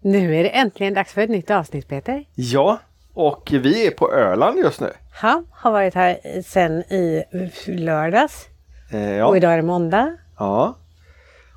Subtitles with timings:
[0.00, 2.24] Nu är det äntligen dags för ett nytt avsnitt Peter.
[2.34, 2.78] Ja,
[3.14, 4.90] och vi är på Öland just nu.
[5.12, 7.24] Han har varit här sedan i
[7.66, 8.46] lördags
[8.92, 9.26] Eh, ja.
[9.26, 10.16] och idag är det måndag.
[10.38, 10.76] ja.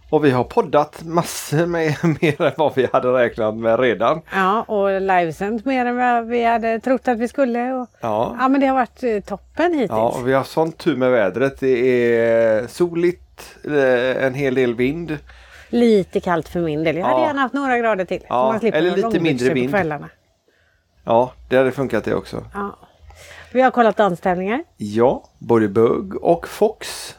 [0.10, 4.22] Och vi har poddat massor med mer än vad vi hade räknat med redan.
[4.34, 7.72] Ja, och livesänt mer än vad vi hade trott att vi skulle.
[7.74, 8.36] Och, Ja.
[8.40, 9.90] ja men det har varit eh, toppen hittills.
[9.92, 11.60] Ja, och vi har sån tur med vädret.
[11.60, 11.68] Det
[12.18, 15.18] är soligt, eh, en hel del vind.
[15.74, 16.98] Lite kallt för min del.
[16.98, 17.28] Jag hade Ja.
[17.28, 18.22] gärna haft några grader till.
[18.30, 19.70] Ja, eller lite mindre på vind.
[19.70, 20.10] kvällarna.
[21.06, 22.44] Ja, det hade funkat det också.
[22.54, 22.80] Ja.
[23.54, 24.64] Vi har kollat danstävlingar.
[24.78, 27.16] Ja, både Bugg och Fox.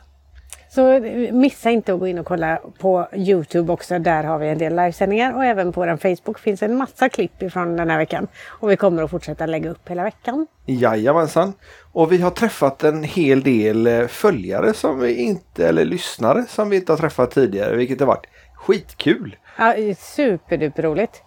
[0.70, 3.98] Så eh, missa inte att gå in och kolla på Youtube också.
[3.98, 7.42] Där har vi en del livesändningar och även på vår Facebook finns en massa klipp
[7.42, 8.26] ifrån den här veckan.
[8.46, 10.46] Och vi kommer att fortsätta lägga upp hela veckan.
[10.66, 11.52] Jajamensan.
[11.92, 16.70] Och vi har träffat en hel del eh, följare som vi inte, eller lyssnare som
[16.70, 18.26] vi inte har träffat tidigare, vilket har varit
[18.64, 19.36] skitkul.
[19.58, 21.22] Ja, superduperroligt.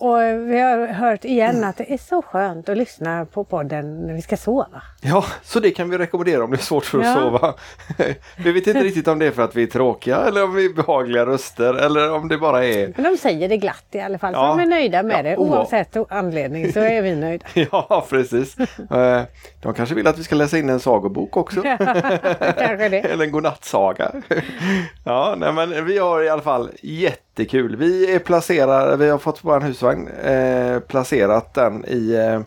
[0.00, 0.18] Och
[0.50, 4.22] vi har hört igen att det är så skönt att lyssna på podden när vi
[4.22, 4.82] ska sova.
[5.00, 7.14] Ja, så det kan vi rekommendera om det är svårt för att Ja.
[7.14, 7.54] sova.
[8.44, 10.64] vi vet inte riktigt om det är för att vi är tråkiga eller om vi
[10.64, 14.18] är behagliga röster eller om det bara är Men de säger det glatt i alla
[14.18, 14.34] fall.
[14.34, 14.46] Så Ja.
[14.56, 15.36] de är nöjda med Ja, det.
[15.36, 17.46] oa- Oavsett anledning så är vi nöjda.
[17.72, 18.56] Ja, precis.
[18.90, 19.22] Eh,
[19.62, 21.62] De kanske vill att vi ska läsa in en sagobok också.
[21.62, 22.98] Kanske det.
[22.98, 24.12] Eller en godnattsaga.
[25.04, 26.70] Ja, nej men vi har i alla fall
[27.40, 27.76] jättekul.
[27.76, 32.40] Vi är placerade, vi har fått vår husvagn eh, placerat den i eh,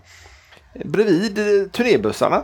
[0.85, 1.35] bredvid
[1.71, 2.43] turnébussarna.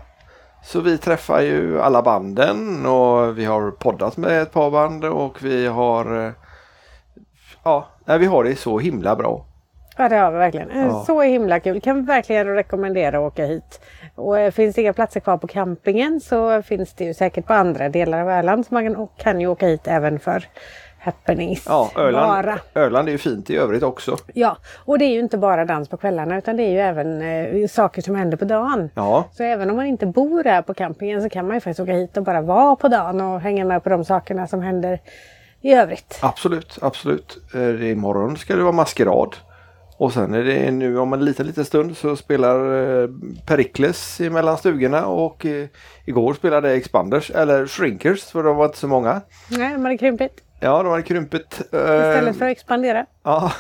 [0.64, 5.44] Så vi träffar ju alla banden och vi har poddat med ett par band och
[5.44, 6.32] vi har eh,
[7.64, 9.46] Ja, nej, vi har det så himla bra.
[9.98, 10.70] Ja det har vi verkligen.
[10.72, 11.04] Eh, Ja.
[11.08, 11.82] Så himla kul.
[11.82, 13.82] Kan verkligen rekommendera att åka hit.
[14.16, 17.54] Och eh, finns det inga platser kvar på campingen så finns det ju säkert på
[17.54, 18.66] andra delar av Öland.
[18.66, 20.44] Så man kan ju åka hit även för
[21.00, 21.64] happenings.
[21.68, 22.60] Ja, Öland, Bara.
[22.76, 24.18] Öland är ju fint i övrigt också.
[24.34, 27.22] Ja, och det är ju inte bara dans på kvällarna utan det är ju även
[27.22, 28.90] eh, saker som händer på dagen.
[28.96, 31.80] Ja, Så även om man inte bor här på campingen så kan man ju faktiskt
[31.80, 35.00] åka hit och bara vara på dagen och hänga med på de sakerna som händer
[35.62, 36.20] i övrigt.
[36.22, 37.38] absolut, absolut.
[37.56, 39.36] Eh, Imorgon ska det vara maskerad.
[39.98, 42.56] Och sen är det nu om en liten, liten stund så spelar
[43.04, 43.10] eh,
[43.48, 45.68] Perikles mellan stugorna och eh,
[46.06, 49.22] igår spelade Expanders, eller Shrinkers för de var inte så många.
[49.52, 50.40] Nej, man är krympigt.
[50.60, 51.62] Ja, de hade krympit.
[51.72, 53.06] eh, Istället för att expandera.
[53.24, 53.52] Ja.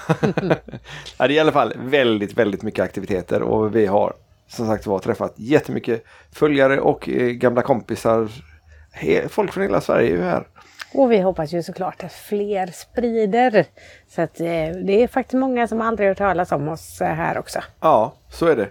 [1.18, 4.14] det är i alla fall väldigt, väldigt mycket aktiviteter och vi har
[4.48, 8.28] som sagt var träffat jättemycket följare och eh, gamla kompisar.
[9.30, 10.48] Folk från hela Sverige är ju här.
[10.94, 13.66] Och vi hoppas ju såklart att fler sprider.
[14.10, 14.46] Så att eh,
[14.86, 17.60] det är faktiskt många som aldrig hört talas om oss här också.
[17.80, 18.68] Ja, så är det.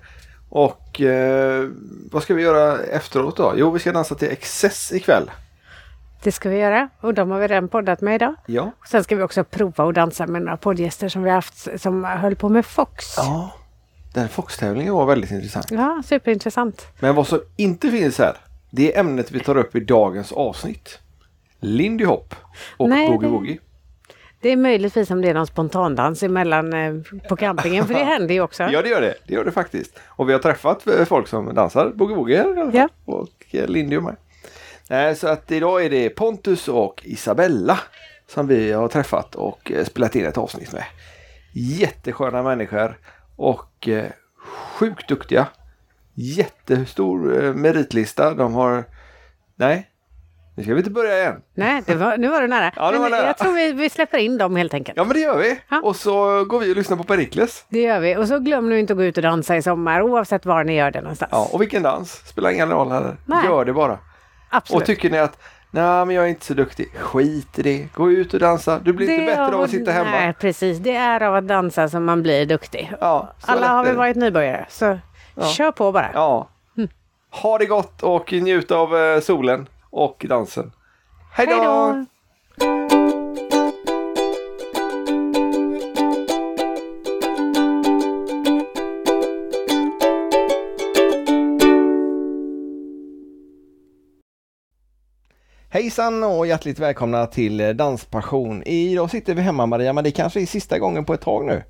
[0.50, 1.68] Och eh,
[2.12, 3.52] vad ska vi göra efteråt då?
[3.56, 5.30] Jo, vi ska dansa till Excess ikväll.
[6.22, 8.34] Det ska vi göra och de har vi redan poddat med idag.
[8.46, 8.70] Ja.
[8.80, 12.04] Och sen ska vi också prova att dansa med några poddgäster som vi haft som
[12.04, 13.04] höll på med Fox.
[13.16, 13.50] Ja,
[14.14, 15.70] den Fox-tävlingen var väldigt intressant.
[15.70, 16.86] Ja, superintressant.
[17.00, 18.36] Men vad som inte finns här,
[18.70, 20.98] det är ämnet vi tar upp i dagens avsnitt.
[21.60, 22.34] Lindy Hop
[22.76, 23.58] och Nej, Boogie det- Woogie.
[24.40, 26.94] Det är möjligtvis om det är någon spontandans emellan eh,
[27.28, 28.62] på campingen, för det händer ju också.
[28.62, 29.14] Ja, det gör det.
[29.26, 29.98] Det gör det faktiskt.
[30.06, 32.80] Och vi har träffat eh, folk som dansar Boogie Woogie här i alla fall.
[32.80, 32.88] Ja.
[33.04, 34.14] Och eh, Lindy och mig.
[34.91, 37.78] Nej, så att idag är det Pontus och Isabella
[38.26, 40.84] som vi har träffat och eh, spelat in ett avsnitt med.
[41.53, 42.99] Jättesköna människor
[43.37, 44.04] och eh,
[44.78, 45.47] sjukt duktiga.
[46.15, 48.34] Jättestor eh, meritlista.
[48.34, 48.84] De har...
[49.56, 49.91] Nej,
[50.56, 51.43] nu ska vi inte börja igen.
[51.55, 52.72] Nej, var, nu var du nära.
[52.76, 53.26] Ja, det var nära.
[53.26, 54.97] Jag tror vi, vi släpper in dem helt enkelt.
[54.97, 55.60] Ja, men det gör vi.
[55.69, 55.81] Ja.
[55.84, 57.66] Och så går vi och lyssnar på Perikles.
[57.69, 58.16] Det gör vi.
[58.16, 60.76] Och så glöm nu inte att gå ut och dansa i sommar oavsett var ni
[60.76, 61.31] gör det någonstans.
[61.32, 62.12] Ja, och vilken dans.
[62.12, 63.16] Spelar ingen roll heller.
[63.44, 63.99] Gör det bara.
[64.48, 64.82] Absolut.
[64.82, 65.38] Och tycker ni att
[65.70, 66.92] nej men jag är inte så duktig.
[66.94, 67.88] Skit i det.
[67.94, 68.78] Gå ut och dansa.
[68.78, 70.10] Du blir inte Det är bättre av att sitta hemma.
[70.10, 70.78] Nej, precis.
[70.78, 72.92] Det är av att dansa som man blir duktig.
[73.00, 73.92] Ja, Alla har det.
[73.92, 74.98] varit nybörjare, så
[75.56, 76.10] kör på bara.
[76.14, 76.48] Ja.
[77.31, 80.72] Ha det gott och njut av eh, solen och dansen.
[81.32, 82.04] Hej då!
[95.88, 98.62] Hejsan och hjärtligt välkomna till eh, Danspassion.
[98.62, 101.62] Idag sitter vi hemma Maria, men det kanske är sista gången på ett tag nu.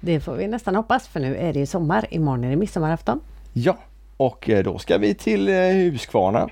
[0.00, 2.06] Det får vi nästan hoppas för nu är det ju sommar.
[2.10, 3.20] Imorgon är det midsommarafton.
[3.52, 3.78] Ja,
[4.16, 6.48] och eh, då ska vi till eh, Huskvarna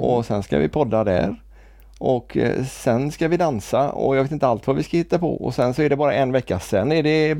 [0.00, 1.42] och sen ska vi podda där.
[1.98, 2.36] Och
[2.70, 5.54] sen ska vi dansa och jag vet inte allt vad vi ska hitta på och
[5.54, 7.36] sen så är det bara en vecka sen är det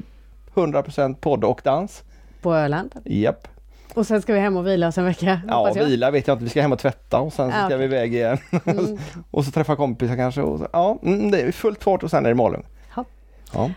[0.54, 2.02] 100% podd och dans.
[2.42, 2.94] På Öland.
[3.04, 3.48] Japp.
[3.96, 5.40] Och sen ska vi hem och vila oss en vecka.
[5.48, 6.44] Ja, vila vet jag inte.
[6.44, 8.38] Vi ska hem och tvätta och sen Ja, ska vi iväg igen.
[9.30, 10.40] och så träffa kompisar kanske.
[10.40, 12.62] Och så, ja, mm, det är fullt fart och sen är det Malung.
[12.96, 13.04] Ja.
[13.52, 13.70] Ja.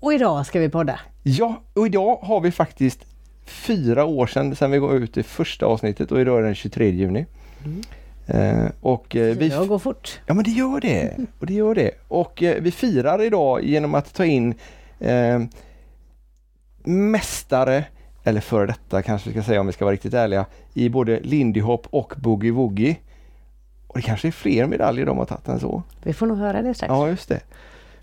[0.00, 1.00] Och idag ska vi podda.
[1.22, 3.04] Ja, och idag har vi faktiskt
[3.44, 6.54] fyra år sedan, sedan vi går ut i första avsnittet och idag är det den
[6.54, 7.26] 23 juni.
[8.26, 9.48] Eh, och eh, vi...
[9.48, 10.20] Går fort.
[10.26, 11.16] Ja men det gör det.
[11.38, 11.90] Och det gör det.
[12.08, 14.54] Och eh, vi firar idag genom att ta in
[15.00, 15.40] eh,
[16.84, 17.84] mästare,
[18.26, 21.20] eller före detta kanske vi ska säga om vi ska vara riktigt ärliga, i både
[21.20, 22.96] Lindy Hop och Boogie Woogie.
[23.86, 25.82] Och det kanske är fler medaljer de har tagit än så.
[26.02, 26.88] Vi får nog höra det strax.
[26.90, 27.40] Ja, just det.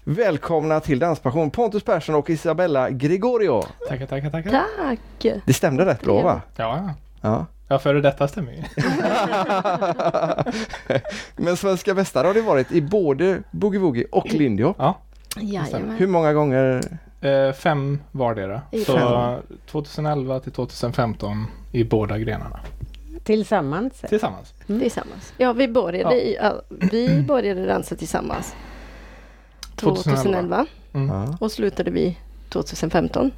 [0.03, 3.63] Välkomna till Danspassion Pontus Persson och Isabella Gregorio.
[3.89, 4.51] Tackar, tackar, tackar.
[4.77, 4.99] Tack!
[5.45, 6.41] Det stämde rätt bra va?
[6.55, 6.89] Ja,
[7.21, 7.45] Ja.
[7.67, 8.63] ja före detta stämmer ju.
[11.43, 14.75] Men svenska mästare har det varit i både Boogie Woogie och Lindy Hop.
[14.79, 14.97] Ja,
[15.37, 15.95] Jajamän.
[15.97, 16.81] Hur många gånger?
[17.23, 18.61] Eh, fem vardera.
[18.71, 19.57] I Så fem.
[19.71, 22.59] 2011 till 2015 i båda grenarna
[23.23, 24.01] Tillsammans.
[24.09, 24.53] tillsammans.
[24.67, 25.33] Tillsammans.
[25.37, 26.21] Ja, vi började, Ja.
[26.21, 28.55] i, ja, vi började dansa tillsammans
[29.75, 30.15] 2011.
[30.15, 30.65] 2011
[30.95, 31.35] Mm.
[31.39, 32.17] Och slutade vi
[32.49, 33.31] 2015.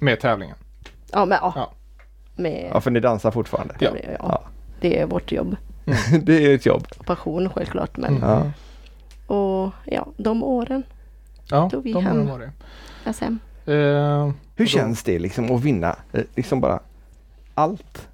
[0.00, 0.56] Med tävlingen.
[1.12, 1.52] Ja, men ja.
[1.56, 1.72] Ja.
[2.36, 3.74] Med, ja, för ni dansar fortfarande.
[3.78, 3.90] Ja.
[4.04, 4.10] ja.
[4.18, 4.42] ja.
[4.80, 5.56] Det är vårt jobb.
[6.22, 6.86] det är ett jobb.
[7.06, 7.96] Passion självklart.
[7.96, 8.28] Men, Mm.
[8.28, 8.50] Ja.
[9.34, 10.82] Och ja, de åren.
[11.50, 12.26] Ja, Tog vi de hem.
[12.28, 12.50] var det.
[13.12, 13.24] SM.
[13.66, 13.74] Eh,
[14.56, 16.80] Hur då- känns det liksom att vinna eh, liksom bara
[17.54, 18.08] allt?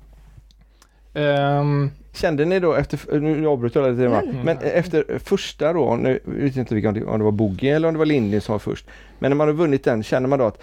[1.14, 4.36] ehm, Kände ni då efter, nu avbryter jag lite Mm.
[4.44, 7.94] men efter första då, nu vet jag inte vilka, om det var Boogie eller om
[7.94, 8.86] det var Lindy som var först.
[9.18, 10.62] Men när man har vunnit den, känner man då att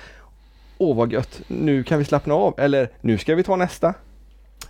[0.78, 3.88] Åh vad gött, nu kan vi slappna av eller nu ska vi ta nästa?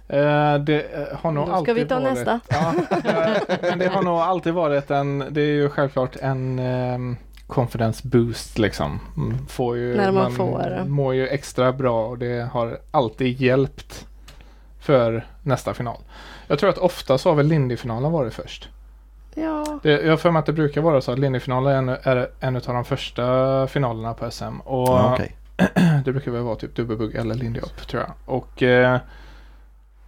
[0.08, 2.40] eh, det eh, har nog Då alltid ska vi ta varit, nästa.
[2.50, 2.74] Ja,
[3.06, 7.18] eh, men det har nog alltid varit en, det är ju självklart en um,
[7.52, 9.00] confidence boost liksom.
[9.18, 10.84] Mm, Får ju, När man får.
[10.86, 14.08] mår ju extra bra och det har alltid hjälpt
[14.80, 15.98] för nästa final.
[16.48, 18.70] Jag tror att ofta så har väl Lindy-finalen varit först.
[19.36, 22.18] Ja, Det, jag har för mig att det brukar vara så att Lindy-finalen är en,
[22.18, 24.60] är en av de första finalerna på SM.
[24.64, 25.36] Och Ja, okej.
[26.06, 28.12] det brukar väl vara typ dubbelbugg eller lindy up tror jag.
[28.26, 29.00] Och eh,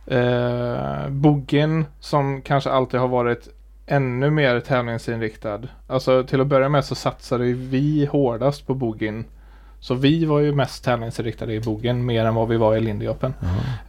[0.05, 3.47] eh, buggen som kanske alltid har varit
[3.87, 5.61] ännu mer tävlingsinriktad.
[5.87, 9.25] Alltså till att börja med så satsade vi hårdast på buggen.
[9.79, 13.07] Så vi var ju mest tävlingsinriktade i buggen mer än vad vi var i lindy
[13.07, 13.33] upen.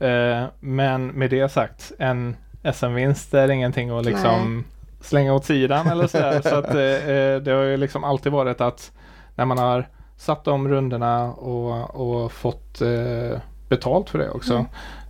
[0.00, 2.37] Eh, men med det sagt, en
[2.75, 4.64] SM-vinst är ingenting att liksom
[5.00, 6.41] slänga åt sidan eller sådär.
[6.41, 8.93] så att eh, eh, det har ju liksom alltid varit att
[9.35, 11.94] när man har satt de rundorna och,
[12.25, 13.38] och fått eh,
[13.69, 14.55] betalt för det också.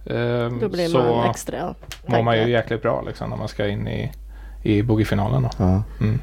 [0.06, 1.74] eh, då blir så man extra
[2.06, 2.50] mår man ju taggad.
[2.50, 4.12] jäkligt bra liksom när man ska in i,
[4.64, 5.42] i boogie-finalen.
[5.42, 5.48] Då.
[5.58, 5.82] Ja.
[6.00, 6.20] Mm.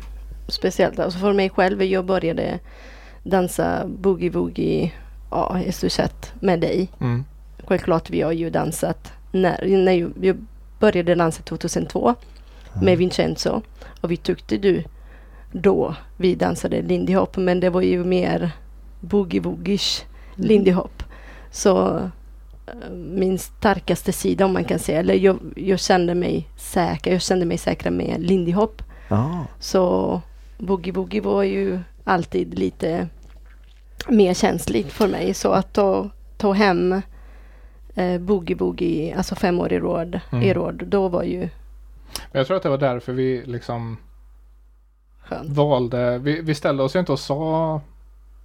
[0.48, 1.84] Speciellt alltså för mig själv.
[1.84, 2.60] Jag började
[3.24, 4.90] dansa boogie-woogie
[5.32, 6.90] ja, i stort sett med dig.
[7.02, 7.24] Mm.
[7.68, 10.38] Självklart vi har ju dansat när, när jag-
[10.80, 12.16] började dansa 2002
[12.82, 13.62] med Vincenzo
[14.02, 14.84] och vi tyckte du
[15.52, 18.52] då vi dansade lindy hop men det var ju mer
[19.02, 20.04] boogie-woogish
[20.36, 21.04] lindy hop.
[21.52, 22.00] Så
[22.92, 27.46] min starkaste sida om man kan säga, eller jag, jag kände mig säker, jag kände
[27.46, 28.82] mig säker med lindy hop.
[29.08, 29.46] Ja.
[29.60, 30.22] Så
[30.58, 33.08] boogie woogie var ju alltid lite
[34.08, 35.34] mer känsligt för mig.
[35.34, 37.02] Så att ta, ta hem
[37.96, 40.44] eh, boogie woogie, alltså fem år i råd, Mm.
[40.46, 41.40] i råd, då var ju
[42.32, 43.98] Men jag tror att det var därför vi liksom
[45.24, 45.50] skönt.
[45.50, 47.82] valde, vi, vi ställde oss ju inte och sa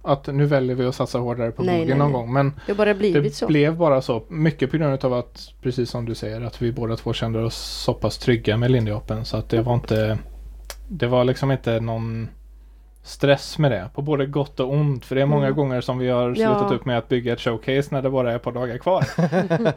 [0.01, 2.13] att nu väljer vi att satsa hårdare på Nej, nej, någon nej.
[2.21, 2.33] gång.
[2.33, 4.23] Men Det bara det blev bara så.
[4.29, 7.55] Mycket på grund av att, precis som du säger, att vi båda två kände oss
[7.57, 9.25] så pass trygga med lindy hoppen.
[9.25, 10.17] Så att det var inte,
[10.87, 12.27] det var liksom inte någon
[13.03, 13.89] stress med det.
[13.95, 15.05] På både gott och ont.
[15.05, 15.55] För det är många Mm.
[15.57, 16.35] gånger som vi har Ja.
[16.35, 19.03] slutat upp med att bygga ett showcase när det bara är ett par dagar kvar.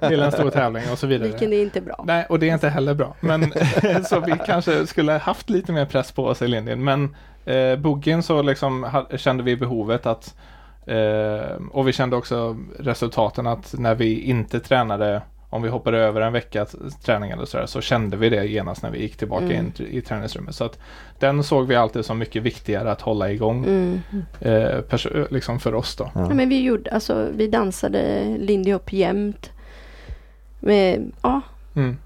[0.09, 1.28] till en stor tävling och så vidare.
[1.28, 2.04] Vilken är inte bra.
[2.06, 3.14] Nej, och det är inte heller bra.
[3.21, 3.42] Men
[4.04, 6.85] så vi kanske skulle haft lite mer press på oss i linjen.
[6.85, 7.16] Men
[7.50, 10.35] eh, boogen så liksom kände vi behovet att
[10.87, 16.21] eh, och vi kände också resultaten att när vi inte tränade om vi hoppade över
[16.21, 19.57] en veckas träning eller sådär så kände vi det genast när vi gick tillbaka Mm.
[19.57, 20.54] in i träningsrummet.
[20.54, 20.78] Så att
[21.19, 24.00] den såg vi alltid som mycket viktigare att hålla igång Mm.
[24.40, 26.11] eh, perso- liksom för oss då.
[26.14, 26.21] Ja.
[26.28, 29.50] Ja, men vi gjorde, alltså vi dansade lindy hop jämt.
[30.61, 31.40] Med, ja,
[31.76, 31.97] Mm.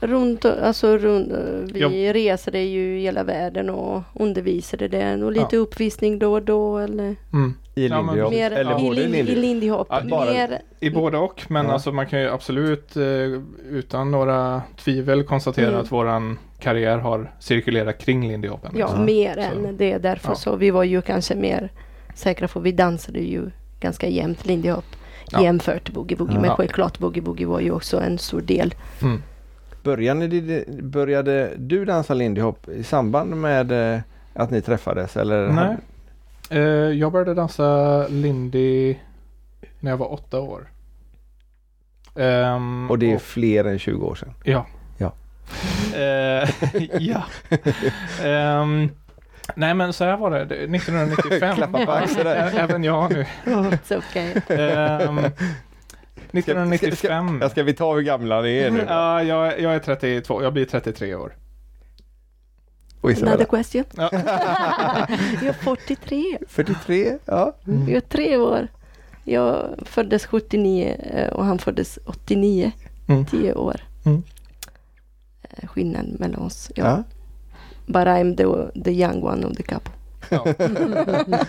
[0.00, 1.32] Runt, alltså runt,
[1.72, 1.88] vi Ja.
[2.14, 7.54] resade ju hela världen och undervisade den och lite uppvisning då och då eller Mm.
[7.74, 8.32] I Ja, men lindy hop.
[8.32, 9.34] mer Eller både i lin, i lindy.
[9.40, 9.86] lindy hop.
[9.90, 11.72] Ja, bara- mer, I både och, men Ja.
[11.72, 13.02] alltså man kan ju absolut eh,
[13.70, 15.80] utan några tvivel konstatera Mm.
[15.80, 18.70] att våran karriär har cirkulerat kring Lindy Open.
[18.74, 19.04] ja, liksom.
[19.04, 19.40] mer Så.
[19.68, 19.98] än det.
[19.98, 20.34] Därför Ja.
[20.34, 21.70] så vi var ju kanske mer
[22.14, 24.84] säkra för vi dansade ju ganska jämnt lindy hop
[25.32, 25.42] Ja.
[25.42, 26.34] jämfört boogie boogie.
[26.34, 26.40] Ja.
[26.40, 28.74] Men självklart boogie boogie var ju också en stor del.
[29.02, 29.22] Mm.
[29.82, 34.00] Började, ni, började du dansa lindy hop i samband med eh,
[34.34, 35.16] att ni träffades?
[35.16, 35.76] Eller Nej.
[36.50, 36.60] Eh,
[36.98, 38.96] jag började dansa Lindy
[39.80, 40.68] när jag var åtta år.
[42.16, 44.34] Ehm, Och det är fler än 20 år sedan.
[44.44, 44.66] Ja.
[44.98, 45.12] Ja.
[45.98, 46.48] Eh,
[46.98, 47.22] ja.
[48.24, 48.88] Ehm,
[49.54, 50.44] nej men så här var det.
[50.44, 51.56] Det- 1995.
[51.56, 52.26] Klappa på axeln
[52.58, 53.26] Även jag nu.
[53.44, 54.58] It's okay.
[54.58, 55.20] Ehm,
[56.32, 57.38] 1995.
[57.42, 58.84] Ja, ska vi ta hur gamla ni är nu?
[58.88, 60.42] Ja, jag, jag är 32.
[60.42, 61.36] Jag blir 33 år.
[63.02, 63.84] Another question.
[63.96, 64.08] Ja.
[64.12, 66.38] Jag är 43.
[66.48, 67.18] 43?
[67.24, 67.56] Ja.
[67.64, 68.68] Jag är tre år.
[69.24, 72.72] Jag föddes 79 eh, och han föddes 89.
[73.08, 73.26] Mm.
[73.26, 73.80] 10 år.
[74.04, 74.22] Mm.
[75.42, 76.70] Eh, Skillnad mellan oss.
[76.74, 76.84] Ja.
[76.84, 77.04] ja.
[77.86, 79.92] But I'm the, the young one of the couple.
[80.28, 80.46] Ja.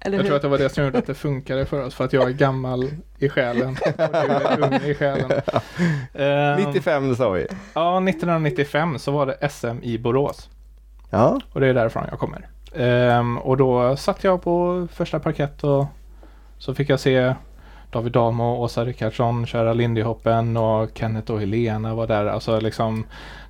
[0.00, 0.36] Eller Jag tror hur?
[0.36, 1.94] att det var det som gjorde att det funkade för oss.
[1.94, 3.68] För att jag är gammal i själen.
[3.86, 5.30] Och du är ung i själen.
[6.14, 7.46] Ehm, 95 sa vi.
[7.74, 10.48] Ja, 1995 så var det SM i Borås.
[11.10, 11.40] Ja.
[11.52, 12.48] Och det är därifrån jag kommer.
[12.74, 15.86] Ehm, och då satt jag på första parkett och
[16.58, 17.34] så fick jag se
[17.90, 22.26] David Damo Åsa Rickardsson köra Lindy Hoppen och Kenneth och Helena var där.
[22.26, 23.04] Alltså liksom,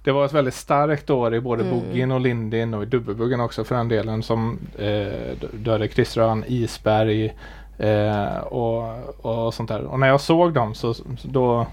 [0.04, 1.74] det var ett väldigt starkt år i både Mm.
[1.80, 7.34] boogien och lindin och i dubbelbuggen också för den delen som eh, Döde Kriströn, Isberg
[7.78, 8.84] eh, och,
[9.26, 9.82] och sånt där.
[9.82, 11.66] Och när jag såg dem så, då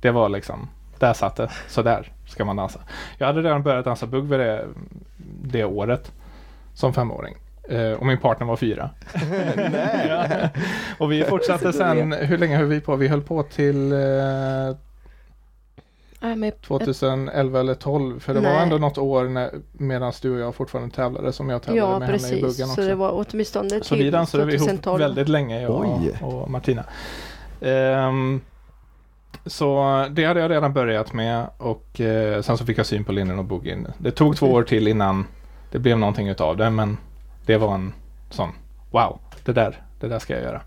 [0.00, 1.50] det var liksom, där satt det.
[1.68, 2.80] Så där ska man dansa.
[3.18, 4.64] Jag hade redan börjat dansa bugg vid det,
[5.42, 6.12] det året
[6.74, 7.36] som femåring.
[7.68, 8.90] Eh, och min partner var fyra.
[10.08, 10.48] ja.
[10.98, 12.96] Och vi fortsatte sen, hur länge höll vi på?
[12.96, 13.98] Vi höll på till eh,
[16.20, 18.62] Nej, men- 2011 eller 12 för det var Nej.
[18.62, 22.08] ändå något år när, medan du och jag fortfarande tävlade som jag tävlade Ja med
[22.08, 22.62] henne i buggen precis.
[22.64, 22.74] också.
[22.82, 25.00] Så det var åtminstone Så vi till dansade ihop 2012.
[25.00, 26.12] väldigt länge jag Oj.
[26.22, 26.84] och, och Martina.
[27.60, 28.40] Ehm,
[29.46, 33.12] så det hade jag redan börjat med och eh, sen så fick jag syn på
[33.12, 33.86] linnen och boogien.
[33.98, 35.24] Det tog två år till innan
[35.70, 36.96] det blev någonting utav det men
[37.46, 37.92] det var en
[38.30, 38.50] sån
[38.90, 40.60] wow, det där, det där ska jag göra.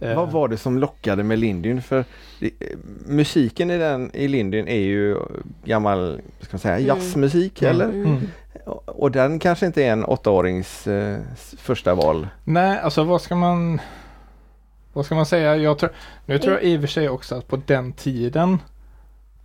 [0.00, 1.82] Eh, Vad var det som lockade med Lindyn?
[1.82, 2.04] För
[2.40, 5.16] det, eh, musiken i, den, i Lindyn är ju
[5.64, 6.86] gammal ska man säga, Mm.
[6.86, 7.74] jazzmusik Mm.
[7.74, 7.88] eller?
[7.88, 8.20] Mm.
[8.66, 11.18] Och, och den kanske inte är en åttaårings eh,
[11.58, 12.28] första val.
[12.44, 13.80] Nej, alltså vad ska man
[14.92, 15.56] Vad ska man säga?
[15.56, 15.90] Jag tror,
[16.26, 18.58] nu tror jag i och för sig också att på den tiden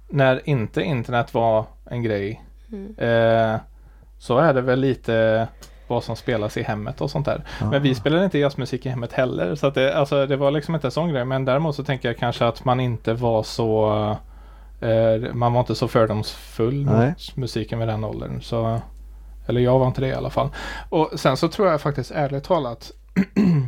[0.09, 2.95] när inte internet var en grej Mm.
[2.97, 3.59] eh,
[4.19, 5.47] så är det väl lite
[5.93, 7.43] vad som spelas i hemmet och sånt där.
[7.71, 10.75] Men vi spelade inte jazzmusik i hemmet heller så att det, alltså, det var liksom
[10.75, 11.25] inte en sån grej.
[11.25, 13.93] Men däremot så tänker jag kanske att man inte var så
[14.81, 17.07] eh, man var inte så fördomsfull Nej.
[17.07, 18.41] mot musiken vid den åldern.
[18.41, 18.81] Så,
[19.47, 20.49] eller jag var inte det i alla fall.
[20.89, 22.91] Och sen så tror jag faktiskt ärligt talat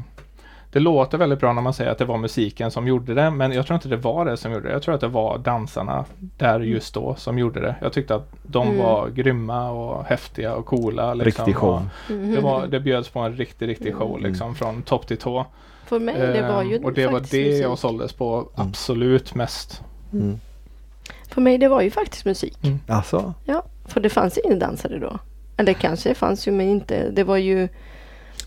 [0.75, 3.51] Det låter väldigt bra när man säger att det var musiken som gjorde det men
[3.51, 4.73] jag tror inte det var det som gjorde det.
[4.73, 6.05] Jag tror att det var dansarna
[6.37, 7.75] där just då som gjorde det.
[7.81, 8.79] Jag tyckte att de Mm.
[8.79, 11.13] var grymma och häftiga och coola.
[11.13, 11.87] Liksom, Riktig show.
[12.07, 14.31] Det, var, det bjöds på en riktig, riktig show Mm.
[14.31, 15.45] liksom från topp till tå.
[15.85, 17.79] För mig det var ju Ehm, och det var det jag musik.
[17.79, 19.81] såldes på absolut mest.
[20.13, 20.39] Mm.
[21.29, 22.57] För mig det var ju faktiskt musik.
[22.87, 23.33] Alltså?
[23.45, 25.19] Ja, för det fanns ingen dansare då.
[25.57, 27.09] Eller kanske fanns ju men inte.
[27.09, 27.67] Det var ju,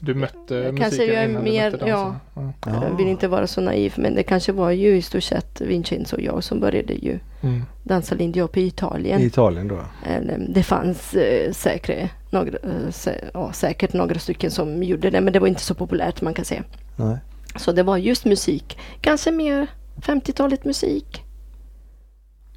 [0.00, 2.20] Du mötte Kanske musiken jag är innan mer- du mötte dansarna.
[2.34, 2.84] Ja.
[2.90, 6.16] jag vill inte vara så naiv men det kanske var ju i stort sett Vincenzo
[6.16, 7.62] och jag som började ju Mm.
[7.82, 9.20] dansa lindy i Italien.
[9.20, 9.80] I Italien då?
[10.06, 12.58] Eller, det fanns eh, säkert, några,
[12.90, 16.34] sä, ja, säkert några stycken som gjorde det men det var inte så populärt man
[16.34, 16.62] kan säga.
[16.96, 17.16] Nej.
[17.56, 18.78] Så det var just musik.
[19.00, 19.66] Kanske mer
[20.00, 21.24] 50-talet musik.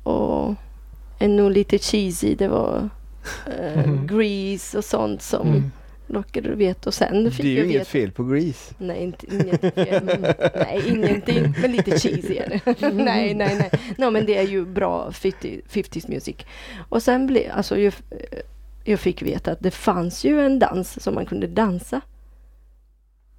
[0.04, 0.56] Och
[1.20, 2.36] en nog lite cheesy.
[2.36, 2.90] Det var
[3.60, 4.08] eh, Mhm.
[4.08, 5.72] Grease och sånt som Mm.
[6.12, 6.88] Lockade du vet.
[6.88, 7.86] Och sen Det fick är ju inget veta.
[7.86, 8.74] fel på Grease.
[8.78, 10.26] Nej, inte, inget fel.
[10.56, 11.54] Nej, ingenting.
[11.62, 12.92] Men lite cheesy är det.
[12.94, 13.72] nej, nej, nej.
[13.98, 16.46] No, men det är ju bra 50, 50s musik.
[16.90, 17.94] Och sen blev, alltså jag,
[18.84, 22.02] jag fick veta att det fanns ju en dans som man kunde dansa.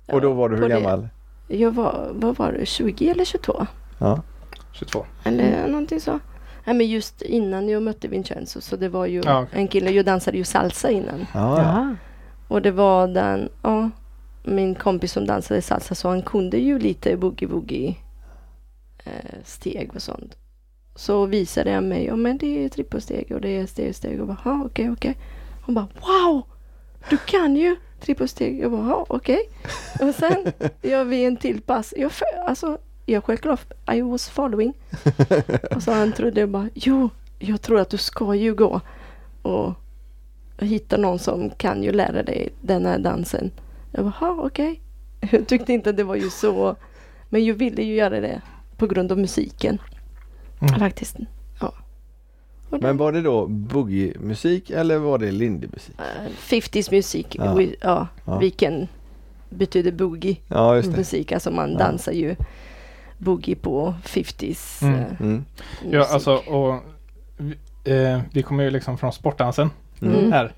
[0.06, 0.74] Och då var du hur på det.
[0.74, 1.08] gammal?
[1.48, 3.66] Jag var, vad var det, 20 eller 22?
[3.98, 4.22] Ja.
[4.72, 5.06] 22.
[5.24, 6.18] Eller någonting så.
[6.64, 9.60] Nej men just innan jag mötte Vincenzo så det var ju Ja, okej.
[9.60, 11.26] en kille, jag dansade ju salsa innan.
[11.34, 11.96] Ja, ja.
[12.52, 13.90] Och det var den, ja,
[14.42, 17.94] min kompis som dansade salsa så han kunde ju lite boogie-woogie
[19.04, 20.36] eh, steg och sånt.
[20.94, 24.38] Så visade han mig, ja men det är trippelsteg och det är steg-steg och bara,
[24.44, 25.16] ja okej okej.
[25.62, 26.42] Hon bara, wow!
[27.10, 28.60] Du kan ju trippelsteg.
[28.60, 29.50] Jag bara, ja okej.
[30.00, 31.94] Och sen gör vi en till pass.
[31.96, 34.72] Jag, för, alltså, jag självklart, I was following.
[35.76, 38.80] Och så han trodde bara, jo, jag tror att du ska ju gå
[39.42, 39.74] och
[40.62, 43.50] hitta någon som kan ju lära dig den här dansen.
[43.92, 44.80] Jag bara, "Ha, okej.
[45.30, 46.76] Jag tyckte inte det var ju så,
[47.28, 48.40] men jag ville ju göra det
[48.76, 49.78] på grund av musiken.
[50.60, 50.78] Mm.
[50.80, 51.16] Faktiskt.
[51.60, 51.72] Ja.
[52.70, 55.94] Det- Men var det då boogie-musik eller var det Lindy-musik?
[55.98, 57.54] eh, 50s musik, Ja.
[57.54, 58.38] vi, ja, Ja.
[58.38, 58.88] vilken
[59.50, 60.96] betyder boogie Ja, just det.
[60.96, 61.32] musik.
[61.32, 61.78] Alltså man Ja.
[61.78, 62.36] dansar ju
[63.18, 64.94] boogie på 50s Mm.
[65.00, 65.44] eh, Mm.
[65.90, 66.80] Ja, alltså och
[67.36, 67.54] vi,
[67.84, 69.70] eh, vi kommer ju liksom från sportdansen
[70.02, 70.32] Mm.
[70.32, 70.52] här.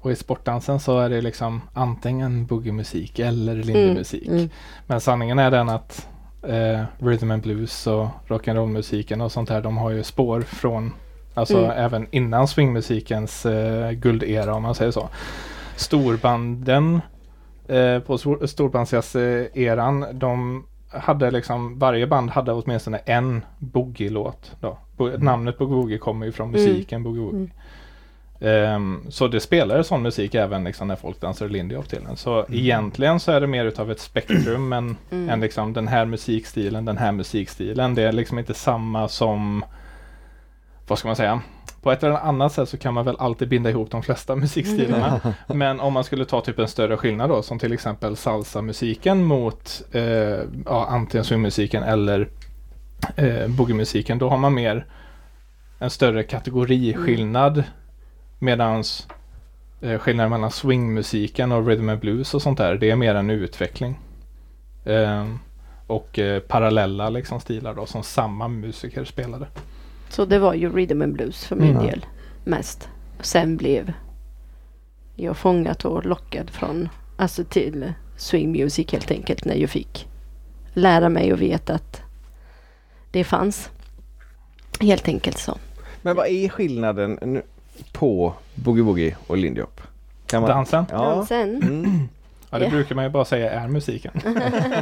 [0.00, 4.28] Och i sportdansen så är det liksom antingen boogiemusik eller lindymusik.
[4.28, 4.48] Mm.
[4.86, 6.08] Men sanningen är den att
[6.42, 10.92] eh, rhythm and blues och rock'n'roll-musiken och sånt här, de har ju spår från,
[11.34, 11.70] alltså Mm.
[11.70, 15.08] även innan swingmusikens eh, guldera om man säger så.
[15.76, 17.00] Storbanden
[17.68, 24.56] eh, på stor- storbandsjazz-eran, de hade liksom, varje band hade åtminstone en boogie-låt.
[24.96, 26.60] Bo- namnet på boogie kommer ju från Mm.
[26.60, 27.50] musiken boogie woogie.
[28.40, 32.16] Ehm, så det spelar sån musik även liksom när folk dansar lindy hop till den.
[32.16, 35.30] Så egentligen så är det mer utav ett spektrum än, Mm.
[35.30, 37.94] än liksom den här musikstilen, den här musikstilen.
[37.94, 39.64] Det är liksom inte samma som,
[40.88, 41.40] vad ska man säga?
[41.82, 45.20] På ett eller annat sätt så kan man väl alltid binda ihop de flesta musikstilarna.
[45.46, 49.82] Men om man skulle ta typ en större skillnad då, som till exempel salsa-musiken mot
[49.92, 50.02] eh,
[50.66, 52.28] ja, antingen swingmusiken eller
[53.16, 54.86] eh, boogie-musiken, då har man mer
[55.78, 57.64] en större kategoriskillnad
[58.38, 59.08] medans
[59.80, 63.30] eh, skillnaden mellan swingmusiken och rhythm and blues och sånt där, det är mer en
[63.30, 63.98] utveckling.
[64.84, 65.26] Eh,
[65.86, 69.46] och eh, parallella liksom stilar då som samma musiker spelade.
[70.08, 71.86] Så det var ju rhythm and blues för min Mm.
[71.86, 72.06] del
[72.44, 72.88] mest.
[73.20, 73.92] Sen blev
[75.14, 80.08] jag fångat och lockad från, alltså till swing music helt enkelt när jag fick
[80.72, 82.02] lära mig och veta att
[83.10, 83.70] det fanns.
[84.80, 85.58] Helt enkelt så.
[86.02, 87.42] Men vad är skillnaden nu
[87.92, 89.80] på boogie woogie och lindy hop?
[90.26, 91.16] Kan Dansen, Ja.
[91.16, 92.08] Men sen, Mm.
[92.50, 92.70] ja det Ja.
[92.70, 94.12] brukar man ju bara säga är musiken.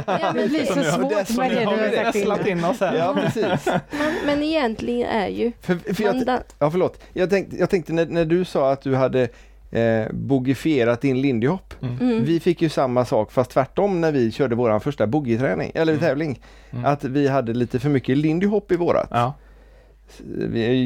[0.07, 2.15] ja, Det blir så svårt med det du har sagt
[2.47, 2.47] innan.
[2.47, 2.95] in oss här.
[2.97, 3.65] Ja, precis.
[3.91, 7.01] men, men egentligen är ju För, för jag, man dan- ja, förlåt.
[7.13, 9.27] Jag tänkte, jag tänkte när, när du sa att du hade
[9.71, 11.73] eh, boogieferat din lindy hop.
[11.81, 15.93] mm, Vi fick ju samma sak fast tvärtom när vi körde våran första boogie-träning, eller
[15.93, 15.99] Mm.
[16.05, 16.39] tävling.
[16.71, 16.85] Mm.
[16.85, 19.07] Att vi hade lite för mycket lindy hop i vårat.
[19.11, 19.33] Ja.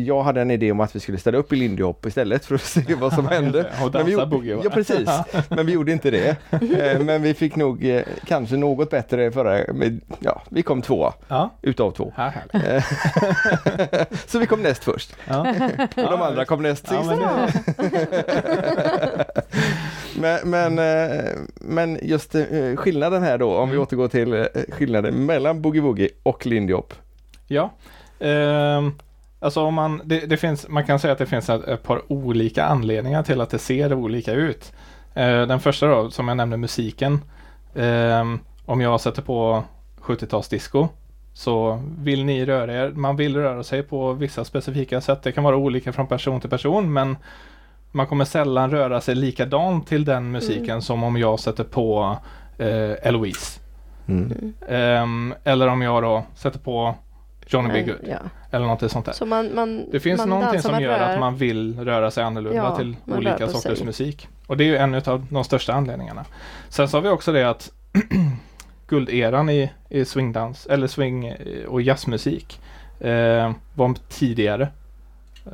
[0.05, 2.55] Jag hade en idé om att vi skulle ställa upp i lindy hop istället för
[2.55, 3.60] att se vad som hände.
[3.60, 4.58] Och Men vi dansa gjorde- boogie?
[4.63, 5.10] Ja precis,
[5.49, 6.36] men vi gjorde inte det.
[6.51, 11.13] Eh, Men vi fick nog eh, kanske något bättre förra, med, ja vi kom tvåa
[11.27, 12.13] Ja, utav två.
[12.15, 12.43] här.
[12.53, 12.84] Eh,
[14.27, 15.39] Så vi kom näst först Ja.
[15.95, 17.21] och de andra kom näst Ja, sist.
[20.19, 20.79] men Men, men,
[21.55, 22.36] men just
[22.75, 23.84] skillnaden här då, om vi Mm.
[23.84, 26.93] återgår till skillnaden mellan boogie woogie och lindy hop.
[27.47, 27.71] ja.
[28.21, 28.93] Ehm,
[29.39, 32.12] alltså om man, det, det finns, man kan säga att det finns ett, ett par
[32.12, 34.73] olika anledningar till att det ser olika ut.
[35.13, 37.21] Eh, den första då, som jag nämnde, musiken.
[37.75, 39.63] Ehm, om jag sätter på
[40.02, 40.88] 70-talsdisco
[41.34, 42.91] så vill ni röra er.
[42.91, 45.23] Man vill röra sig på vissa specifika sätt.
[45.23, 47.17] Det kan vara olika från person till person men
[47.91, 52.17] man kommer sällan röra sig likadant till den musiken som om jag sätter på
[52.58, 53.60] eh, Eloise.
[54.08, 54.54] Mm.
[54.67, 56.95] Ehm, eller om jag då sätter på
[57.47, 57.82] Johnny B.
[57.84, 58.17] Good ja.
[58.51, 59.13] Eller någonting sånt där.
[59.13, 61.13] Så man, man, Det finns man någonting dansar, som gör rör.
[61.13, 63.85] att man vill röra sig annorlunda Ja, till olika sorters sig.
[63.88, 64.27] musik.
[64.47, 66.25] Och det är ju en av de största anledningarna.
[66.69, 67.71] Sen har vi också det att
[68.88, 72.59] gulderan i, i swingdans eller swing eh, och jazzmusik
[72.99, 74.67] eh, var tidigare.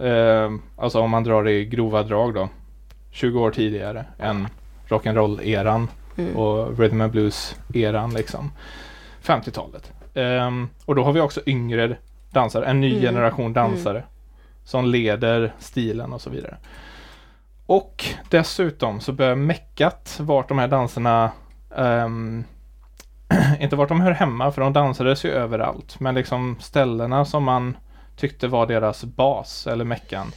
[0.02, 2.50] Eh, alltså om man drar i grova drag då.
[3.12, 4.48] 20 år tidigare än
[4.88, 6.36] rock'n'roll-eran Mm.
[6.36, 8.52] och rhythm and blues-eran liksom.
[9.24, 9.92] 50-talet.
[10.14, 11.98] Ehm, och då har vi också yngre
[12.36, 13.02] dansare, en ny Mm.
[13.02, 14.04] generation dansare
[14.64, 16.58] som leder stilen och så vidare.
[17.66, 21.32] Och dessutom så börjar meckat vart de här danserna
[21.78, 22.44] ehm,
[23.60, 27.78] inte vart de hör hemma för de dansades ju överallt men liksom ställena som man
[28.18, 30.32] tyckte var deras bas eller meckan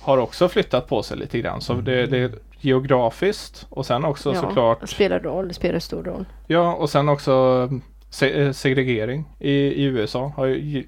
[0.00, 1.60] har också flyttat på sig lite grann.
[1.60, 6.24] Så det, det är geografiskt och sen också ja, såklart Spelar roll, spelar stor roll.
[6.46, 7.68] Ja, och sen också
[8.10, 10.84] se- segregering i, i USA har ju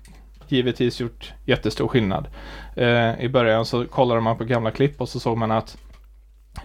[0.53, 2.27] givetvis gjort jättestor skillnad.
[2.77, 5.77] Eh, I början så kollade man på gamla klipp och så såg man att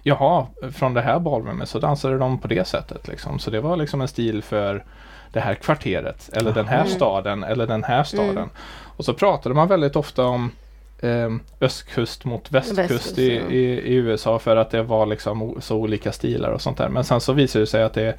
[0.03, 3.39] Jaha, från det här ballroomet så dansade de på det sättet liksom.
[3.39, 4.85] Så det var liksom en stil för
[5.33, 6.91] det här kvarteret eller den här Mm.
[6.91, 8.37] staden eller den här staden.
[8.37, 8.49] Mm.
[8.97, 10.51] Och så pratade man väldigt ofta om
[10.99, 11.29] eh,
[11.61, 13.49] östkust mot västkust, Västkust, i, ja.
[13.49, 16.89] i, i USA för att det var liksom så olika stilar och sånt där.
[16.89, 18.15] Men sen så visar det sig att det,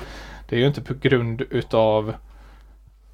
[0.49, 2.15] det är ju inte på grund utav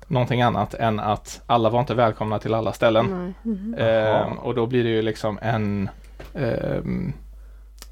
[0.09, 3.35] någonting annat än att alla var inte välkomna till alla ställen.
[3.43, 3.89] Nej.
[3.89, 5.89] Ehm, och då blir det ju liksom en
[6.35, 7.13] ehm,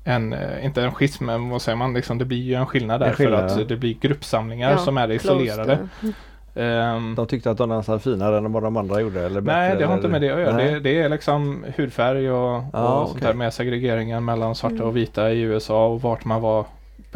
[0.05, 3.01] en, eh, inte en schism, men vad säger man, liksom, det blir ju en skillnad
[3.01, 3.65] där En skillnad, för att ja.
[3.65, 5.79] det blir gruppsamlingar Ja, som är isolerade.
[6.01, 6.15] Closed,
[6.59, 9.27] Ehm, De tyckte att de dansade finare än vad de andra gjorde?
[9.27, 9.95] Eller bättre, Nej, det har eller?
[9.95, 10.57] inte med det att göra.
[10.57, 13.27] Det, det är liksom hudfärg och, Ja, och sånt okej.
[13.29, 14.87] där med segregeringen mellan svarta Mm.
[14.89, 16.65] och vita i USA och vart man var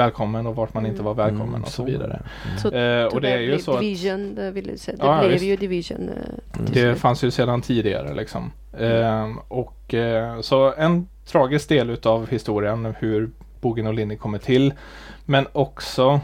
[0.05, 1.85] välkommen och vart man inte var välkommen Mm, och så så.
[1.85, 2.23] vidare.
[2.63, 4.97] Så, Eh, så och det är ju så att Division, det vill jag säga.
[4.97, 5.45] Det Ja, blev visst.
[5.45, 6.09] ju Division.
[6.09, 6.99] eh, till det slut.
[6.99, 8.53] fanns ju sedan tidigare liksom.
[8.79, 14.73] Eh, och eh, så en tragisk del utav historien hur Bogen och Lindy kommer till.
[15.25, 16.21] Men också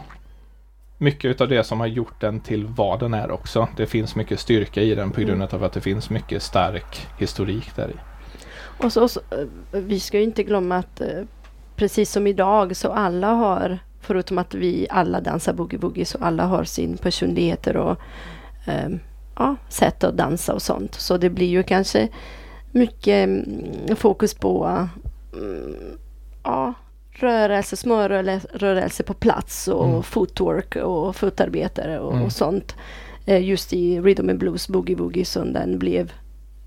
[0.97, 3.67] mycket utav det som har gjort den till vad den är också.
[3.77, 5.47] Det finns mycket styrka i den på grund Mm.
[5.51, 7.93] av att det finns mycket stark historik där i.
[8.83, 9.37] Och så, så, eh,
[9.71, 11.07] vi ska ju inte glömma att eh,
[11.77, 16.63] precis som idag så alla har, förutom att vi alla dansar boogie-woogie, så alla har
[16.63, 17.97] sin personligheter och
[18.67, 18.89] eh,
[19.35, 20.95] ja, sätt att dansa och sånt.
[20.95, 22.07] Så det blir ju kanske
[22.71, 24.87] mycket mm, fokus på
[25.33, 25.75] mm,
[26.43, 26.73] ja,
[27.11, 30.03] rörelse, små rörelse, rörelse på plats och Mm.
[30.03, 32.25] footwork och fotarbetare och, Mm.
[32.25, 32.75] och sånt.
[33.25, 36.11] Eh, just i Rhythm and Blues, boogie-woogie, som den blev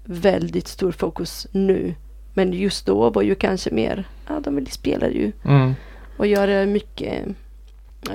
[0.05, 1.95] väldigt stor fokus nu.
[2.35, 5.75] Men just då var ju kanske mer, ja de ville spela ju Mm.
[6.17, 7.27] och göra mycket,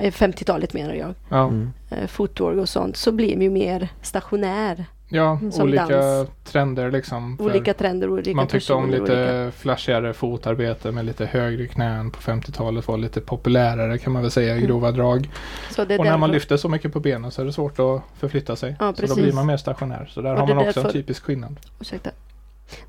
[0.00, 1.72] eh, 50-talet menar jag, Ja, Mm.
[1.90, 4.84] eh, footwork och sånt, så blev ju mer stationär.
[5.08, 6.28] ja Som olika dans.
[6.44, 7.36] trender liksom.
[7.40, 9.50] Olika trender, olika man tyckte om lite Olika.
[9.58, 14.48] flashigare fotarbete med lite högre knän på 50-talet var lite populärare kan man väl säga
[14.54, 14.66] i Mm.
[14.66, 15.30] grova drag.
[15.70, 17.78] Så det är Och när man lyfter så mycket på benen så är det svårt
[17.78, 18.76] att förflytta sig.
[18.80, 20.06] Ja, så då blir man mer stationär.
[20.10, 21.56] Så där Och har man också en därför- typisk skillnad.
[21.80, 22.10] Ursäkta.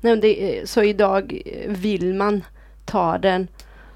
[0.00, 2.44] Nej, men det, är- så idag eh, vill man
[2.84, 3.48] ta den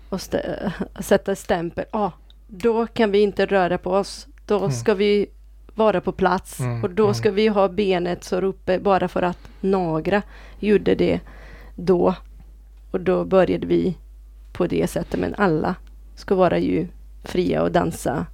[0.09, 1.85] och stä- sätta stämpel.
[1.91, 2.11] Ah,
[2.49, 4.27] då kan vi inte röra på oss.
[4.47, 4.71] Då Mm.
[4.73, 5.27] ska vi
[5.75, 7.15] vara på plats Mm, och då mm.
[7.15, 10.23] ska vi ha benet så uppe bara för att några
[10.59, 11.21] gjorde det
[11.77, 12.15] då.
[12.91, 13.97] Och då började vi
[14.53, 15.21] på det sättet.
[15.21, 15.75] Men alla
[16.15, 16.87] ska vara ju
[17.25, 18.27] fria och dansa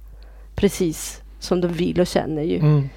[0.55, 2.57] precis som de vill och känner ju.
[2.59, 2.89] Mm.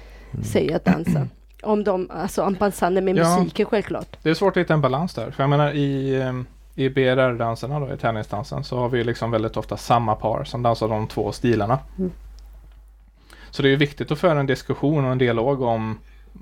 [0.43, 1.27] Säger att dansa.
[1.63, 3.39] Om de, alltså anpassande med Ja.
[3.39, 4.17] musiken självklart.
[4.23, 5.31] Det är svårt att hitta en balans där.
[5.31, 6.45] För jag menar i, ehm,
[6.75, 10.87] i BRR-danserna då, i tävlingsdansen, så har vi liksom väldigt ofta samma par som dansar
[10.87, 11.79] de två stilarna.
[11.97, 12.11] Mm.
[13.51, 15.99] Så det är viktigt att föra en diskussion och en dialog om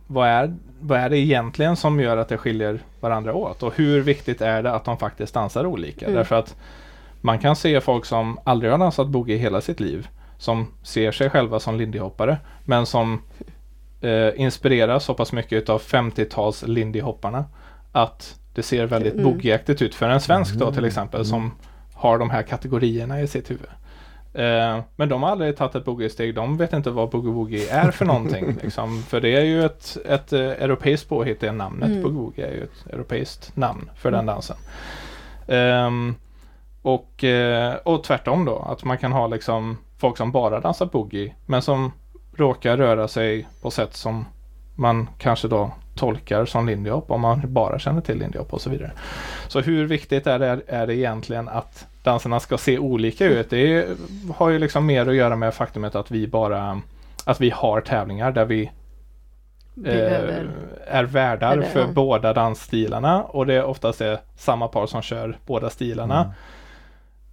[0.08, 3.64] vad är, vad är det egentligen som gör att det skiljer varandra åt?
[3.64, 6.06] Och hur viktigt är det att de faktiskt dansar olika?
[6.06, 6.18] Mm.
[6.18, 6.56] Därför att
[7.22, 10.08] man kan se folk som aldrig har dansat boogie hela sitt liv,
[10.38, 13.22] som ser sig själva som lindyhoppare, men som
[14.02, 17.46] eh, inspireras så pass mycket av 50-tals lindyhopparna
[17.92, 19.26] att det ser väldigt Mm.
[19.26, 20.88] boogieaktigt ut för en svensk då till Mm.
[20.88, 21.26] exempel Mm.
[21.26, 21.52] som
[21.94, 23.68] har de här kategorierna i sitt huvud.
[24.34, 26.36] Eh, men de har aldrig tagit ett boogie-steg.
[26.36, 28.58] De vet inte vad boogie-woogie är för någonting.
[28.64, 29.04] liksom.
[29.04, 31.90] För det är ju ett, ett eh, europeiskt påhitt, det namnet.
[31.90, 32.04] Mm.
[32.04, 34.58] Boogie-woogie är ju ett europeiskt namn för den dansen.
[35.48, 36.16] Ehm,
[36.82, 41.36] och, eh, och tvärtom då, att man kan ha liksom folk som bara dansar boogie
[41.46, 41.92] men som
[42.42, 44.26] råkar röra sig på sätt som
[44.76, 48.62] man kanske då tolkar som lindy hop om man bara känner till lindy hop och
[48.62, 48.92] så vidare.
[49.48, 53.50] Så hur viktigt är det, är det egentligen att danserna ska se olika ut?
[53.50, 53.96] Det är,
[54.36, 56.82] har ju liksom mer att göra med faktumet att vi bara
[57.26, 58.72] att vi har tävlingar där vi
[59.86, 60.46] eh,
[60.88, 61.88] är värdar Eller, för ja.
[61.88, 66.22] båda dansstilarna och det är oftast är samma par som kör båda stilarna.
[66.22, 66.34] Mm.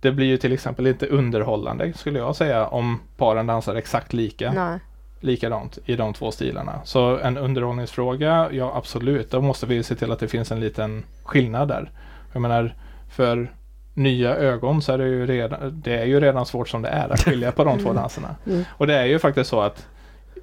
[0.00, 4.52] Det blir ju till exempel inte underhållande skulle jag säga om paren dansar exakt lika
[4.52, 4.78] Nej.
[5.20, 6.80] Likadant i de två stilarna.
[6.84, 11.04] Så en underhållningsfråga, ja absolut, då måste vi se till att det finns en liten
[11.24, 11.90] skillnad där.
[12.32, 12.74] Jag menar,
[13.10, 13.52] för
[13.94, 17.08] nya ögon så är det ju redan, det är ju redan svårt som det är
[17.08, 18.02] att skilja på de två Mm.
[18.02, 18.36] danserna.
[18.46, 18.64] Mm.
[18.70, 19.86] Och det är ju faktiskt så att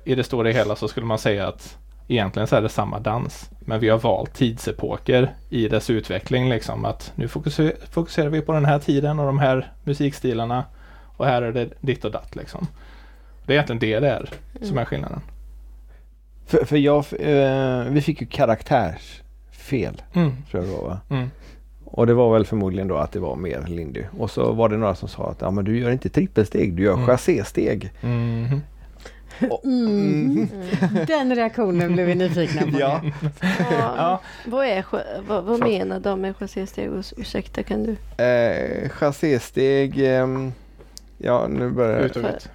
[0.04, 3.50] i det stora hela så skulle man säga att egentligen så är det samma dans.
[3.60, 8.52] Men vi har valt tidsepoker i dess utveckling liksom att nu fokuser, fokuserar vi på
[8.52, 10.64] den här tiden och de här musikstilarna
[11.18, 12.68] och här är det ditt och datt liksom.
[13.46, 14.30] Det är egentligen det det är
[14.66, 15.22] som är skillnaden.
[16.48, 20.32] För, för jag, eh, vi fick ju karaktärsfel Mm.
[20.52, 21.00] tror jag det var va?
[21.10, 21.32] Mm.
[21.86, 24.04] Och det var väl förmodligen då att det var mer Lindy.
[24.18, 26.84] Och så var det några som sa att ja, men du gör inte trippelsteg, du
[26.84, 27.06] gör Mm.
[27.06, 27.92] chassé-steg.
[28.02, 28.62] Mhm.
[29.50, 30.48] Och- Mm.
[31.08, 32.70] Den reaktionen blev vi nyfikna på.
[32.80, 33.02] Ja.
[33.42, 33.94] Ja.
[33.98, 34.22] Ja.
[34.46, 34.86] Vad, är,
[35.28, 36.90] vad, vad menar de med chassisteg?
[36.90, 38.24] Urs- Ursäkta, kan du?
[38.24, 40.52] Eh, chassé-steg, ehm,
[41.18, 42.50] ja nu börjar Ut och ut.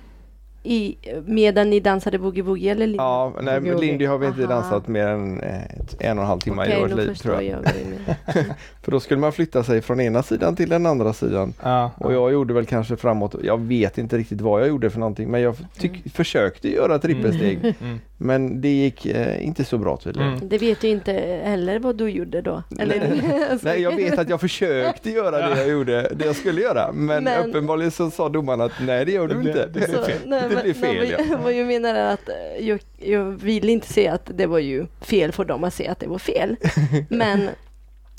[0.63, 0.97] I,
[1.27, 2.87] medan ni dansade boogie-woogie eller?
[2.97, 3.81] Ja, nej, Boogie.
[3.81, 4.55] Lindy har vi inte Aha.
[4.55, 7.45] dansat mer än ett, en och en halv timme Okej, i vårt liv tror jag.
[7.45, 7.65] jag.
[8.83, 11.53] För då skulle man flytta sig från ena sidan till den andra sidan.
[11.63, 14.99] Ja, Och jag gjorde väl kanske framåt, jag vet inte riktigt vad jag gjorde för
[15.01, 17.59] någonting men jag tyck, försökte göra trippelsteg.
[17.81, 17.99] Mm.
[18.23, 20.33] Men det gick eh, inte så bra tydligen.
[20.33, 20.49] Mm.
[20.49, 21.13] Det vet du inte
[21.45, 22.63] heller vad du gjorde då?
[22.79, 23.23] Eller?
[23.63, 26.93] Nej jag vet att jag försökte göra det jag gjorde, det jag skulle göra.
[26.93, 29.67] Men, Men- uppenbarligen så sa domaren att nej det gör du inte.
[29.67, 30.19] det fel.
[30.27, 31.39] nej, blir fel, nej, ja.
[31.43, 34.87] vad, jag menar är att eh, jag, jag vill inte säga att det var ju
[35.01, 36.57] fel för dem att säga att det var fel.
[37.09, 37.49] Men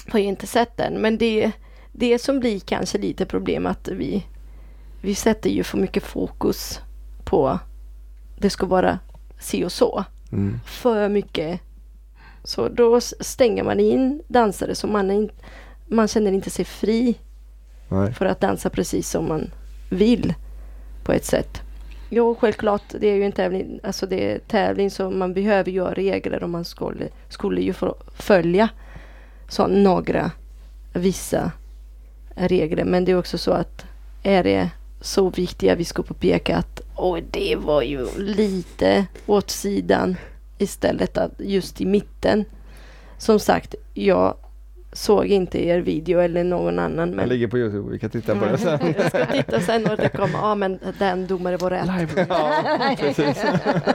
[0.09, 0.93] har ju inte sett den.
[0.93, 1.51] Men det,
[1.91, 4.25] det som blir kanske lite problem att vi
[5.01, 6.79] vi sätter ju för mycket fokus
[7.23, 7.59] på
[8.37, 8.99] det ska vara
[9.41, 10.05] si och så.
[10.31, 10.59] Mm.
[10.65, 11.59] För mycket.
[12.43, 15.29] Så då stänger man in dansare så man, är in,
[15.87, 17.15] man känner inte sig fri
[17.89, 18.13] Nej.
[18.13, 19.51] för att dansa precis som man
[19.89, 20.33] vill
[21.03, 21.61] på ett sätt.
[22.09, 25.81] Jo, självklart, det är ju en tävling, alltså det är tävling så man behöver ju
[25.81, 27.73] ha regler och man skulle, skulle ju
[28.13, 28.69] följa
[29.49, 30.31] så några,
[30.93, 31.51] vissa
[32.35, 32.85] regler.
[32.85, 33.85] Men det är också så att
[34.23, 34.69] är det
[35.01, 40.15] så viktiga vi ska påpeka att oj, det var ju lite åt sidan
[40.57, 42.45] istället att just i mitten.
[43.17, 44.35] Som sagt, jag
[44.93, 46.95] såg inte er video eller någon annan.
[46.97, 48.79] Den Men ligger på Youtube, vi kan titta på det sen.
[48.97, 51.85] jag ska titta sen och det kommer, ja men den domare var rätt.
[51.99, 52.25] Live.
[52.29, 53.43] Ja, precis.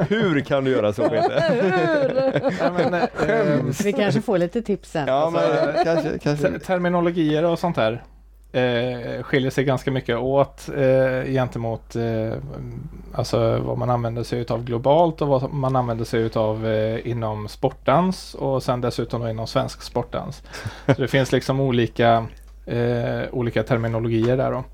[0.08, 2.52] Hur kan du göra så Peter?
[2.60, 5.06] Ja, men, eh, Vi kanske får lite tips sen.
[5.06, 6.46] Ja, men Alltså, kanske, kanske.
[6.48, 8.04] Ter- Terminologier och sånt här
[8.52, 12.32] eh, skiljer sig ganska mycket åt eh, gentemot eh,
[13.14, 17.48] alltså vad man använder sig utav globalt och vad man använder sig utav eh, inom
[17.48, 20.42] sportdans och sen dessutom då inom svensk sportdans.
[20.86, 22.26] Så det finns liksom olika,
[22.66, 24.64] eh, olika terminologier där då.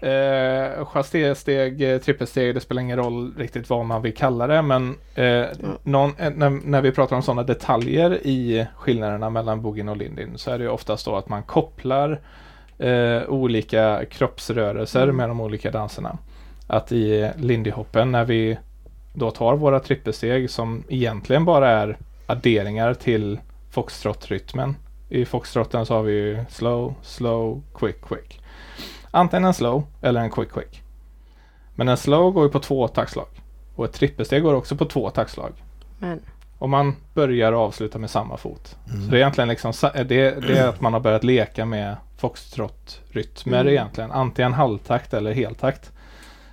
[0.00, 4.96] Eh, chassé-steg, eh, trippelsteg, det spelar ingen roll riktigt vad man vill kalla det men
[5.14, 5.46] eh,
[5.82, 10.32] någon, eh, när, när vi pratar om sådana detaljer i skillnaderna mellan boogien och lindin
[10.36, 12.20] så är det ju oftast då att man kopplar
[12.78, 15.16] eh, olika kroppsrörelser Mm.
[15.16, 16.18] med de olika danserna.
[16.66, 18.58] Att i lindyhoppen när vi
[19.12, 23.38] då tar våra trippelsteg som egentligen bara är adderingar till
[23.70, 24.74] foxtrot-rytmen.
[25.08, 28.40] I foxtrotten så har vi ju slow, slow, quick, quick.
[29.10, 30.82] Antingen en slow eller en quick, quick.
[31.74, 33.26] Men en slow går ju på två taktslag.
[33.74, 35.52] Och ett trippelsteg går också på två taktslag.
[35.98, 36.20] Men
[36.58, 38.76] Och man börjar och avslutar med samma fot.
[38.90, 39.04] Mm.
[39.04, 40.04] Så det är egentligen liksom, sa- det,
[40.46, 43.72] det är att man har börjat leka med foxtrot-rytmer Mm.
[43.72, 44.10] egentligen.
[44.12, 45.92] Antingen halvtakt eller heltakt.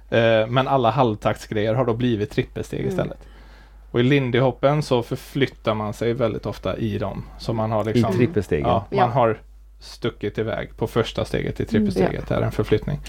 [0.10, 2.90] Eh, men alla halvtaktsgrejer har då blivit trippelsteg Mm.
[2.92, 3.18] istället.
[3.92, 7.24] Och i lindyhoppen så förflyttar man sig väldigt ofta i dem.
[7.38, 8.68] Så man har I liksom, trippelstegen.
[8.68, 9.06] ja, man Ja.
[9.06, 9.38] har
[9.84, 12.32] stuckit iväg på första steget i trippelsteget.
[12.32, 13.00] Mm, är en förflyttning.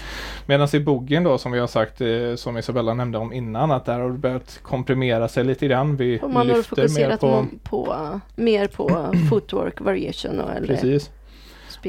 [0.45, 3.85] Medan i boogien då som vi har sagt, eh, som Isabella nämnde om innan, att
[3.85, 5.97] där har det börjat komprimera sig lite grann.
[5.97, 7.47] Vi och man har lyfter mer fokuserat på...
[7.63, 11.11] på, på, mer på footwork variation och eller Precis.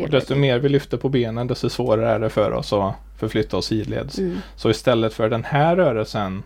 [0.03, 3.57] Och desto mer vi lyfter på benen desto svårare är det för oss att förflytta
[3.57, 4.18] oss sidleds.
[4.18, 4.38] Mm.
[4.57, 6.42] Så istället för den här rörelsen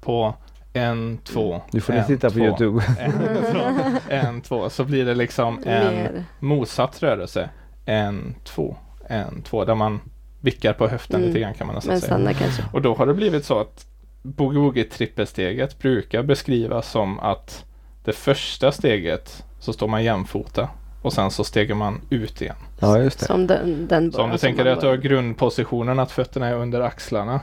[0.00, 0.34] på
[0.72, 2.82] en, två, Nu får ni en, titta på två, Youtube.
[2.98, 3.12] En,
[3.52, 3.60] två,
[4.08, 4.70] en, två.
[4.70, 6.24] Så blir det liksom en Mer.
[6.38, 7.48] motsatt rörelse.
[7.90, 8.76] En, två,
[9.08, 9.64] en, två.
[9.64, 10.00] Där man
[10.40, 11.28] vickar på höften Mm.
[11.28, 12.34] lite grann kan man nästan säga.
[12.34, 12.62] kanske.
[12.72, 13.86] Och då har det blivit så att
[14.22, 17.64] boogie trippelsteget brukar beskrivas som att
[18.04, 20.68] det första steget så står man jämfota
[21.02, 22.56] och sen så stegar man ut igen.
[22.80, 23.26] Ja, just det.
[23.26, 26.46] Som den, den Så om du alltså tänker dig att du har grundpositionen att fötterna
[26.46, 27.40] är under axlarna.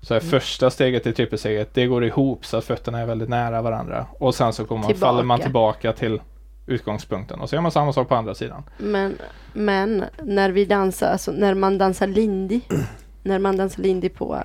[0.00, 0.30] Så är Mm.
[0.30, 4.06] första steget i trippelsteget, det går ihop så att fötterna är väldigt nära varandra.
[4.18, 6.20] Och sen så kommer man, faller man tillbaka till
[6.66, 7.40] utgångspunkten.
[7.40, 8.62] Och så gör man samma sak på andra sidan.
[8.78, 9.18] Men,
[9.52, 12.60] men när vi dansar, alltså när man dansar lindy,
[13.22, 14.42] när man dansar lindy på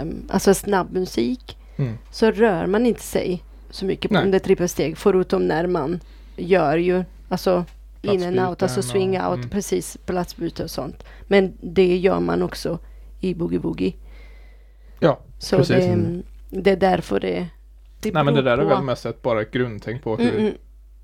[0.00, 1.98] um, alltså snabb musik, Mm.
[2.10, 4.24] så rör man inte sig så mycket Nej.
[4.24, 6.00] under trippelsteg, förutom när man
[6.36, 7.64] gör ju, alltså
[8.02, 9.50] in and out, alltså swing och- out, mm.
[9.50, 11.04] precis, platsbyte och sånt.
[11.26, 12.78] Men det gör man också
[13.20, 13.92] i boogie-woogie.
[15.00, 15.76] Ja, Så precis.
[15.76, 17.46] det, det är därför det,
[18.00, 18.68] det Nej men det där är på.
[18.68, 20.28] väl mest ett, bara ett grundtänk på hur...
[20.30, 20.54] Mm, mm.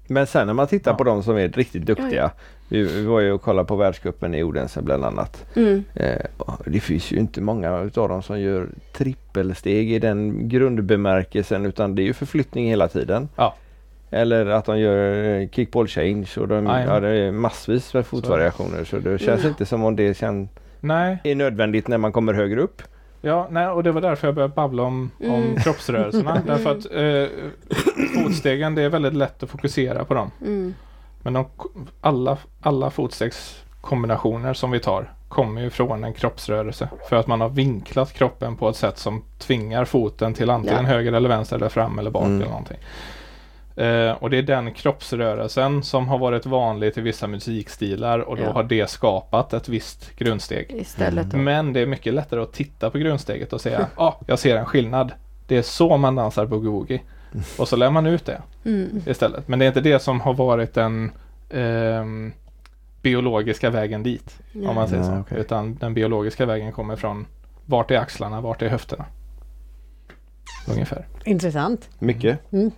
[0.07, 0.97] Men sen när man tittar Ja.
[0.97, 2.31] på de som är riktigt duktiga.
[2.69, 5.45] Vi, vi var ju och kollade på världscupen i Odense bland annat.
[5.57, 5.85] Mm.
[5.95, 6.21] Eh,
[6.67, 12.03] det finns ju inte många utav dem som gör trippelsteg i den grundbemärkelsen utan det
[12.03, 13.29] är ju förflyttning hela tiden.
[13.37, 13.55] Ja.
[14.11, 18.85] Eller att de gör eh, kickball change och de, ja, det är massvis med fotvariationer
[18.85, 19.49] så det känns Mm.
[19.51, 20.49] inte som om det känns,
[20.81, 22.83] Nej, är nödvändigt när man kommer högre upp.
[23.25, 25.57] Ja, nej, och det var därför jag började babbla om, om Mm.
[25.61, 26.43] kroppsrörelserna.
[26.47, 27.39] Därför att eh,
[28.15, 30.31] fotstegen, det är väldigt lätt att fokusera på dem.
[30.41, 30.75] Mm.
[31.23, 31.47] Men de,
[32.01, 36.89] alla, alla fotstegskombinationer som vi tar kommer ju från en kroppsrörelse.
[37.09, 40.91] För att man har vinklat kroppen på ett sätt som tvingar foten till antingen Ja.
[40.91, 42.37] höger eller vänster eller fram eller bak Mm.
[42.41, 42.79] eller någonting.
[43.77, 48.43] Eh, och det är den kroppsrörelsen som har varit vanlig till vissa musikstilar och då
[48.43, 48.53] Ja.
[48.53, 50.71] har det skapat ett visst grundsteg.
[50.73, 51.37] Istället då.
[51.37, 54.57] Men det är mycket lättare att titta på grundsteget och säga ja, ah, jag ser
[54.57, 55.13] en skillnad.
[55.47, 56.99] Det är så man dansar boogie-woogie.
[57.59, 59.03] Och så lär man ut det Mm.
[59.07, 59.49] istället.
[59.49, 61.13] Men det är inte det som har varit den
[61.51, 62.33] ehm,
[63.03, 64.39] biologiska vägen dit.
[64.53, 64.69] Ja.
[64.69, 65.21] Om man säger Nej, så.
[65.21, 65.39] okej.
[65.39, 67.27] Utan den biologiska vägen kommer från
[67.67, 69.05] vart är axlarna, vart är höfterna.
[70.69, 71.07] Ungefär.
[71.25, 71.89] Intressant.
[71.99, 72.39] Mycket.
[72.53, 72.71] L-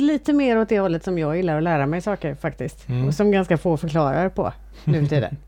[0.00, 2.88] Lite mer åt det hållet som jag gillar att lära mig saker faktiskt.
[2.88, 3.08] Mm.
[3.08, 4.52] Och som ganska få förklarar på
[4.84, 5.36] nu tiden.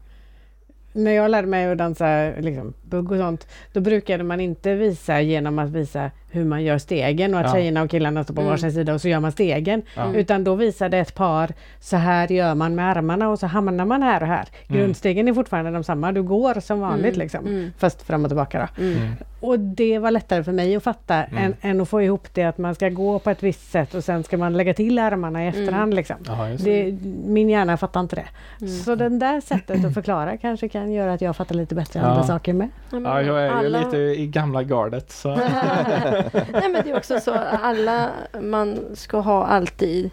[0.95, 5.21] när jag lärde mig att dansa liksom, bugg och sånt, då brukade man inte visa
[5.21, 7.53] genom att visa hur man gör stegen och att Ja.
[7.53, 8.51] tjejerna och killarna står på Mm.
[8.51, 9.83] varsin sida och så gör man stegen.
[9.97, 10.15] Ja.
[10.15, 14.03] Utan då visade ett par, så här gör man med armarna och så hamnar man
[14.03, 14.49] här och här.
[14.69, 14.81] Mm.
[14.81, 17.47] Grundstegen är fortfarande de samma, du går som vanligt Mm, liksom.
[17.47, 17.73] mm.
[17.79, 18.83] Fast fram och tillbaka då.
[18.83, 18.97] Mm.
[18.97, 19.13] Mm.
[19.41, 21.45] Och det var lättare för mig att fatta Mm.
[21.45, 24.05] än, än att få ihop det att man ska gå på ett visst sätt och
[24.05, 25.95] sen ska man lägga till armarna i efterhand.
[25.95, 26.17] Liksom.
[26.53, 26.91] Just det.
[26.91, 28.27] Det, min hjärna fattar inte det.
[28.61, 28.73] Mm.
[28.73, 32.07] Så den där sättet att förklara kanske kan göra att jag fattar lite bättre Ja.
[32.07, 32.69] andra saker med.
[32.93, 35.11] Ja, jag är ju alla- lite i gamla gardet.
[35.11, 35.29] Så.
[36.53, 37.33] Nej men det är också så
[37.63, 38.11] alla,
[38.41, 40.11] man ska ha alltid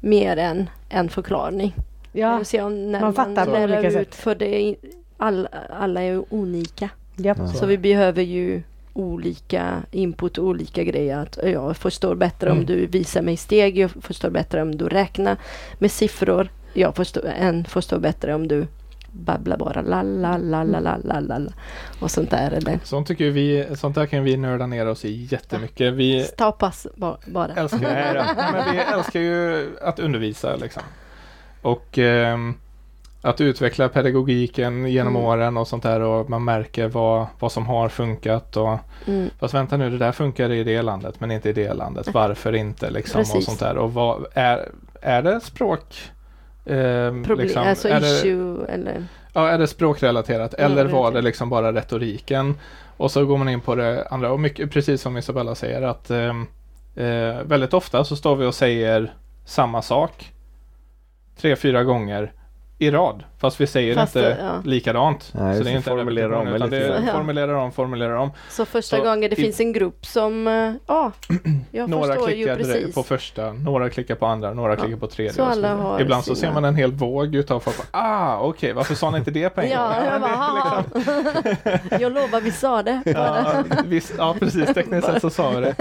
[0.00, 1.74] mer än en förklaring.
[2.12, 4.14] Ja, vill säga när man man, fattar på lär olika ut, sätt.
[4.14, 4.76] för det är,
[5.16, 6.88] all, alla är ju unika.
[7.16, 7.38] japp.
[7.40, 7.48] Ja.
[7.48, 11.18] Så vi behöver ju olika input och olika grejer.
[11.18, 12.66] Att jag förstår bättre om Mm.
[12.66, 15.36] du visar mig steg, jag förstår bättre om du räknar
[15.78, 16.48] med siffror.
[16.72, 18.66] Jag förstår, en förstår bättre om du
[19.16, 21.52] babblar bara la la la la la la la
[22.00, 22.50] och sånt där.
[22.50, 22.78] Eller?
[22.84, 25.94] Sånt, tycker vi, sånt där kan vi nörda ner oss i jättemycket.
[25.94, 27.54] Vi Stoppas ba bara.
[27.54, 27.80] Älskar,
[28.36, 30.82] nej, men vi älskar ju att undervisa liksom.
[31.62, 32.38] Och eh,
[33.26, 35.28] att utveckla pedagogiken genom mm.
[35.28, 38.56] åren och sånt där och man märker vad, vad som har funkat.
[38.56, 39.30] Och, mm.
[39.38, 42.08] Fast vänta nu, det där funkar i det landet men inte i det landet.
[42.14, 42.90] Varför inte?
[42.90, 43.36] Liksom, Precis.
[43.36, 43.76] och sånt där.
[43.76, 44.68] Och vad, är,
[45.00, 46.10] är det språk
[46.66, 51.12] ehm, Problem, liksom, alltså är det, issue eller Ja, är det språkrelaterat Ja, eller var
[51.12, 52.54] det liksom bara retoriken?
[52.96, 56.10] Och så går man in på det andra och mycket, precis som Isabella säger att
[56.10, 56.46] ehm,
[56.94, 60.32] eh, väldigt ofta så står vi och säger samma sak
[61.36, 62.32] tre, fyra gånger
[62.78, 63.24] i rad.
[63.38, 64.60] Fast vi säger Fast, inte ja.
[64.64, 65.32] likadant.
[65.34, 67.06] Nej, så så det är inte formulera om utan det är grann.
[67.16, 68.30] formulerar om, formulerar om.
[68.50, 71.12] Så första Så gången det i- finns en grupp som, eh, ja,
[71.70, 72.94] jag Några förstår ju klickar precis.
[72.94, 74.76] på första, några klickar på andra, några Ja.
[74.80, 75.32] klickar på tredje.
[75.32, 77.76] Så och alla har Ibland så sina- ser man en hel våg utav folk.
[77.90, 79.76] Ah, okej, varför sa ni inte det på en gång?
[79.78, 83.00] Ja, jag det- bara, liksom- jag lovar vi sa det.
[83.06, 83.46] Ja,
[83.86, 85.74] visst, ja precis, tekniskt sett så sa vi det.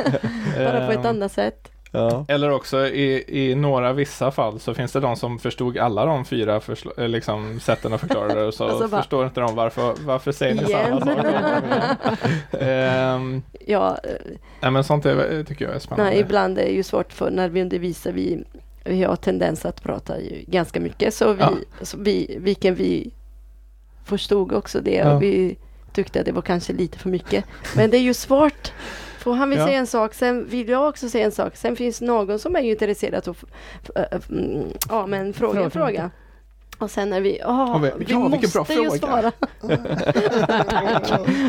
[0.58, 1.72] bara på ett Ehm, annat sätt.
[1.96, 2.26] Ja.
[2.28, 6.26] Eller också i, i några vissa fall så finns det de som förstod alla de
[6.26, 6.62] fyra
[6.98, 9.94] eh, liksom, sätten att förklara det och så Och så bara- förstår inte de varför,
[10.06, 11.00] varför säger ni Igen.
[11.02, 11.26] samma sak.
[12.62, 14.10] Ehm, Ja, eh,
[14.62, 16.12] nej men sånt är, tycker jag är spännande.
[16.12, 18.44] nej, ibland är det ju svårt för när vi undervisar, vi,
[18.84, 21.14] vi har tendens att prata ju ganska mycket.
[21.14, 21.52] Så vi, Ja.
[21.82, 23.12] så vi vilken vi
[24.06, 25.14] förstod också det Ja.
[25.14, 25.58] och vi
[25.94, 27.46] tyckte att det var kanske lite för mycket.
[27.76, 28.72] Men det är ju svårt.
[29.26, 29.66] För han vill Ja.
[29.66, 31.56] säga en sak, sen vill jag också säga en sak.
[31.56, 33.38] Sen finns någon som är intresserad av
[33.96, 35.86] att mm, ja, men fråga en Fråga.
[35.88, 36.10] fråga.
[36.78, 39.32] Och sen är vi, åh, vi- vi, ja, vilken bra måste ju fråga." svara.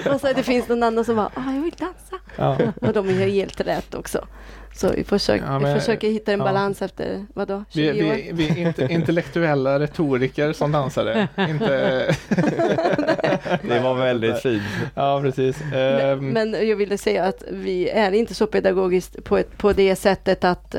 [0.14, 2.16] och så det finns någon annan som bara, ah, jag vill dansa.
[2.36, 2.58] Ja.
[2.86, 4.26] Och de är helt rätt också.
[4.74, 6.44] Så vi försöker, Ja, men- vi försöker hitta en ja.
[6.44, 8.14] balans efter, vadå, 20 Vi, år?
[8.14, 11.28] vi, vi är inte, intellektuella retoriker som dansare.
[11.38, 12.14] inte...
[13.62, 14.62] Det var väldigt fint.
[14.94, 15.56] Ja, precis.
[15.70, 19.72] Men, Ehm, men jag ville säga att vi är inte så pedagogiskt på, ett, på
[19.72, 20.74] det sättet att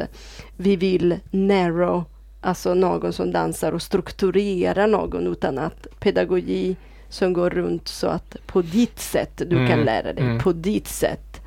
[0.57, 2.03] vi vill narrow,
[2.41, 6.75] alltså någon som dansar och strukturera någon utan att pedagogi
[7.09, 10.39] som går runt så att på ditt sätt du Mm, kan lära dig, mm.
[10.39, 11.41] på ditt sätt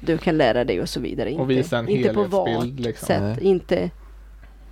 [0.00, 1.34] du kan lära dig och så vidare.
[1.34, 3.06] Och visa en inte på vårt liksom.
[3.06, 3.38] sätt, Nej.
[3.40, 3.90] inte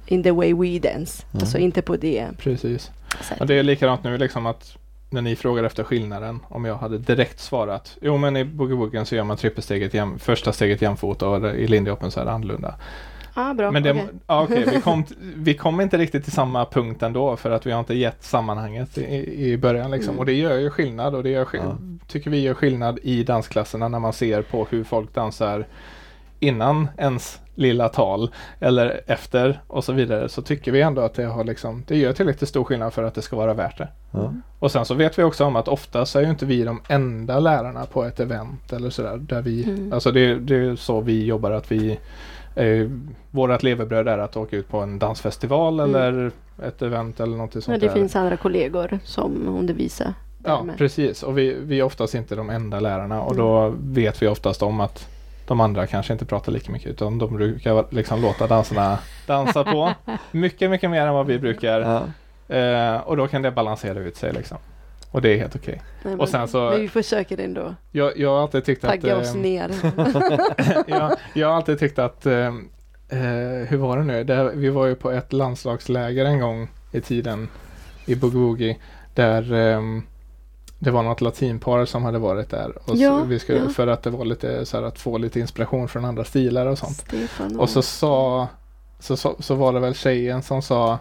[0.06, 1.40] in the way we dance, Mm.
[1.40, 2.90] alltså inte på det Precis.
[3.20, 3.40] sättet.
[3.40, 4.76] Och det är likadant nu liksom att
[5.10, 9.14] när ni frågar efter skillnaden, om jag hade direkt svarat Jo men i boogie-woogien så
[9.14, 12.74] gör man trippelsteget jäm, första steget jämfota och i lindy hoppen så är det annorlunda.
[13.34, 14.08] Ah, bra, Men det, okej.
[14.26, 15.04] ja, okej, vi, kom,
[15.36, 18.98] vi kom inte riktigt till samma punkt ändå för att vi har inte gett sammanhanget
[18.98, 20.10] i, i början liksom.
[20.10, 20.18] Mm.
[20.18, 21.76] Och det gör ju skillnad och det gör, Ja.
[22.08, 25.66] tycker vi gör skillnad i dansklasserna när man ser på hur folk dansar
[26.40, 31.24] innan ens lilla tal eller efter och så vidare så tycker vi ändå att det
[31.24, 33.88] har liksom, det gör tillräckligt stor skillnad för att det ska vara värt det.
[34.10, 34.32] Ja.
[34.58, 37.38] Och sen så vet vi också om att oftast är ju inte vi de enda
[37.38, 39.16] lärarna på ett event eller sådär.
[39.16, 39.92] Där vi, Mm.
[39.92, 41.98] Alltså det, det är så vi jobbar att vi
[42.54, 42.88] eh,
[43.30, 45.94] Vårat levebröd är att åka ut på en dansfestival Mm.
[46.02, 46.30] eller
[46.62, 47.88] ett event eller Ja, sånt det där.
[47.94, 50.14] finns andra kollegor som undervisar.
[50.44, 53.44] Ja precis och vi, vi är oftast inte de enda lärarna och Mm.
[53.46, 55.08] då vet vi oftast om att
[55.50, 59.92] de andra kanske inte pratar lika mycket utan de brukar liksom låta dansarna dansa på
[60.30, 61.80] mycket, mycket mer än vad vi brukar.
[61.80, 62.56] Ja.
[62.56, 64.58] Eh, och då kan det balansera ut sig liksom.
[65.10, 65.82] Och det är helt okej.
[66.02, 68.90] Men, Och sen så- men vi försöker ändå Jag, jag har alltid tyckt att...
[68.90, 69.70] tagga oss eh, ner.
[70.86, 72.46] jag, jag har alltid tyckt att, eh,
[73.08, 74.24] eh, hur var det nu?
[74.24, 77.48] Det, vi var ju på ett landslagsläger en gång i tiden
[78.06, 78.76] i Boogie Woogie
[79.14, 80.02] där ehm,
[80.82, 82.72] det var något latinpar som hade varit där.
[82.84, 83.68] Och Ja, vi skulle, ja.
[83.68, 86.96] För att det var lite så att få lite inspiration från andra stilar och sånt.
[86.96, 88.48] Stefan Och så sa,
[88.98, 90.98] så, så, så var det väl tjejen som sa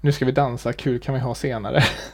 [0.00, 1.82] nu ska vi dansa, kul kan vi ha senare.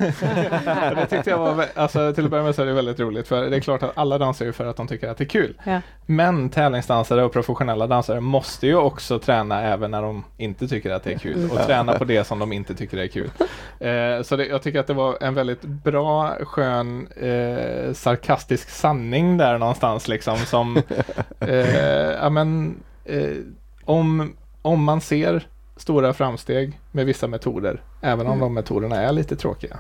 [0.94, 3.50] Det tyckte jag var, alltså till att börja med så är det väldigt roligt för
[3.50, 5.60] det är klart att alla dansar ju för att de tycker att det är kul.
[5.64, 5.80] Ja.
[6.06, 11.02] Men tävlingsdansare och professionella dansare måste ju också träna även när de inte tycker att
[11.02, 13.30] det är kul och träna på det som de inte tycker är kul.
[13.80, 19.36] Eh, så det, jag tycker att det var en väldigt bra, skön, eh, sarkastisk sanning
[19.36, 20.76] där någonstans liksom som
[21.40, 23.36] eh, ja, men, eh,
[23.84, 25.46] om, om man ser
[25.76, 29.76] stora framsteg med vissa metoder, även om de metoderna är lite tråkiga,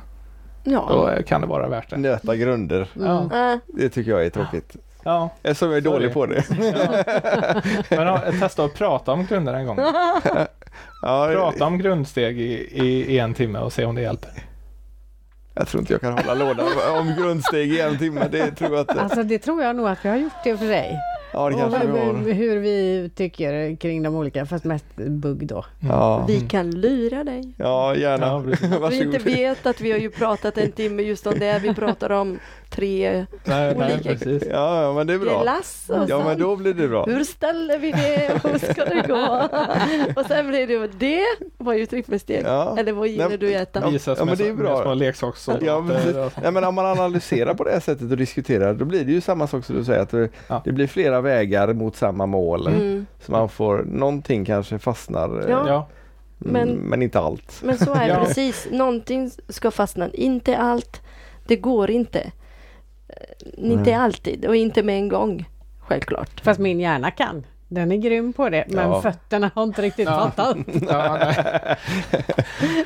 [0.64, 1.12] då Ja.
[1.12, 1.96] eh, kan det vara värt det.
[1.96, 2.88] Nöta grunder.
[2.94, 4.76] Ja, Äh, Det tycker jag är tråkigt.
[5.04, 5.30] ja.
[5.42, 6.44] Eftersom jag är är dålig på det.
[7.96, 9.78] Men ja, testa att prata om grunder en gång.
[11.02, 12.52] Ja, Prata om grundsteg i,
[12.84, 14.30] i, i en timme och se om det hjälper.
[15.54, 16.62] jag tror inte jag kan hålla låda
[17.00, 18.28] om grundsteg i en timme.
[18.30, 19.00] Det tror jag inte.
[19.00, 20.98] Alltså det tror jag nog att vi har gjort det för dig.
[21.34, 22.32] Ja, det Och kanske vi har.
[22.32, 25.64] hur, vi tycker kring de olika, fast mest bugg då.
[25.80, 27.54] Ja, vi kan lura dig.
[27.56, 28.26] ja gärna.
[28.26, 28.60] Ja, precis.
[28.70, 29.22] Vi inte Varsågod.
[29.22, 31.58] vet att vi har ju pratat en timme just om det.
[31.62, 32.38] Vi pratar om
[32.74, 34.42] tre Nej, nej, Olika- precis.
[34.50, 35.42] Ja, ja, men det är bra.
[35.42, 36.24] glass och Ja, sånt.
[36.26, 37.04] men då blir det bra.
[37.06, 38.40] Hur ställer vi det?
[38.44, 39.48] Hur ska det gå?
[40.20, 41.22] och sen blir det, det
[41.58, 42.42] var ju trippelsteg.
[42.44, 42.76] Ja.
[42.78, 43.90] Eller vad gillar Nej, du äta?
[43.90, 44.82] Visa Ja, men det är bra.
[44.82, 45.66] små leksakssoldater.
[45.66, 46.16] Ja, precis.
[46.16, 49.12] och- Nej, men om man analyserar på det här sättet och diskuterar då blir det
[49.12, 50.62] ju samma sak som du säger att det, Ja.
[50.64, 52.66] det blir flera vägar mot samma mål.
[52.66, 53.06] Mm.
[53.20, 55.64] Så man får, någonting kanske fastnar eh, Ja.
[55.68, 55.88] Ja,
[56.38, 57.60] men, Men- men inte allt.
[57.62, 58.24] Men så är det Ja.
[58.24, 58.68] precis.
[58.70, 60.08] Någonting ska fastna.
[60.12, 61.00] Inte allt.
[61.46, 62.30] Det går inte.
[63.56, 65.48] Inte alltid och inte med en gång.
[65.78, 66.40] Självklart.
[66.40, 67.46] Fast min hjärna kan.
[67.68, 69.02] Den är grym på det, men Ja.
[69.02, 70.30] fötterna har inte riktigt Ja.
[70.36, 70.56] fattat.
[70.88, 71.18] ja.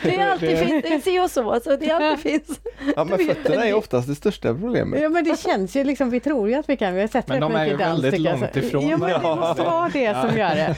[0.03, 0.83] Det är alltid finns.
[0.83, 1.51] Det är si och så.
[1.53, 2.61] Alltså, det alltid finns.
[2.97, 5.01] Ja, men fötterna är oftast det största problemet.
[5.03, 7.29] Ja men det känns ju liksom, vi tror ju att vi kan, vi har sett
[7.29, 9.62] Men rätt de är mycket ju dans, väldigt långt Så- ifrån Ja men det måste
[9.62, 10.76] vara det som gör det.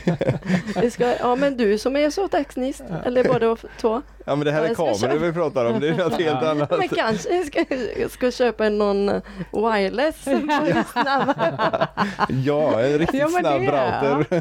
[0.81, 2.83] Det ska, ja men du som är så tekniskt.
[3.05, 4.03] Eller och två.
[4.25, 6.51] Ja men det här är kameror vi pratar om, det är något helt Ja.
[6.51, 6.79] annat.
[6.79, 7.65] Men kanske ska,
[8.11, 9.07] ska köpa någon
[9.53, 10.25] wireless.
[12.45, 14.41] Ja, en riktigt Ja, men snabb det- router.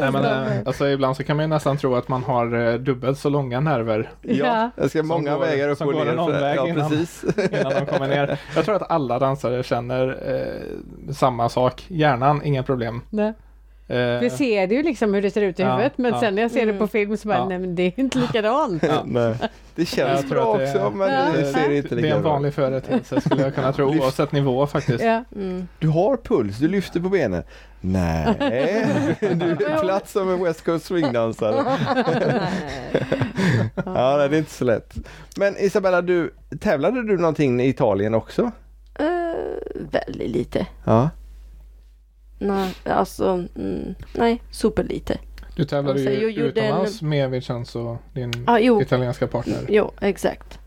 [0.00, 2.74] nej, men, eh, alltså, ibland så kan man ju nästan tro att man har eh,
[2.74, 6.12] dubbelt så långa nerver Ja, jag ska många går- vägar upp som och går ner.
[6.12, 6.90] en omväg ja, innan.
[6.90, 7.24] precis.
[7.52, 8.38] innan de kommer ner.
[8.54, 10.18] Jag tror att alla dansare känner
[11.08, 11.84] eh, samma sak.
[11.88, 13.00] Hjärnan, inga problem.
[13.10, 13.32] Nej.
[13.90, 16.20] Eh, Vi ser det ju liksom hur det ser ut i Ja, huvudet men ja.
[16.20, 16.88] sen när jag ser det på Mm.
[16.88, 17.48] film så bara, Ja.
[17.48, 18.82] nej men det är inte likadant.
[18.82, 19.02] Ja.
[19.06, 19.34] Nej.
[19.74, 21.24] Det känns Jag bra det är- också men Ja.
[21.36, 25.04] det ser inte det är en vanlig företeelse skulle jag kunna tro oavsett nivå faktiskt.
[25.04, 25.24] Ja.
[25.36, 25.68] Mm.
[25.78, 27.42] Du har puls, du lyfter på benen.
[27.80, 28.34] Nej,
[29.20, 29.26] du
[29.66, 31.64] är platt som en West Coast swingdansare.
[33.84, 34.94] Ja, det är inte så lätt.
[35.36, 38.50] Men Isabella, du, tävlade du någonting i Italien också?
[38.98, 39.06] Eh,
[39.90, 40.66] väldigt lite.
[40.84, 41.10] Ja.
[42.42, 45.18] Nej, alltså, mm, nej, superlite.
[45.56, 49.58] Du tävlade Alltså, ju utomlands med Vincenzo, din Ah, jo, italienska partner.
[49.68, 50.58] jo, exakt.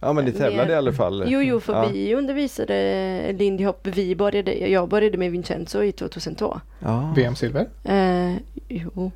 [0.00, 1.24] Ja, men ni tävlade i alla fall.
[1.26, 1.88] Jo, jo, för Ja.
[1.92, 3.86] vi undervisade Lindy Hop.
[3.86, 6.60] Vi började, jag började med Vincenzo i 2002.
[6.78, 7.12] Ja.
[7.16, 7.68] VM-silver.
[7.84, 8.32] Eh,
[8.68, 9.10] jo.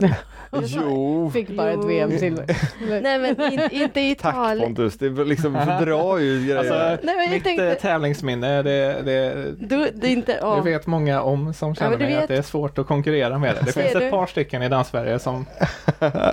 [0.00, 0.08] Ja.
[0.62, 1.84] Jo, Fick bara ett.
[1.84, 2.44] VM-silver.
[3.02, 4.66] Nej, men in, inte i tack Italien.
[4.66, 4.98] Pontus.
[4.98, 6.56] Det liksom fördrar ju grejer.
[6.56, 10.60] Alltså, Nej, men mitt tänkte- eh, tävlingsminne, det, det, Du, det är inte, det ja.
[10.60, 13.54] vet många om som känner du mig vet- att det är svårt att konkurrera med
[13.54, 13.60] det.
[13.66, 14.04] Det Ser finns du?
[14.04, 15.46] ett par stycken i Danssverige som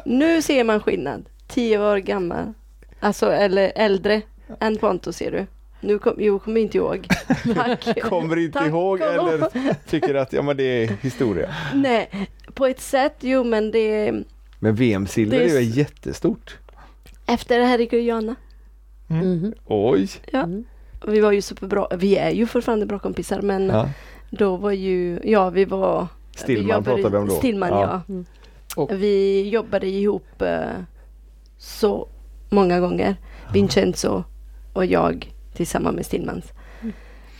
[0.06, 1.26] Nu ser man skillnad.
[1.48, 2.54] Tio år gammal.
[3.00, 4.22] Alltså, eller äldre
[4.60, 5.46] än Pontus ser du.
[5.82, 7.08] Nu kom, jo, kommer inte ihåg.
[7.56, 8.02] Tack.
[8.02, 9.48] Kommer inte Tack ihåg eller
[9.90, 11.50] tycker att ja, men det är historia.
[11.74, 12.10] Nej,
[12.56, 14.14] på ett sätt, jo men det
[14.60, 16.58] Men VM-silver Det är ju jättestort.
[17.26, 18.36] efter Henrik och Johanna.
[19.08, 19.54] Mhm.
[19.66, 20.10] Oj!
[20.32, 20.44] Ja.
[20.44, 20.64] Mm.
[21.08, 23.90] Vi var ju superbra, vi är ju fortfarande bra kompisar men Ja.
[24.30, 27.34] då var ju, ja vi var Stillman vi jobbade- pratar vi om då.
[27.36, 27.82] Stillman Ja.
[28.08, 28.14] ja.
[28.14, 28.26] Mm.
[28.76, 30.60] Och- Vi jobbade ihop eh,
[31.58, 32.08] så
[32.50, 33.16] många gånger.
[33.54, 34.24] Vincenzo
[34.74, 36.46] och jag tillsammans med Stillmans.
[36.82, 36.94] Mm.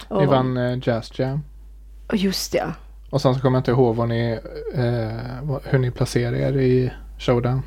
[0.08, 1.40] Och, ni vann eh, Jazz Jam.
[2.08, 2.74] och just det, ja.
[3.10, 4.40] Och sen så kommer jag inte ihåg vad ni,
[4.76, 7.62] eh, hur ni placerar er i Showdown.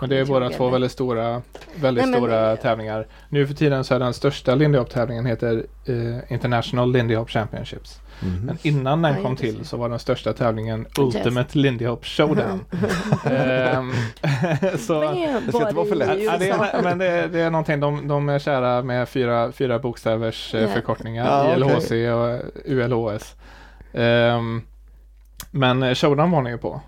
[0.00, 1.42] Men det är båda två väldigt stora,
[1.74, 3.06] väldigt Nej, men- stora tävlingar.
[3.28, 8.00] Nu för tiden så är den största Lindy Hop-tävlingen heter eh, International Lindy Hop Championships.
[8.22, 8.40] Mhm.
[8.46, 12.64] Men innan den Ja, kom till så var den största tävlingen Ultimate Lindy Hop Showdown.
[13.24, 13.92] Ehm,
[14.78, 16.22] så, Men Det ska inte vara för lätt.
[16.22, 19.52] Ja, det är, men det är, det är någonting, de, de är kära med fyra,
[19.52, 20.68] fyra bokstävers Ja.
[20.68, 21.26] förkortningar.
[21.26, 23.34] Ja, ILHC och ULHS.
[23.92, 24.62] Ehm,
[25.50, 26.80] men Showdown var ni ju på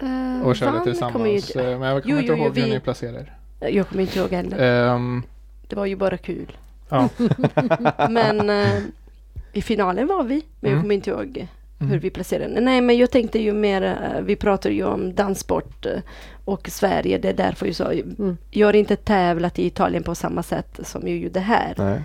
[0.00, 1.26] Eh, och körde tillsammans.
[1.26, 3.18] ju inte- eh, Men jag kommer Jo, inte jo, jo, ihåg hur vi- ni placerar
[3.60, 3.70] er.
[3.70, 4.58] Jag kommer inte ihåg heller.
[4.94, 5.22] Ehm,
[5.68, 6.56] Det var ju bara kul.
[6.88, 7.08] ja.
[8.10, 8.78] Men eh,
[9.52, 10.82] i finalen var vi, men jag Mm.
[10.82, 11.48] kommer inte ihåg.
[11.80, 11.92] Mm.
[11.92, 12.64] hur vi placerar den.
[12.64, 15.86] Nej men jag tänkte ju mer, vi pratar ju om danssport
[16.44, 18.36] och Sverige, det är därför jag sa, Mm.
[18.50, 21.74] jag har inte tävlat i Italien på samma sätt som jag gjorde här.
[21.78, 22.02] Nej.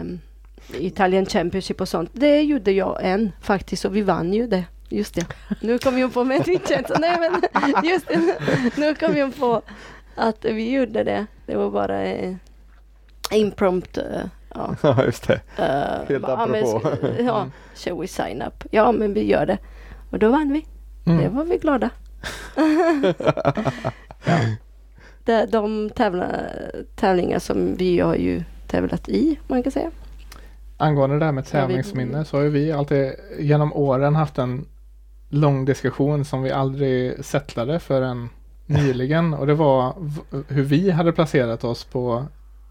[0.00, 0.20] Um,
[0.72, 2.10] Italian Championship och sånt.
[2.12, 4.64] Det gjorde jag en faktiskt och vi vann ju det.
[4.88, 5.26] Just det.
[5.60, 6.94] Nu kom jag på med Vincenzo.
[7.00, 7.42] Nej men
[7.90, 8.34] just det.
[8.76, 9.62] Nu kom jag på
[10.16, 11.26] att vi gjorde det.
[11.46, 12.34] Det var bara eh,
[13.32, 14.00] impromptu.
[14.00, 14.20] eh,
[14.54, 14.74] ja.
[14.82, 15.40] Ja, just det.
[15.58, 16.88] eh, Helt bara, ja, men apropå.
[16.88, 18.64] sk- ja, shall we sign up?
[18.70, 19.58] Ja men vi gör det.
[20.10, 20.66] Och då vann vi.
[21.06, 21.22] Mm.
[21.22, 21.90] Det var vi glada.
[24.24, 24.38] ja.
[25.24, 26.26] de, de tävla,
[26.96, 29.90] tävlingar som vi har ju tävlat i, man kan säga.
[30.84, 34.66] Angående det här med tävlingsminne så har ju vi alltid genom åren haft en
[35.28, 38.28] lång diskussion som vi aldrig settlade förrän
[38.66, 39.34] nyligen.
[39.34, 39.94] Och det var
[40.48, 42.26] hur vi hade placerat oss på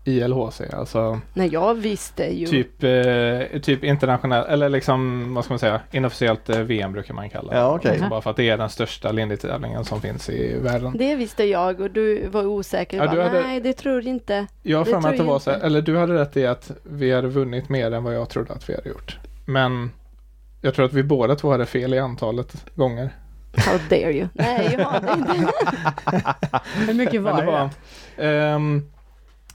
[0.05, 2.45] ILHC, alltså Nej, jag visste ju.
[2.45, 7.29] typ, eh, typ internationell, eller liksom vad ska man säga, inofficiellt eh, VM brukar man
[7.29, 7.57] kalla det.
[7.59, 7.91] Ja, okej.
[7.91, 10.93] Alltså bara för att det är den största linjetävlingen som finns i världen.
[10.97, 12.97] Det visste jag och du var osäker.
[12.97, 14.45] Ja, bara, du hade- Nej, det tror jag inte.
[14.61, 16.37] Jag har Det för mig att det tror jag var så eller du hade rätt
[16.37, 19.17] i att vi hade vunnit mer än vad jag trodde att vi hade gjort.
[19.45, 19.91] Men
[20.61, 23.09] jag tror att vi båda två hade fel i antalet gånger.
[23.57, 24.27] How dare you?
[24.33, 25.51] Nej, jag hade inte.
[26.87, 27.45] Hur mycket var det det?
[27.51, 27.69] var,
[28.17, 28.81] ehm,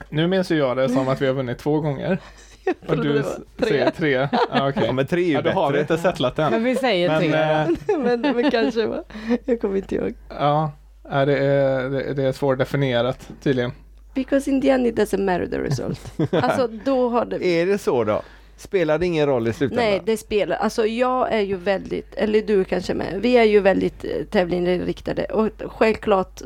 [0.09, 2.18] nu minns ju jag det som att vi har vunnit två gånger.
[2.88, 3.68] Och du tre.
[3.68, 4.28] säger tre.
[4.53, 4.82] Ja, okej.
[4.86, 6.64] Ja, men tre är ju Ja, då har vi inte settlat Men än.
[6.64, 7.94] vi säger Men, tre.
[7.94, 9.05] eh, men, men kanske var.
[9.44, 10.14] Jag kommer inte ihåg.
[10.28, 10.72] ja,
[11.03, 13.72] det är, det, det är svårdefinierat tydligen.
[14.14, 16.12] Because in the end it doesn't matter the result.
[16.32, 17.46] Alltså då har det...
[17.46, 18.22] Är det så då?
[18.57, 19.84] Spelar det ingen roll i slutändan?
[19.84, 20.57] Nej, det spelar.
[20.57, 23.18] Alltså jag är ju väldigt, eller du kanske med.
[23.22, 26.42] Vi är ju väldigt eh, tävlingsinriktade och självklart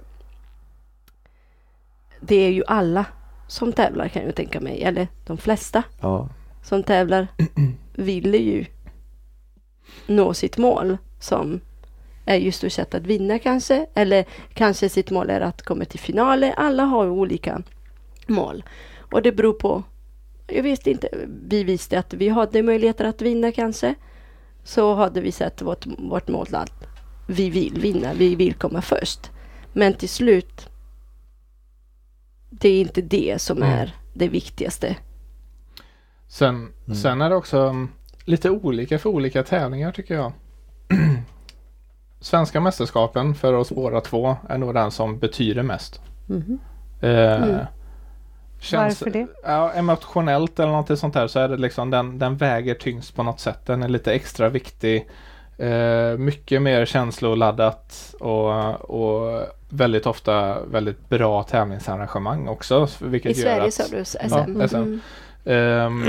[2.20, 3.04] det är ju alla
[3.52, 4.82] som tävlar kan jag tänka mig.
[4.82, 6.28] Eller de flesta Ja.
[6.62, 7.28] som tävlar
[7.94, 8.64] vill ju
[10.06, 11.60] nå sitt mål som
[12.24, 13.86] är just stort sett att vinna kanske.
[13.94, 14.24] Eller
[14.54, 16.54] kanske sitt mål är att komma till finaler.
[16.56, 17.62] Alla har olika
[18.26, 18.64] mål.
[19.12, 19.82] Och det beror på.
[20.46, 21.08] Jag vet inte.
[21.48, 23.94] Vi visste att vi hade möjligheter att vinna kanske.
[24.64, 26.86] Så hade vi sett vårt, vårt mål att
[27.26, 28.14] vi vill vinna.
[28.14, 29.30] Vi vill komma först.
[29.72, 30.68] Men till slut.
[32.60, 33.68] Det är inte det som Mm.
[33.68, 34.96] är det viktigaste.
[36.28, 36.54] Sen,
[36.86, 36.94] Mm.
[36.96, 37.88] sen är det också mm,
[38.24, 40.32] lite olika för olika tävlingar tycker jag.
[42.20, 46.00] Svenska mästerskapen för oss båda två är nog den som betyder mest.
[46.26, 46.58] Mhm.
[47.00, 47.56] Eh, Mm.
[48.60, 49.26] känns- Varför det?
[49.44, 53.22] Ja, emotionellt eller något sånt där så är det liksom den, den väger tyngst på
[53.22, 53.66] något sätt.
[53.66, 55.08] Den är lite extra viktig.
[55.58, 62.88] Eh, mycket mer känsloladdat och, och väldigt ofta väldigt bra tävlingsarrangemang också.
[63.00, 64.18] Vilket I Sverige sa du SM.
[64.30, 64.76] Ja, SM.
[64.76, 65.00] Mm.
[65.44, 66.04] Ehm,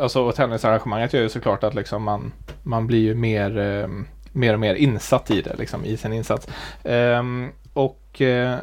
[0.00, 2.32] alltså och tävlingsarrangemanget gör ju såklart att liksom man,
[2.62, 6.48] man blir ju mer, ehm, mer och mer insatt i det, liksom, i sin insats.
[6.84, 8.58] Ehm, och eh,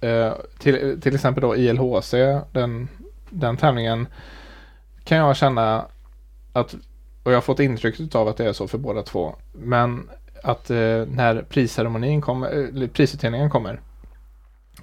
[0.00, 2.14] eh, till, till exempel då ILHC,
[2.52, 2.88] den,
[3.30, 4.06] den tävlingen
[5.04, 5.84] kan jag känna
[6.52, 6.74] att,
[7.22, 10.10] och jag har fått intrycket av att det är så för båda två, men
[10.42, 13.80] att eh, när prisceremonin kommer, eller prisutdelningen kommer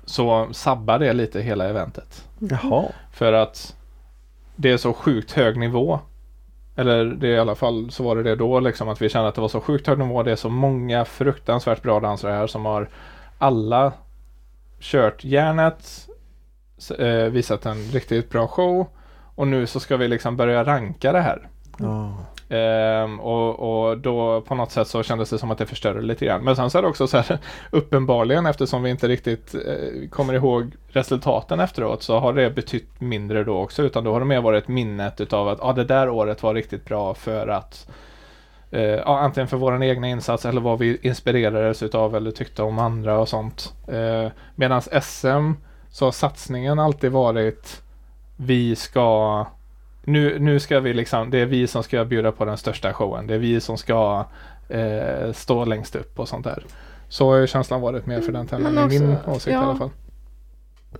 [0.05, 2.27] så sabbar det lite hela eventet.
[2.39, 2.85] Jaha.
[3.11, 3.75] För att
[4.55, 5.99] det är så sjukt hög nivå.
[6.75, 9.29] Eller det är i alla fall så var det det då liksom att vi kände
[9.29, 10.23] att det var så sjukt hög nivå.
[10.23, 12.89] Det är så många fruktansvärt bra dansare här som har
[13.37, 13.93] alla
[14.79, 16.07] kört järnet,
[16.99, 18.87] eh, visat en riktigt bra show
[19.35, 21.49] och nu så ska vi liksom börja ranka det här.
[21.77, 22.13] Ja.
[22.49, 26.25] Ehm, och, och då på något sätt så kändes det som att det förstörde lite
[26.25, 26.43] grann.
[26.43, 27.39] Men sen så är det också så här
[27.71, 33.43] uppenbarligen eftersom vi inte riktigt eh, kommer ihåg resultaten efteråt så har det betytt mindre
[33.43, 36.43] då också utan då har det mer varit minnet utav att ah, det där året
[36.43, 37.87] var riktigt bra för att
[38.71, 42.79] eh, ja, antingen för våran egna insats eller vad vi inspirerades utav eller tyckte om
[42.79, 43.73] andra och sånt.
[43.87, 45.51] Eh, Medan SM
[45.89, 47.81] så har satsningen alltid varit
[48.37, 49.45] vi ska
[50.07, 53.27] nu, nu ska vi liksom, det är vi som ska bjuda på den största showen.
[53.27, 54.25] Det är vi som ska
[54.69, 56.63] eh, stå längst upp och sånt där.
[57.09, 59.59] Så har ju känslan varit mer för den tävlingen, Men i min åsikt i ja.
[59.59, 59.89] alla fall.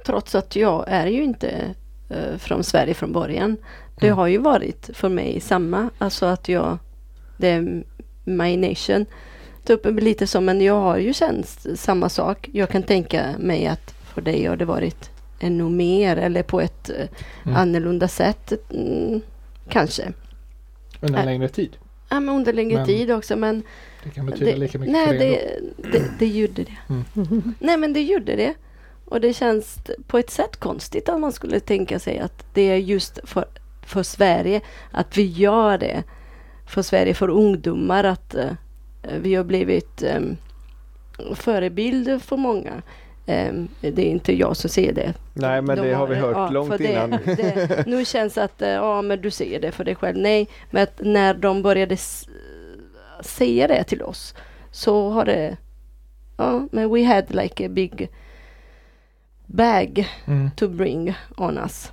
[0.05, 1.75] Trots att jag är ju inte
[2.09, 3.57] eh, från Sverige från början.
[3.99, 4.17] Det Mm.
[4.17, 5.89] har ju varit för mig samma.
[5.97, 6.77] Alltså att jag,
[7.37, 7.83] det är
[8.23, 9.05] my nation.
[9.63, 12.49] Typ lite som, men jag har ju känt samma sak.
[12.53, 16.89] Jag kan tänka mig att för dig har det varit ännu mer eller på ett
[16.89, 17.07] eh,
[17.45, 17.57] Mm.
[17.57, 18.53] annorlunda sätt.
[18.73, 19.21] Mm,
[19.69, 20.13] kanske.
[21.01, 21.77] Under en längre tid.
[22.09, 23.63] Ja, men under längre Men tid också men
[24.03, 25.59] Det kan betyda det, lika mycket nej, för det,
[25.91, 26.77] det, det gjorde det.
[26.89, 27.53] Mm.
[27.59, 28.53] Nej men det gjorde det.
[29.05, 29.77] Och det känns
[30.07, 33.45] på ett sätt konstigt att man skulle tänka sig att det är just för,
[33.85, 34.61] för Sverige
[34.91, 36.03] att vi gör det.
[36.67, 38.51] för Sverige, för ungdomar att eh,
[39.21, 40.21] vi har blivit eh,
[41.35, 42.81] förebild för många.
[43.29, 45.13] Eh, det är inte jag som säger det.
[45.33, 47.09] Nej men De det har vi hört ja, långt för det, innan.
[47.11, 50.17] Det, nu känns det att, eh, ja men du säger det för dig själv.
[50.17, 51.97] Nej, men när de började
[53.21, 54.35] säga det till oss
[54.71, 55.57] så har det,
[56.37, 58.09] ja men we had like a big
[59.45, 60.51] bag Mm.
[60.55, 61.91] to bring on us.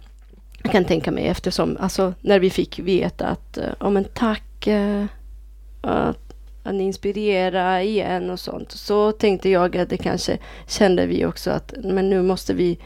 [0.62, 4.66] Jag kan tänka mig eftersom, alltså när vi fick veta att, eh, ja men tack
[4.66, 5.04] eh,
[6.64, 8.72] att, inspirerar igen och sånt.
[8.72, 12.78] Så tänkte jag att det kanske kände vi också att, men nu måste vi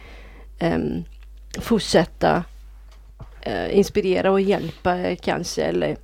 [0.58, 1.04] ehm,
[1.60, 2.44] fortsätta
[3.40, 5.96] eh, inspirera och hjälpa eh, kanske eller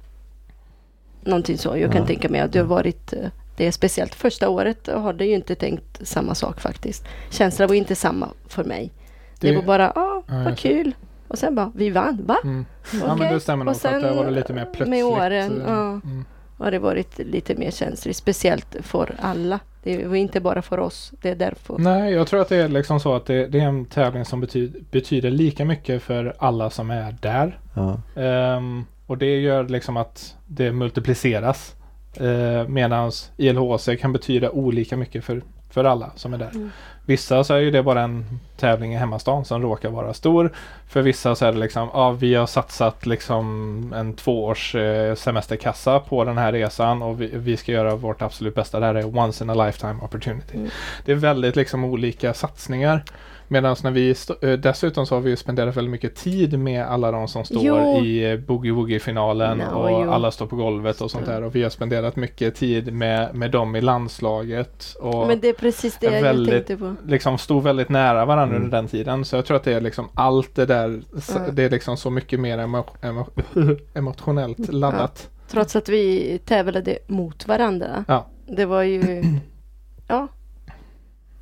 [1.23, 1.77] någonting så.
[1.77, 2.07] Jag kan Ja.
[2.07, 5.35] tänka mig att det har varit eh, det är speciellt första året har det ju
[5.35, 7.05] inte tänkt samma sak faktiskt.
[7.31, 8.93] Känslan var inte samma för mig.
[9.41, 10.95] Det, Det- var bara, ah, Ja, vad kul.
[11.29, 12.37] Och sen bara, vi vann, va?
[12.45, 12.67] Mm.
[12.93, 13.17] Ja Okej.
[13.19, 14.89] men det stämmer nog Och det varit lite mer plötsligt.
[14.89, 15.83] med åren, eh, ja.
[15.91, 16.25] mm.
[16.65, 19.61] Har det varit lite mer känsligt, speciellt för alla.
[19.83, 21.79] Det var inte bara för oss, det är därför.
[21.79, 24.41] Nej, jag tror att det är liksom så att det, det är en tävling som
[24.41, 27.59] betyder, betyder lika mycket för alla som är där.
[27.75, 28.01] Ja.
[28.23, 31.75] Ehm, och det gör liksom att det multipliceras.
[32.21, 36.51] Uh, Medan ILHC kan betyda olika mycket för, för alla som är där.
[36.55, 36.71] Mm.
[37.07, 38.25] Vissa så är ju det bara en
[38.57, 40.51] tävling i hemmastan som råkar vara stor.
[40.89, 46.01] För vissa så är det liksom, ja vi har satsat liksom en tvåårs eh, semesterkassa
[46.01, 48.81] på den här resan och vi, vi ska göra vårt absolut bästa.
[48.81, 50.57] Det här är once in a lifetime opportunity.
[50.57, 50.71] Mm.
[51.05, 53.05] Det är väldigt liksom olika satsningar.
[53.49, 57.29] Medan när vi eh, dessutom så har vi spenderat väldigt mycket tid med alla de
[57.29, 58.05] som står Jo.
[58.05, 60.11] i eh, Boogie Woogie-finalen No, och jo.
[60.11, 61.43] alla står på golvet och sånt där.
[61.43, 64.97] Och vi har spenderat mycket tid med, med dem i landslaget.
[65.01, 66.94] Och Men det är precis det jag väldigt- tänkte på.
[67.07, 68.65] Liksom stod väldigt nära varandra Mm.
[68.65, 69.25] under den tiden.
[69.25, 71.03] Så jag tror att det är liksom allt det där,
[71.35, 71.41] Ja.
[71.53, 73.27] det är liksom så mycket mer emo, emo,
[73.95, 75.31] emotionellt laddat.
[75.49, 78.05] Trots att vi tävlade mot varandra.
[78.09, 78.27] Ja.
[78.47, 79.25] Det var ju,
[80.09, 80.29] ja,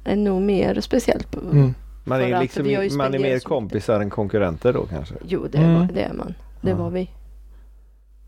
[0.05, 1.31] ännu mer speciellt.
[1.31, 1.75] På, Mm.
[2.05, 5.15] Man är, liksom, man är mer kompisar än konkurrenter då kanske.
[5.27, 5.75] Jo, det, Mm.
[5.75, 6.35] var, det är man.
[6.61, 6.77] Det Ja.
[6.77, 7.11] var vi.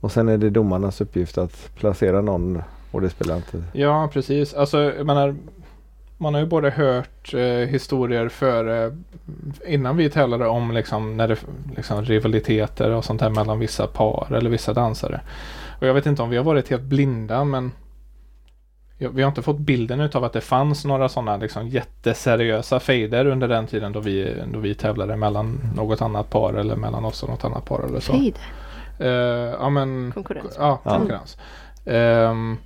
[0.00, 3.62] Och sen är det domarnas uppgift att placera någon och det spelar inte...
[3.72, 4.54] Ja, precis.
[4.54, 5.36] Alltså, jag menar,
[6.18, 8.96] man har ju både hört eh, historier före,
[9.66, 11.36] innan vi tävlade om liksom, när det,
[11.76, 15.20] liksom, rivaliteter och sånt här mellan vissa par eller vissa dansare.
[15.80, 17.72] Och jag vet inte om vi har varit helt blinda men
[18.98, 23.26] ja, vi har inte fått bilden utav att det fanns några sådana liksom, jätteseriösa fejder
[23.26, 27.22] under den tiden då vi, då vi tävlade mellan något annat par eller mellan oss
[27.22, 28.12] och något annat par eller så.
[28.12, 28.38] Fejd.
[28.98, 29.08] Eh,
[29.60, 30.56] ja men Konkurrens.
[30.58, 31.38] Ja, konkurrens.
[31.84, 32.56] Ehm,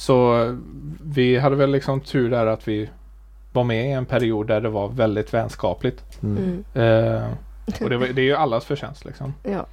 [0.00, 0.56] så
[1.04, 2.90] vi hade väl liksom tur där att vi
[3.52, 6.04] var med i en period där det var väldigt vänskapligt.
[6.22, 6.36] Mm.
[6.36, 6.64] Mm.
[6.74, 7.30] Ehm,
[7.82, 9.34] och det, var, det är ju allas förtjänst liksom.
[9.42, 9.50] Ja.
[9.50, 9.64] Ehm,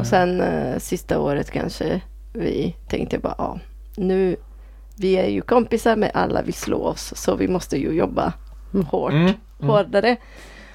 [0.00, 2.00] Och sen eh, sista året kanske
[2.32, 3.58] vi tänkte bara, ja,
[3.96, 4.36] nu,
[4.96, 8.32] vi är ju kompisar med alla vill slå oss så vi måste ju jobba
[8.90, 9.36] hårt, Mm, mm.
[9.70, 10.16] hårdare.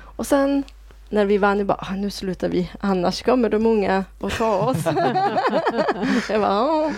[0.01, 0.63] Och sen
[1.09, 4.57] när vi vann, jag bara, ah, nu slutar vi, annars kommer de unga att ta
[4.57, 4.85] oss.
[6.29, 6.91] jag bara, ja,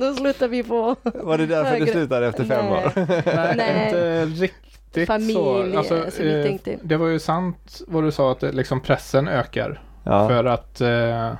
[0.00, 1.84] då slutar vi på Var det därför Högre.
[1.84, 2.84] det slutade efter fem Nej.
[2.84, 2.92] år?
[3.36, 3.84] Nej, Nej.
[3.84, 5.78] inte riktigt Familj, så.
[5.78, 8.80] Alltså, så vi eh, tänkte- Det var ju sant vad du sa att det, liksom
[8.80, 9.82] pressen ökar.
[10.04, 10.28] Ja.
[10.28, 10.88] För att eh,
[11.28, 11.36] Och-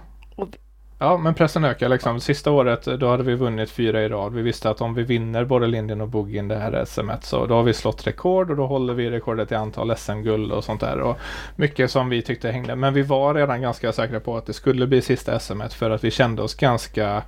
[0.98, 2.20] Ja men pressen ökar liksom.
[2.20, 4.34] Sista året eh, då hade vi vunnit fyra i rad.
[4.34, 7.54] Vi visste att om vi vinner både linden och Boogien det här SMet så då
[7.54, 11.00] har vi slått rekord och då håller vi rekordet i antal SM-guld och sånt där.
[11.00, 11.18] Och
[11.56, 12.76] mycket som vi tyckte hängde.
[12.76, 16.04] Men vi var redan ganska säkra på att det skulle bli sista SMet för att
[16.04, 17.22] vi kände oss ganska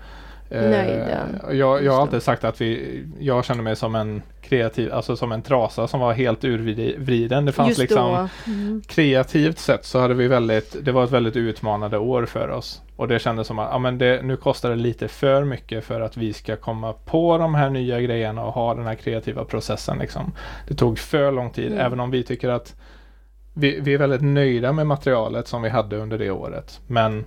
[0.51, 1.28] eh, Nöjda.
[1.51, 5.32] Jag, jag har alltid sagt att vi, jag kände mig som en kreativ, alltså som
[5.32, 7.44] en trasa som var helt urvriden.
[7.44, 11.36] Det fanns Just liksom då, kreativt sett så hade vi väldigt, det var ett väldigt
[11.36, 12.82] utmanande år för oss.
[12.97, 16.01] Och det kändes som att ja, men det, nu kostar det lite för mycket för
[16.01, 19.99] att vi ska komma på de här nya grejerna och ha den här kreativa processen.
[19.99, 20.32] Liksom.
[20.68, 21.86] Det tog för lång tid, Mm.
[21.86, 22.74] även om vi tycker att
[23.55, 26.80] vi, vi är väldigt nöjda med materialet som vi hade under det året.
[26.86, 27.24] Men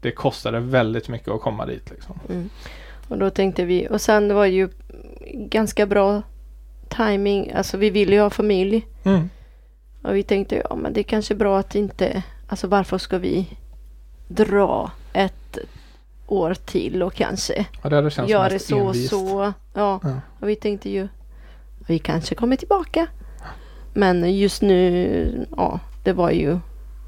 [0.00, 1.90] det kostade väldigt mycket att komma dit.
[1.90, 2.20] Liksom.
[2.28, 2.50] Mm.
[3.08, 4.68] Och då tänkte vi, och sen var ju
[5.32, 6.22] ganska bra
[6.88, 7.52] timing.
[7.52, 8.86] Alltså vi ville ju ha familj.
[9.04, 9.30] Mm.
[10.02, 13.46] Och vi tänkte, ja men det är kanske bra att inte, alltså varför ska vi
[14.28, 15.58] dra ett
[16.26, 19.52] år till och kanske Ja, det hade känts göra det så och så.
[19.74, 20.00] Ja.
[20.02, 20.20] Ja.
[20.40, 21.08] Och vi tänkte ju,
[21.86, 23.06] vi kanske kommer tillbaka.
[23.94, 26.58] Men just nu, ja, det var ju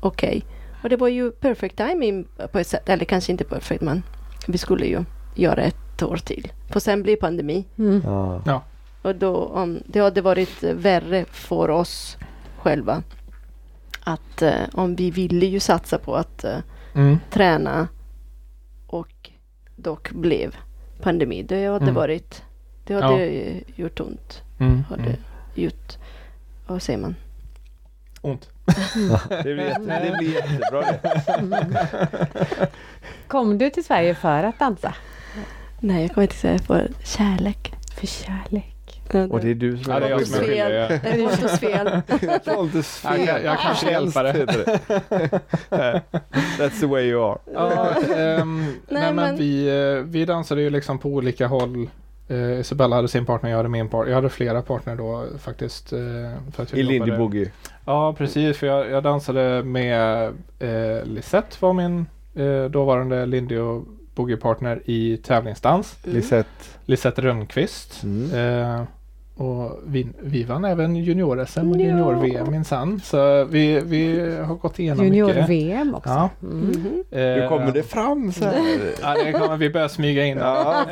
[0.01, 0.43] okej.
[0.83, 2.89] Och det var ju perfect timing på ett sätt.
[2.89, 4.03] Eller kanske inte perfect, men
[4.47, 5.05] vi skulle ju
[5.35, 6.53] göra ett år till.
[6.69, 7.65] För sen blir pandemi.
[7.79, 8.03] Mm.
[8.47, 8.63] Ja.
[9.03, 12.17] Och då, om, det hade varit värre för oss
[12.59, 13.03] själva.
[14.05, 16.59] Att eh, om vi ville ju satsa på att eh,
[16.95, 17.19] Mm.
[17.31, 17.89] träna
[18.87, 19.31] och
[19.77, 20.57] dock blev
[21.03, 21.43] pandemi.
[21.43, 21.95] Det hade Mm.
[21.95, 22.43] varit,
[22.87, 23.03] det Ja.
[23.03, 24.43] hade ju gjort ont.
[24.59, 24.83] Mm.
[24.89, 25.17] Hade Mm.
[25.55, 25.99] gjort,
[26.67, 27.15] vad säger man?
[28.21, 28.49] Ont.
[29.29, 32.69] Det blir, jätte, det blir jättebra det.
[33.29, 34.95] Kom du till Sverige för att dansa?
[35.81, 37.73] Nej, jag kommer inte säga för kärlek.
[37.97, 38.67] För kärlek.
[39.31, 40.89] Och det är du som Ja, det är jag som är Fel.
[41.03, 41.19] skyldig.
[41.19, 42.01] Det var så fel.
[42.57, 44.33] Pontus Jag kan- jag kan inte hjälpa det.
[44.33, 46.03] det.
[46.59, 47.39] That's the way you are.
[47.55, 51.91] Ja, ehm, nej, men, men- vi, eh, vi dansade ju liksom på olika håll.
[52.31, 54.09] Eh, Isabella hade sin partner, jag hade min partner.
[54.11, 55.93] Jag hade flera partner då faktiskt.
[55.93, 55.99] Eh,
[56.53, 57.51] för att jag I Lindy Boogie.
[57.85, 58.57] Ja, precis.
[58.59, 60.23] För jag, jag dansade med
[60.59, 65.97] eh, Lisette var min eh, dåvarande Lindy och Boogie-partner i tävlingsdans.
[66.05, 66.17] Mm.
[66.17, 66.49] Lisette.
[66.85, 68.03] Lisette Rönnqvist.
[68.03, 68.35] Mm.
[68.75, 68.83] Eh,
[69.35, 73.01] och vi, vi vann även junior-SM och junior-VM minsann.
[73.05, 75.17] Så vi, vi har gått igenom mycket.
[75.19, 76.11] Junior-VM också.
[76.11, 76.31] Ja.
[76.43, 77.03] Mm.
[77.11, 78.55] Nu Eh, kommer det fram så här.
[79.03, 80.39] Ja, det kommer vi börja smyga in.
[80.39, 80.85] Ja,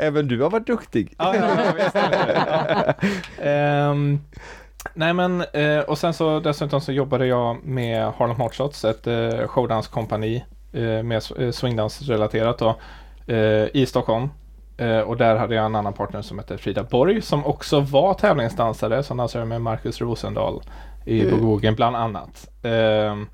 [0.00, 1.14] Även du har varit duktig.
[1.18, 1.96] ja, ja, visst.
[3.42, 4.20] Ehm,
[4.94, 9.06] nej men eh, och sen så dessutom så jobbade jag med Harlem Hot Shots, ett
[9.06, 11.22] eh, showdanskompani eh, med
[11.54, 12.76] swingdansrelaterat då
[13.72, 14.28] i Stockholm.
[15.06, 19.02] Och där hade jag en annan partner som hette Frida Borg som också var tävlingsdansare
[19.02, 20.62] som dansade med Marcus Rosendahl
[21.04, 21.40] i Mm.
[21.40, 22.48] Boogie bland annat.
[22.62, 23.26] Ehm,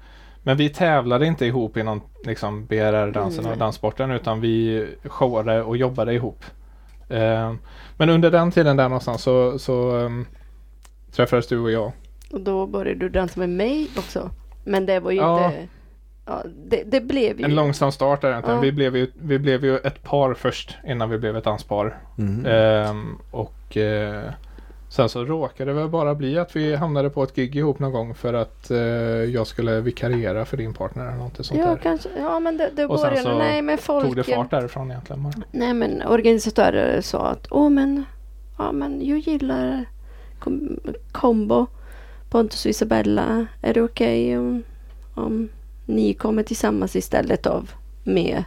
[0.42, 3.52] men vi tävlade inte ihop inom liksom BRR-dansen Mm.
[3.52, 6.44] och danssporten utan vi showade och jobbade ihop.
[7.08, 7.58] Ehm,
[7.96, 10.26] men under den tiden där någonstans så, så ehm,
[11.12, 11.92] träffades du och jag.
[12.32, 14.30] Och då började du dansa med mig också.
[14.64, 15.46] Men det var ju Ja.
[15.46, 15.68] inte...
[16.28, 17.44] Ja, det, det blev ju...
[17.44, 18.56] En långsam start där egentligen.
[18.56, 18.62] Ja.
[18.62, 21.96] Vi, blev ju, vi blev ju ett par först innan vi blev ett danspar.
[22.18, 22.46] Mm.
[22.46, 24.30] Ehm, och eh,
[24.96, 27.92] sen så råkade det väl bara bli att vi hamnade på ett gig ihop någon
[27.92, 31.76] gång för att eh, jag skulle vikariera för din partner eller något sånt Ja, där.
[31.76, 32.08] kanske.
[32.18, 33.16] Ja, men det, det började...
[33.22, 34.04] så Nej, men folk...
[34.06, 35.32] Tog det fart därifrån egentligen bara.
[35.50, 38.04] Nej, men organisatörer sa att åh, men...
[38.58, 39.84] Ja, men jag gillar
[40.38, 40.78] kom,
[41.12, 41.66] kombo.
[42.30, 43.46] Pontus och Isabella.
[43.62, 44.62] Är det okej om,
[45.14, 45.48] om
[45.86, 47.70] ni kommer tillsammans istället av
[48.04, 48.44] med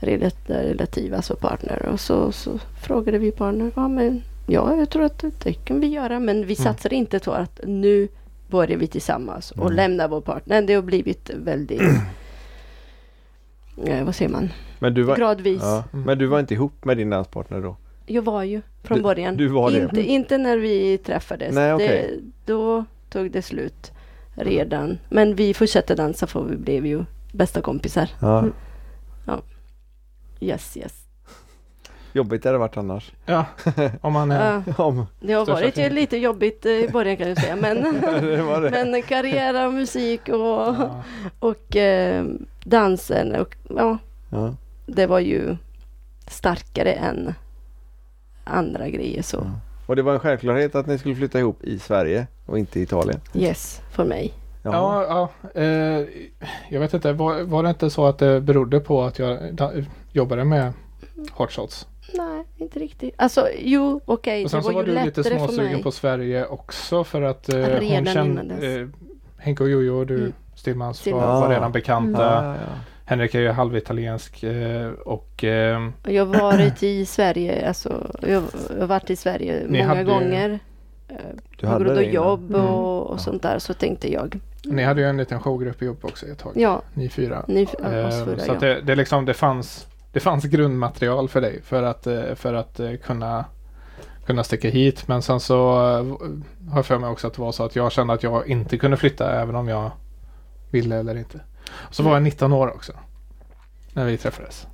[0.00, 1.88] relat- relativa, alltså partner?
[1.92, 3.70] Och så, så frågade vi partner.
[3.76, 6.20] Ja, men ja, jag tror att det, kan vi göra.
[6.20, 6.56] Men vi Mm.
[6.56, 8.08] satsade inte på att nu
[8.48, 9.76] börjar vi tillsammans och Mm.
[9.76, 10.62] lämnar vår partner.
[10.62, 11.80] Det har blivit väldigt...
[13.86, 14.48] eh, vad säger man?
[14.78, 15.62] Men, du var, Gradvis.
[15.62, 17.76] ja, men du var inte ihop med din danspartner då?
[18.06, 19.36] Jag var ju från Du- början.
[19.36, 19.82] du var det?
[19.82, 21.54] inte, inte när vi träffades.
[21.54, 21.88] Nej, okej.
[21.88, 22.20] det,
[22.52, 23.92] då tog det slut
[24.34, 24.98] redan.
[25.08, 28.08] Men vi fortsatte dansa för vi blev ju bästa kompisar.
[28.20, 28.38] Ja.
[28.38, 28.52] Mm.
[30.40, 31.05] Yes, yes.
[32.16, 33.12] Jobbigt hade det varit annars.
[33.26, 33.44] Ja,
[34.00, 34.80] om man är...
[34.80, 37.56] Om, det har varit ju lite jobbigt i början kan jag säga.
[37.56, 37.82] Men,
[38.22, 38.70] det var det.
[38.70, 41.02] men karriär och musik och, Ja.
[41.38, 42.24] och eh,
[42.64, 43.34] dansen.
[43.36, 43.98] Och, ja,
[44.30, 44.54] Ja.
[44.86, 45.56] det var ju
[46.28, 47.34] starkare än
[48.44, 49.22] andra grejer.
[49.22, 49.50] Så Ja.
[49.86, 52.82] Och det var en självklarhet att ni skulle flytta ihop i Sverige och inte i
[52.82, 53.20] Italien?
[53.34, 54.32] yes, för mig.
[54.62, 56.06] Ja, ja eh,
[56.68, 57.12] jag vet inte.
[57.12, 59.72] Var, var det inte så att det berodde på att jag da,
[60.12, 60.72] jobbade med
[61.32, 61.86] hotshots?
[62.14, 63.14] Nej, inte riktigt.
[63.18, 64.44] Alltså jo, okej.
[64.44, 67.48] Och sen det så var var ju du lite småsugen på Sverige också för att
[67.48, 68.88] eh, Redan hon kände eh,
[69.38, 70.32] Henke och Jojo och du Mm.
[70.54, 72.22] Stillmans var, var redan bekanta.
[72.22, 72.72] Ja, ja.
[73.04, 78.42] Henrik är ju halvitaliensk eh, och eh, Jag har varit i Sverige, alltså jag
[78.80, 80.58] har varit i Sverige många hade- gånger.
[81.08, 81.16] eh,
[81.50, 82.66] Du På hade grund av jobb Mm.
[82.66, 84.40] och, och sånt där så tänkte jag.
[84.64, 86.52] ni hade ju en liten showgrupp ihop också ett tag.
[86.56, 87.44] Ja, Ni fyra.
[87.48, 88.52] ni Eh, oss fyra så ja.
[88.54, 89.86] att det, det, liksom, det, fanns,
[90.16, 93.44] det fanns grundmaterial för dig för att, eh, för att eh, kunna,
[94.26, 95.08] kunna sticka hit.
[95.08, 96.04] Men sen så eh,
[96.70, 98.78] har jag för mig också att det var så att jag kände att jag inte
[98.78, 99.90] kunde flytta även om jag
[100.70, 101.40] ville eller inte.
[101.90, 102.92] Så var jag 19 år också.
[103.92, 104.66] När vi träffades.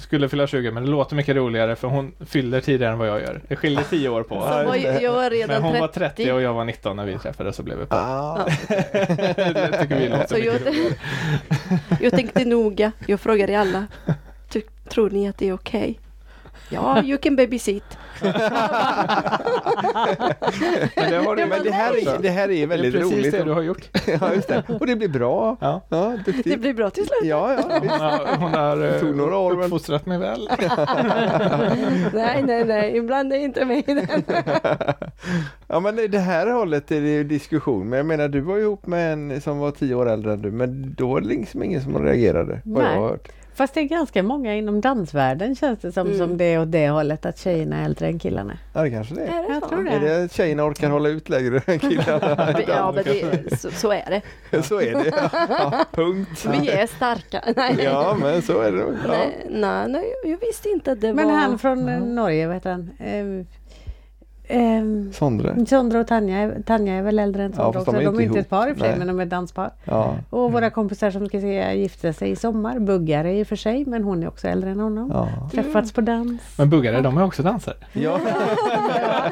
[0.00, 3.20] Skulle fylla 20 men det låter mycket roligare för hon fyller tidigare än vad jag
[3.20, 3.42] gör.
[3.48, 5.80] Det skiljer 10 år på var jag, jag var Men redan hon 30.
[5.80, 7.98] var 30 och jag var 19 när vi träffades och blev ett par.
[7.98, 8.46] Ah.
[8.68, 10.96] det tycker vi låter Så jag, mycket roligare.
[12.00, 12.92] jag tänkte noga.
[13.06, 13.86] Jag frågade alla.
[14.92, 15.98] Tror ni att det är okej?
[16.68, 17.84] Ja, you can babysit.
[18.22, 18.32] Men
[21.10, 23.32] det har du Men det här är, det här är väldigt det är precis roligt.
[23.32, 23.88] det du har gjort.
[24.20, 24.62] Ja, just det.
[24.80, 25.56] Och det blir bra.
[25.60, 25.80] Ja.
[25.88, 27.18] Ja, Det blir bra till slut.
[27.22, 27.78] Ja, ja.
[27.80, 30.48] Hon har, hon har tog några år, eh, men- uppfostrat mig väl.
[32.12, 32.96] Nej, nej, nej.
[32.96, 34.22] Ibland är inte mig i den.
[35.66, 37.88] Ja men det här hållet är det ju diskussion.
[37.88, 40.50] Men jag menar du var ihop med en som var tio år äldre än du.
[40.50, 42.60] Men då var det liksom ingen som reagerade.
[42.64, 42.98] Vad jag Nej.
[42.98, 43.28] har hört.
[43.54, 46.18] Fast det är ganska många inom dansvärlden känns det som, Mm.
[46.18, 48.58] som det är åt det hållet att tjejerna är äldre än killarna.
[48.72, 49.38] Ja, det kanske det är.
[49.38, 49.68] Är det Jag så?
[49.68, 50.08] tror Är det.
[50.08, 52.60] det att tjejerna orkar hålla ut längre än killarna?
[52.68, 54.62] Ja, men det, så, så är det.
[54.62, 55.12] så är det.
[55.48, 56.46] Ja, punkt.
[56.52, 57.42] Vi är starka.
[57.56, 58.94] Nej, Ja, men så är det nog.
[59.06, 59.08] Ja.
[59.08, 61.34] nej, nej, nej, jag visste inte att det Men var...
[61.34, 62.90] han från eh, Norge, vad heter han?
[64.54, 65.66] Ehm, Sondre.
[65.66, 68.00] Sondre och Tanja, Tanja är väl äldre än Ja, Sondre fast också.
[68.00, 69.70] de är De är inte ett par i och för sig men de är danspar.
[69.84, 70.16] Ja.
[70.30, 73.84] Och våra kompisar som ska se gifta sig i sommar, Buggare i och för sig
[73.86, 75.10] men hon är också äldre än honom.
[75.14, 75.28] Ja.
[75.52, 76.40] Träffats på dans.
[76.58, 77.76] Men buggare, de är också dansare.
[77.92, 78.20] ja.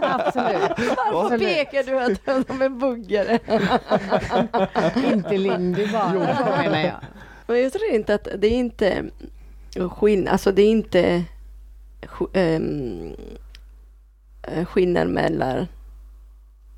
[0.01, 0.89] Ja, absolut.
[1.13, 3.39] Varför pekar du att de är buggare?
[5.15, 6.95] Inte Lindy bara då, menar jag.
[7.47, 9.03] Men jag tror inte att det är inte
[9.91, 11.23] skillnad, alltså det är inte
[12.03, 13.17] sk-
[14.43, 15.67] eh, skillnad mellan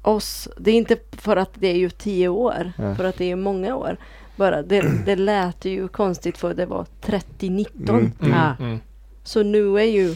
[0.03, 0.49] oss.
[0.57, 2.95] Det är inte för att det är ju tio år, Ja.
[2.95, 3.97] för att det är många år.
[4.37, 7.89] Bara det, det lät ju konstigt för det var 30-19.
[7.89, 8.13] Mm.
[8.21, 8.57] Ja.
[8.65, 8.79] Mm.
[9.25, 10.15] Så nu är ju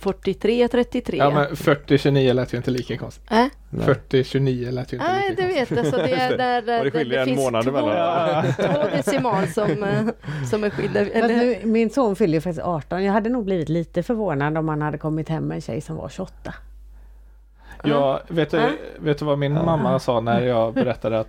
[0.00, 1.16] 43-33.
[1.16, 3.30] Ja men 40-29 lät ju inte lika konstigt.
[3.30, 3.46] Äh?
[3.70, 3.86] Nej.
[4.10, 5.78] 40-29 lät ju inte Nej, lika du konstigt.
[5.78, 5.84] vet.
[5.84, 8.44] Alltså det är där, det skiljer en finns månad två, emellan.
[8.56, 10.06] två decimal som, eh,
[10.50, 11.00] som är skilda.
[11.04, 13.04] Fast Eller, nu, min son fyller ju faktiskt 18.
[13.04, 15.96] Jag hade nog blivit lite förvånad om han hade kommit hem med en tjej som
[15.96, 16.54] var 28.
[17.84, 21.28] Ja, vet, du, vet du vad min mamma sa när jag berättade att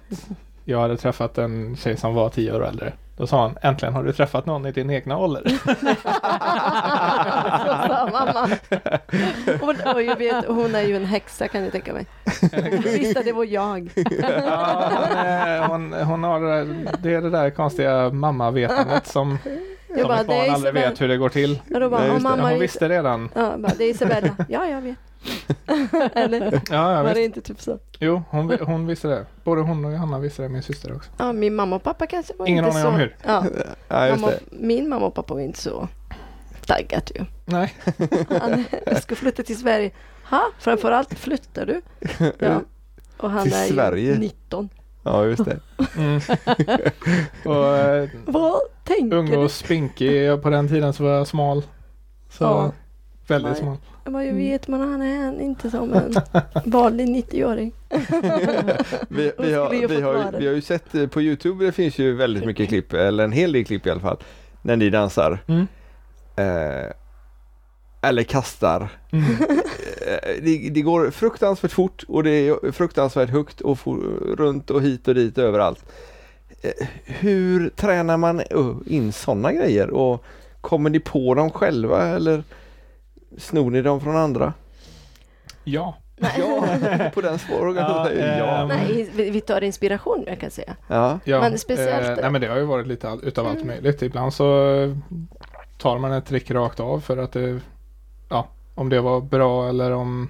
[0.65, 2.93] jag hade träffat en tjej som var 10 år äldre?
[3.17, 5.43] Då sa hon, äntligen har du träffat någon i din egna ålder.
[5.63, 5.75] så
[7.87, 8.49] sa mamma.
[9.61, 12.05] Hon, och jag vet, hon är ju en häxa kan jag tänka mig.
[13.15, 13.89] Att det var jag.
[14.21, 19.37] Ja, hon, är- hon, hon har det där- det är det där konstiga mammavetandet som,
[19.97, 21.61] Jag bara, ett det är barn aldrig vet hur det går till.
[21.67, 22.19] Då bara, det.
[22.19, 23.29] mamma Hon visste redan.
[23.35, 24.35] Ja, bara, det är Isabella.
[24.49, 24.97] Ja, jag vet.
[26.15, 27.79] Eller Ja, ja var det inte typ så?
[27.99, 29.25] Jo, hon, hon visste det.
[29.43, 31.11] Både hon och Johanna visste det, min syster också.
[31.17, 32.89] Ja, min mamma och pappa kanske var Ingen inte aning så.
[32.89, 33.15] om hur.
[33.25, 33.45] Ja,
[33.87, 34.39] Ja, just mamma, det.
[34.59, 35.87] min mamma och pappa var inte så
[36.65, 37.25] taggat ju.
[37.45, 37.73] Nej.
[38.41, 38.65] Han
[39.01, 39.91] ska flytta till Sverige.
[40.29, 40.41] Ha?
[40.59, 41.81] Framförallt flyttar du?
[42.39, 42.61] Ja.
[43.17, 44.13] Och han Till är Sverige?
[44.13, 44.69] ju 19.
[45.03, 45.59] Ja, just det.
[45.97, 46.21] Mm.
[47.45, 49.37] och eh, Vad tänker ung du?
[49.37, 50.41] och spinkig.
[50.41, 51.63] På den tiden så var jag smal.
[52.29, 52.71] Så Ja.
[53.27, 53.61] väldigt Nej.
[53.61, 53.77] smal.
[54.25, 56.15] Jag vet men han är inte som en
[56.71, 57.71] vanlig 90-åring.
[59.09, 61.99] Vi, vi, har, vi, har, ju- vi har ju sett eh, på Youtube, det finns
[61.99, 64.17] ju väldigt mycket klipp, eller en hel del klipp i alla fall,
[64.61, 65.39] när ni dansar.
[65.47, 65.67] Mm.
[66.35, 66.91] Eh,
[68.01, 68.89] eller kastar.
[69.11, 69.25] Mm.
[70.07, 73.97] Eh, det, det går fruktansvärt fort och det är fruktansvärt högt och for,
[74.37, 75.85] runt och hit och dit överallt.
[76.61, 80.23] Eh, hur tränar man eh, in sådana grejer och
[80.61, 82.43] kommer ni på dem själva eller
[83.37, 84.53] snor ni dem från andra?
[85.63, 85.97] Ja.
[86.37, 86.65] Ja,
[87.13, 87.75] på den frågan.
[87.91, 88.65] Ja, säger jag ja.
[88.67, 90.75] Nej, vi tar inspiration jag kan säga.
[90.87, 91.19] ja.
[91.23, 94.01] Ja, Men speciellt- Eh, nej men det har ju varit lite all, utav allt möjligt.
[94.01, 94.95] Ibland så eh,
[95.77, 97.59] tar man ett trick rakt av för att det,
[98.31, 100.29] ja, om det var bra eller om...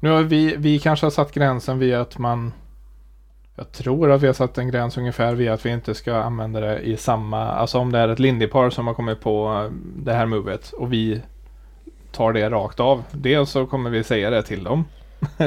[0.00, 2.52] Nu har vi, vi kanske har satt gränsen via att man
[3.58, 6.60] jag tror att vi har satt en gräns ungefär via att vi inte ska använda
[6.60, 10.12] det i samma, alltså om det är ett lindypar som har kommit på eh, det
[10.12, 11.20] här movet och vi
[12.12, 13.02] tar det rakt av.
[13.10, 14.84] Dels så kommer vi säga det till dem,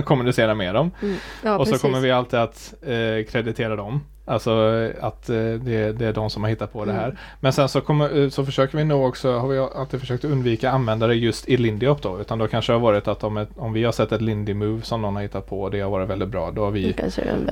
[0.05, 0.91] kommunicera med dem.
[1.01, 1.15] Mm.
[1.43, 1.81] Ja, och så precis.
[1.81, 4.01] kommer vi alltid att eh, kreditera dem.
[4.25, 7.03] Alltså eh, att eh, det, det är de som har hittat på det här.
[7.05, 7.17] Mm.
[7.39, 10.69] Men sen så, kommer, eh, så försöker vi nog också, har vi alltid försökt undvika
[10.69, 12.21] att använda det just i Lindy Hop då.
[12.21, 14.53] Utan då kanske det har varit att om, ett, om vi har sett ett Lindy
[14.53, 16.51] Move som någon har hittat på och det har varit väldigt bra.
[16.51, 16.95] Då har vi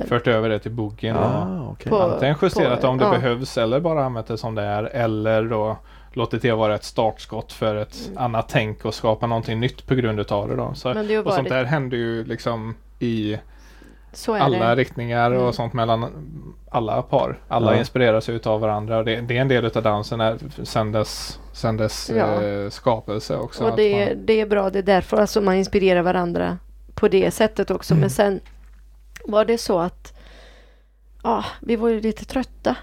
[0.08, 1.16] fört över det till boogien.
[1.16, 1.76] Ah.
[1.88, 3.10] På- Antingen justerat på- om det ja.
[3.10, 4.84] behövs eller bara använt det som det är.
[4.84, 5.76] Eller då
[6.12, 8.18] låtit det vara ett startskott för ett Mm.
[8.18, 10.74] annat tänk och skapa någonting nytt på grund utav det då.
[10.74, 13.38] Så, Men det och sånt där händer ju liksom i
[14.12, 14.74] så är alla det.
[14.74, 15.52] riktningar och Mm.
[15.52, 16.06] sånt mellan
[16.70, 17.38] alla par.
[17.48, 17.78] Alla Ja.
[17.78, 22.10] inspireras utav varandra det, det är en del utav dansen är, sen dess, sen dess
[22.16, 22.42] Ja.
[22.42, 23.62] eh, skapelse också.
[23.64, 26.58] Och att det, man, det är bra, det är därför alltså man inspirerar varandra
[26.94, 27.94] på det sättet också.
[27.94, 28.00] Mm.
[28.00, 28.40] Men sen
[29.24, 30.12] var det så att
[31.22, 32.76] ja, vi var ju lite trötta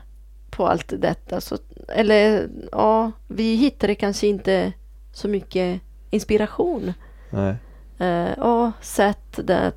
[0.49, 1.41] på allt detta.
[1.41, 1.57] Så,
[1.87, 4.73] eller ja, vi hittade kanske inte
[5.11, 6.93] så mycket inspiration.
[7.29, 7.55] Nej.
[8.01, 9.71] Uh, ja, sett det,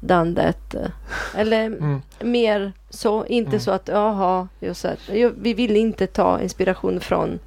[0.00, 0.74] done that.
[0.74, 0.90] eh,
[1.34, 3.60] Eller mm, mer så, inte Mm.
[3.60, 4.98] så att jaha, jag sett.
[5.12, 7.38] Jag, vi vill inte ta inspiration från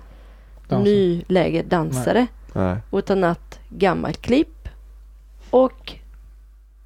[0.68, 0.84] dansen.
[0.94, 2.28] nyläge dansare.
[2.54, 2.78] Nej.
[2.92, 4.70] Utan att gammalt klipp
[5.50, 5.94] och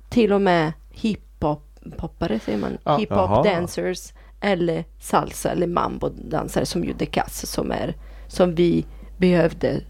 [0.09, 2.77] till och med hiphop-poppare säger man.
[2.83, 2.97] Ja.
[2.97, 7.95] Hiphop dancers eller salsa eller mambo-dansare som gjorde kass som är
[8.27, 8.85] som vi
[9.17, 9.81] behövde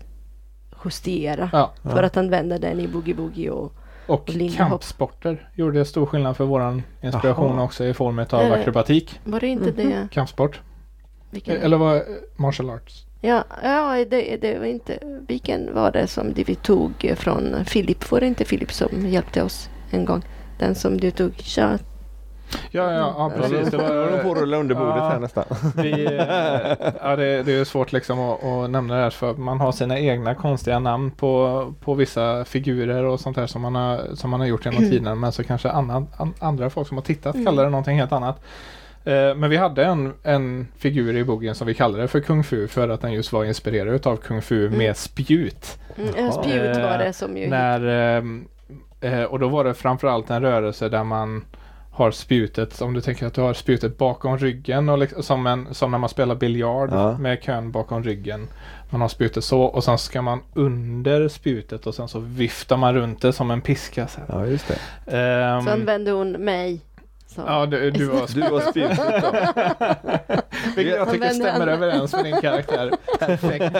[0.86, 3.74] justera Ja, för att använda den i boogie-boogie och
[4.08, 7.64] och kampsporter gjorde stor skillnad för våran inspiration Jaha.
[7.64, 8.52] också i form av Eh.
[8.52, 9.20] akrobatik.
[9.24, 9.76] var det inte Mhm.
[9.89, 10.08] det?
[10.12, 10.62] Kampsport.
[11.30, 11.58] Vilken?
[11.58, 12.04] Eller var
[12.36, 13.06] martial arts?
[13.22, 15.00] Ja, ja det, det var inte...
[15.28, 18.12] Vilken var det som det vi tog från Filip?
[18.12, 20.22] Var det inte Filip som hjälpte oss en gång?
[20.60, 21.84] Den som du tog kött.
[22.72, 23.72] Ja, ja, ja precis.
[23.72, 25.10] Det Jag håller på var, att rulla under bordet Ja.
[25.10, 25.43] här nästan.
[25.76, 29.60] vi, eh, ja, det, det är svårt liksom att, att nämna det här för man
[29.60, 34.02] har sina egna konstiga namn på, på vissa figurer och sånt här som man har,
[34.16, 35.20] som man har gjort genom tiden.
[35.20, 37.45] Men så kanske annan, an, andra folk som har tittat Mm.
[37.45, 38.43] kallar det någonting helt annat.
[39.06, 42.68] Eh, Men vi hade en, en figur i boken som vi kallade för Kung Fu
[42.68, 44.78] för att den just var inspirerad utav Kung Fu Mm.
[44.78, 45.80] med spjut.
[45.98, 47.48] Mm, spjut var det som ju...
[47.50, 48.18] När,
[49.02, 51.45] eh, och då var det framförallt en rörelse där man
[51.98, 55.74] har spjutet, om du tänker att du har spjutet bakom ryggen och liksom, som, en,
[55.74, 57.18] som när man spelar biljard Ja.
[57.18, 58.48] med kön bakom ryggen.
[58.89, 62.93] Man har spjutet så och sen ska man under spjutet och sen så viftar man
[62.95, 64.08] runt det som en piska.
[64.08, 64.20] Så.
[64.28, 65.18] Ja, just det.
[65.18, 66.82] Ehm, Så använde hon mig.
[67.28, 67.41] Så.
[67.48, 69.00] ja, du, du var Du var spjutet.
[70.76, 72.91] Vilket jag tycker stämmer överens med din karaktär.
[73.20, 73.76] Perfekt.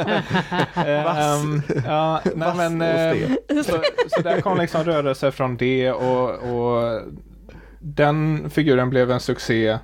[0.76, 6.30] Ehm, ja, nej, men, och eh, så, så där kom liksom rörelse från det och,
[6.30, 7.02] och
[7.80, 9.68] den figuren blev en succé.
[9.70, 9.78] Eh,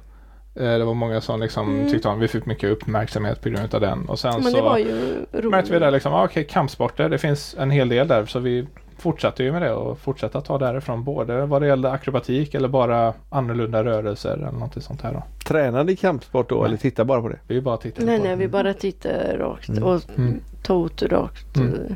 [0.56, 1.90] Det var många som liksom Mm.
[1.92, 4.06] tyckte om Vi fick mycket uppmärksamhet på grund av den.
[4.10, 7.18] Och sen Men så det var ju märkte vi där liksom, ah, okej kampsporter, det
[7.18, 8.26] finns en hel del där.
[8.26, 8.68] Så vi
[8.98, 11.04] fortsatte ju med det och fortsatte ta därifrån.
[11.04, 15.14] Både vad det gällde akrobatik eller bara annorlunda rörelser eller något sånt här.
[15.14, 15.24] Då.
[15.48, 16.66] Tränade i kampsport då Nej.
[16.66, 17.40] eller titta bara på det?
[17.48, 18.38] Vi bara tittade Nej, på nej, det.
[18.40, 19.84] vi bara tittade rakt Mm.
[19.84, 20.40] och Mm.
[20.64, 21.58] tog ut rakt.
[21.58, 21.96] Mm.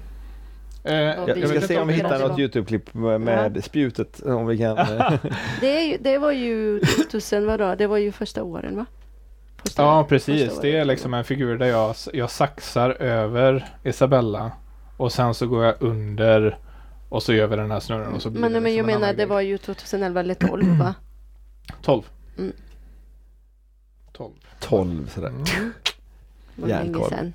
[0.87, 4.47] Eh, Ja, Jag, vet ska se om vi hittar något Youtube-klipp med, med spjutet om
[4.47, 4.75] vi kan.
[5.61, 7.75] Det, är ju, det var ju 2000, vadå?
[7.77, 8.85] Det var ju första åren va?
[9.63, 14.51] Första Ja precis, Första det är liksom en figur där jag, jag saxar över Isabella
[14.97, 16.57] och sen så går jag under
[17.09, 18.93] och så gör vi den här snurren och så blir Men, det men liksom jag
[18.95, 19.25] en menar det grej.
[19.25, 20.95] var ju 2011 eller 12 va?
[21.81, 22.03] 12.
[22.37, 22.51] Mm.
[24.13, 24.31] 12.
[24.59, 25.27] 12 sådär.
[25.27, 25.43] Mm.
[26.55, 27.09] Det var länge Järnkoll.
[27.09, 27.33] sedan.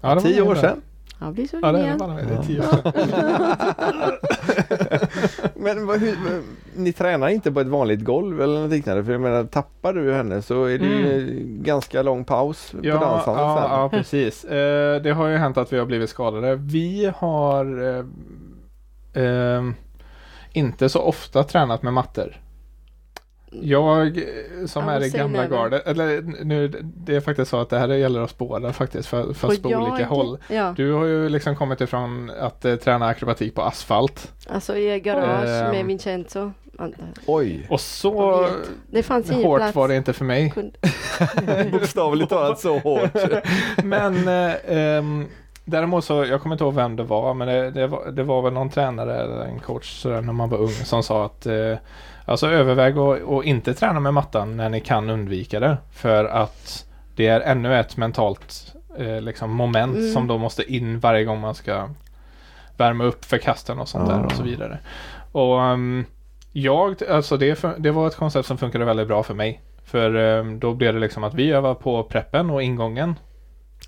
[0.00, 0.82] Ja, Tio år sedan.
[1.20, 2.66] Ja, blir så Ja, det är bara det är tio år.
[5.54, 6.16] Men vad- hur,
[6.76, 9.04] ni tränar inte på ett vanligt golv eller något liknande?
[9.04, 11.26] För jag menar, tappar du henne så är det ju
[11.62, 13.70] ganska lång paus på Ja, dansandet ja, sen.
[13.80, 14.44] ja, precis.
[14.44, 16.54] Eh, det har ju hänt att vi har blivit skadade.
[16.56, 17.82] Vi har
[19.14, 19.62] eh, eh,
[20.52, 22.36] inte så ofta tränat med mattor.
[23.62, 24.24] Jag eh,
[24.66, 27.88] som Ja, är i gamla gardet, eller nu, det är faktiskt så att det här
[27.88, 30.38] gäller oss båda faktiskt, för, fast på jag olika inte- håll.
[30.48, 34.32] Ja, Du har ju liksom kommit ifrån att eh, träna akrobatik på asfalt.
[34.48, 35.70] alltså i garage Ehm.
[35.70, 36.52] med Vincenzo.
[37.26, 38.48] Oj, Och så.
[38.90, 39.76] Det fanns ingen hårt plats.
[39.76, 40.52] var det inte för mig.
[41.72, 43.10] Bokstavligt talat så hårt.
[43.84, 45.26] Men eh, ehm,
[45.64, 48.42] däremot så, jag kommer inte ihåg vem det var, men det, det, var, det var
[48.42, 51.74] väl någon tränare eller en coach sådär, när man var ung som sa att eh,
[52.26, 55.76] alltså överväg att inte träna med mattan när ni kan undvika det.
[55.92, 60.12] För att det är ännu ett mentalt eh, liksom moment Mm.
[60.12, 61.88] som då måste in varje gång man ska
[62.76, 64.24] värma upp för kasten och sånt där Ja.
[64.24, 64.78] och så vidare.
[65.32, 66.04] Och ehm,
[66.52, 69.60] jag, alltså det, det var ett koncept som funkade väldigt bra för mig.
[69.84, 73.14] För ehm, då blev det liksom att vi övar på preppen och ingången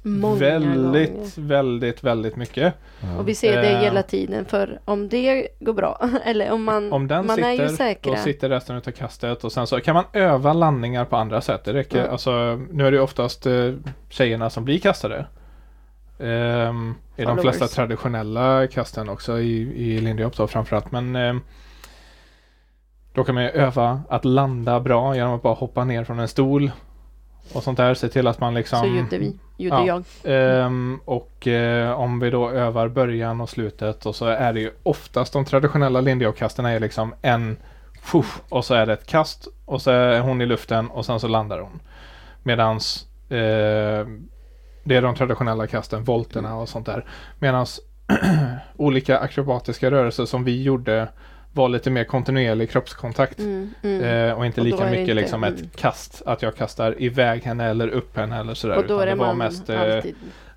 [0.03, 1.49] Många väldigt, gånger.
[1.49, 2.75] väldigt, väldigt mycket.
[3.19, 3.81] Och vi ser det Eh.
[3.81, 7.57] hela tiden för om det går bra eller om man, Om den man är ju
[7.57, 8.11] sitter, säkra.
[8.13, 11.65] då sitter resten av kastet och sen så kan man öva landningar på andra sätt.
[11.65, 12.11] Det räcker, Ja.
[12.11, 13.73] alltså, nu är det ju oftast eh,
[14.09, 15.27] tjejerna som blir kastade.
[16.21, 20.93] Ehm, I de flesta traditionella kasten också i, i lindyhopp då framförallt.
[20.93, 21.41] Men ehm,
[23.13, 26.29] då kan man ju öva att landa bra genom att bara hoppa ner från en
[26.29, 26.71] stol.
[27.53, 27.95] Och sånt där.
[27.95, 29.87] Se till att man liksom Så gjorde vi, gjorde Ja.
[29.87, 30.05] jag.
[30.65, 34.71] Ehm, och eh, om vi då övar början och slutet och så är det ju
[34.83, 37.57] oftast de traditionella lindyhoppkasten är liksom en
[38.03, 41.21] fuff, och så är det ett kast och så är hon i luften och sen
[41.21, 41.81] så landar hon.
[42.43, 44.07] Medans eh,
[44.85, 47.05] det är de traditionella kasten, volterna och sånt där.
[47.39, 47.81] Medans
[48.77, 51.09] olika akrobatiska rörelser som vi gjorde
[51.53, 53.39] var lite mer kontinuerlig kroppskontakt.
[53.39, 54.05] Mm, mm.
[54.29, 55.71] Eh, och inte Och lika mycket inte- liksom ett mm.
[55.77, 58.77] kast, att jag kastar iväg henne eller upp henne eller sådär.
[58.77, 59.99] och då utan är det var mest eh,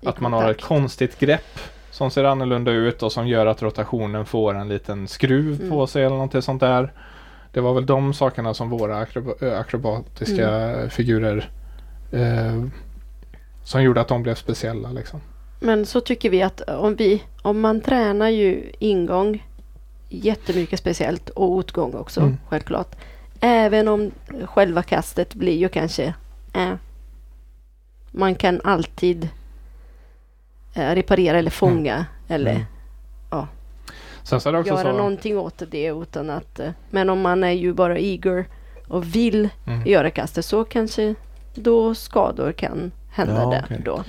[0.04, 0.64] att man har ett kontakt.
[0.68, 1.58] konstigt grepp
[1.90, 5.70] som ser annorlunda ut och som gör att rotationen får en liten skruv Mm.
[5.70, 6.92] på sig eller någonting sånt där.
[7.52, 10.90] Det var väl de sakerna som våra akroba- akrobatiska Mm.
[10.90, 11.50] figurer
[12.12, 12.62] eh,
[13.64, 15.20] som gjorde att de blev speciella liksom.
[15.60, 19.46] Men så tycker vi att om, vi, om man tränar ju ingång
[20.12, 22.36] jättemycket speciellt och utgång också Mm.
[22.48, 22.96] självklart.
[23.40, 24.10] Även om
[24.44, 26.14] själva kastet blir ju kanske
[26.54, 26.72] eh,
[28.10, 29.28] man kan alltid
[30.74, 33.46] eh, reparera eller fånga eller Mm.
[34.22, 37.20] Sen så är det också göra så, någonting åt det utan att eh, men om
[37.20, 38.46] man är ju bara eager
[38.88, 39.86] och vill mm.
[39.86, 41.14] göra kastet så kanske
[41.54, 43.82] då skador kan hända Ja, där okej.
[43.84, 44.04] då.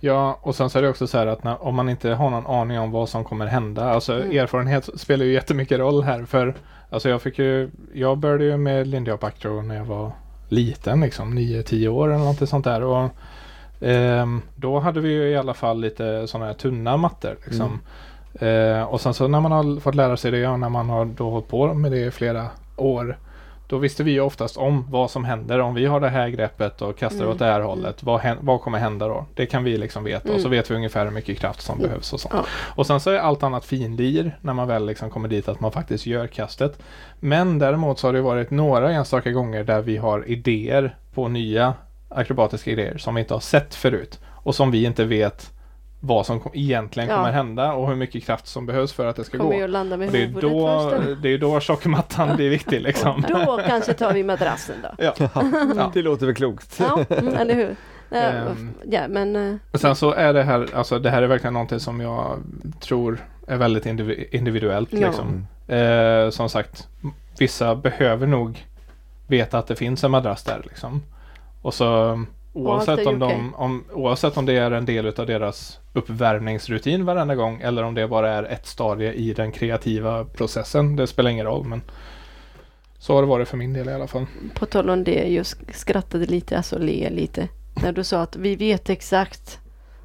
[0.00, 2.30] Ja, och sen så är det också så här att när, om man inte har
[2.30, 3.90] någon aning om vad som kommer hända.
[3.90, 4.38] Alltså Mm.
[4.38, 6.24] erfarenhet spelar ju jättemycket roll här.
[6.24, 6.54] För
[6.90, 10.10] alltså jag fick ju, jag började ju med Lindy Acro när jag var
[10.48, 12.82] liten liksom, 9-10 år eller något sånt där.
[12.82, 13.08] Och,
[13.80, 17.80] ehm, då hade vi ju i alla fall lite sådana här tunna mattor liksom.
[18.40, 21.04] Eh, och sen så när man har fått lära sig det och när man har
[21.04, 22.46] då hållit på med det i flera
[22.76, 23.18] år.
[23.70, 26.82] Då visste vi ju oftast om vad som händer om vi har det här greppet
[26.82, 27.30] och kastar Mm.
[27.32, 28.02] åt det här hållet.
[28.02, 29.26] Vad, vad kommer hända då?
[29.34, 30.50] Det kan vi liksom veta och så Mm.
[30.50, 31.88] vet vi ungefär hur mycket kraft som Mm.
[31.88, 32.34] behövs och sånt.
[32.36, 32.44] Ja.
[32.76, 35.72] Och sen så är allt annat finlir när man väl liksom kommer dit att man
[35.72, 36.78] faktiskt gör kastet.
[37.20, 41.74] Men däremot så har det varit några enstaka gånger där vi har idéer på nya
[42.08, 45.52] akrobatiska idéer som vi inte har sett förut och som vi inte vet
[46.00, 47.16] vad som egentligen Ja.
[47.16, 49.64] kommer hända och hur mycket kraft som behövs för att det ska Kommer gå.
[49.64, 51.02] att landa med Och det är då, först.
[51.02, 51.16] eller?
[51.16, 53.22] det är då tjockmattan blir viktig liksom.
[53.28, 55.04] Då kanske tar vi madrassen då.
[55.04, 55.14] Ja.
[55.76, 55.90] Ja.
[55.94, 56.76] Det låter väl klokt.
[56.80, 57.76] Ja, mm, eller hur?
[58.10, 58.74] Ja, Ehm.
[58.90, 61.80] ja men eh, Och sen så är det här, alltså det här är verkligen någonting
[61.80, 62.38] som jag
[62.80, 64.92] tror är väldigt indivi- individuellt.
[64.92, 65.06] Ja.
[65.06, 65.46] Liksom.
[65.68, 66.88] Eh, som sagt,
[67.38, 68.66] vissa behöver nog
[69.26, 70.60] veta att det finns en madrass där.
[70.64, 71.02] Liksom.
[71.62, 72.24] Och så
[72.66, 77.60] oavsett om, de, om, oavsett om det är en del av deras uppvärmningsrutin varenda gång
[77.60, 80.96] eller om det bara är ett stadie i den kreativa processen.
[80.96, 81.82] Det spelar ingen roll men
[82.98, 84.26] så har det varit för min del i alla fall.
[84.54, 87.48] på tal om det, jag sk- skrattade lite, alltså le lite.
[87.82, 89.58] När du sa att vi vet exakt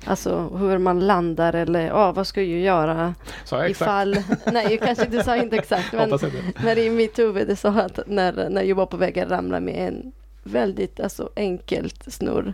[0.06, 3.82] Alltså hur man landar eller ja, vad ska jag göra Så jag exakt.
[3.82, 4.18] ifall...
[4.54, 5.94] Nej, kanske du sa inte exakt.
[5.94, 6.32] Men inte.
[6.64, 9.60] när i mitt huvud det sa att när, när jag var på väg att ramla
[9.60, 10.12] med en
[10.44, 12.54] väldigt alltså, enkelt snurr.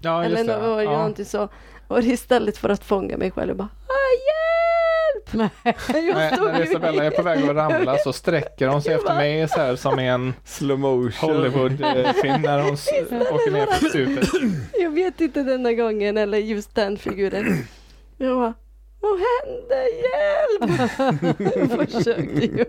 [0.00, 0.60] Ja, eller just det.
[0.60, 0.90] nå- Ja.
[0.90, 1.48] någonting så.
[1.88, 5.50] Och istället för att fånga mig själv, bara ah, hjälp!
[5.86, 8.94] jag När, stod när ju Isabella är på väg att ramla så sträcker hon sig
[8.94, 11.12] efter mig så här som i en Slow motion.
[11.30, 12.72] Hollywood-film när hon
[13.34, 14.28] åker ner för stupet.
[14.80, 17.44] Jag vet inte denna gången eller just den figuren.
[18.16, 18.54] Jag bara,
[19.00, 19.84] vad hände?
[20.02, 21.70] Hjälp!
[21.78, 22.64] jag försökte ju.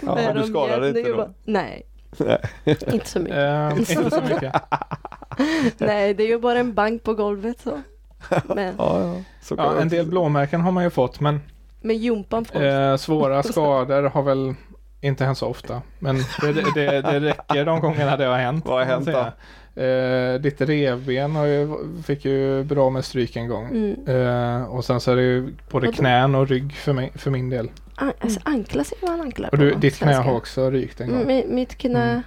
[0.00, 1.16] Ja, du de skadade inte då?
[1.16, 1.86] bara, Nej, Nej.
[2.84, 3.36] Inte så mycket.
[3.36, 4.52] Eh, inte så mycket.
[5.78, 7.80] Nej, det är ju bara en bank på golvet så.
[8.46, 9.14] Men Ja, ja.
[9.42, 11.40] Så Ja, en del blåmärken har man ju fått men
[11.80, 12.60] med jumpan på.
[12.62, 14.54] eh, svåra skador har väl
[15.00, 15.82] inte hänt så ofta.
[15.98, 18.64] Men det, det, det, det räcker de gångerna det har hänt.
[18.66, 19.32] Vad har hänt säga.
[19.74, 23.66] Eh, ditt revben har ju, fick ju bra med stryk en gång.
[23.66, 24.06] Mm.
[24.06, 27.50] Eh, och sen så är det ju både knän och rygg för, mig, för min
[27.50, 27.70] del.
[28.02, 31.08] An- alltså, anklar säger man anklar Och du, på ditt knä har också rykt en
[31.08, 31.22] gång.
[31.22, 32.22] Mm, mi- Mitt knä Mm.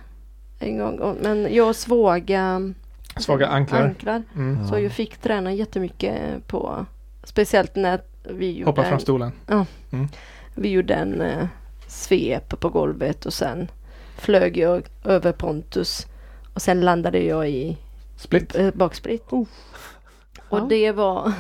[0.60, 1.18] en gång.
[1.22, 2.74] Men jag har svaga
[3.18, 3.82] Svaga anklar.
[3.82, 4.24] anklar.
[4.36, 4.68] Mm.
[4.68, 6.86] Så jag fick träna jättemycket på
[7.24, 9.32] Speciellt när vi gjorde, Hoppa från en, stolen.
[10.56, 11.48] vi gjorde en eh,
[11.88, 13.68] svep på golvet och sen
[14.18, 16.06] flög jag över Pontus
[16.54, 17.78] och sen landade jag i
[18.18, 18.56] Split.
[18.56, 19.24] eh, bakspritt.
[19.32, 19.48] Och
[20.50, 20.66] Ja.
[20.70, 21.32] det var...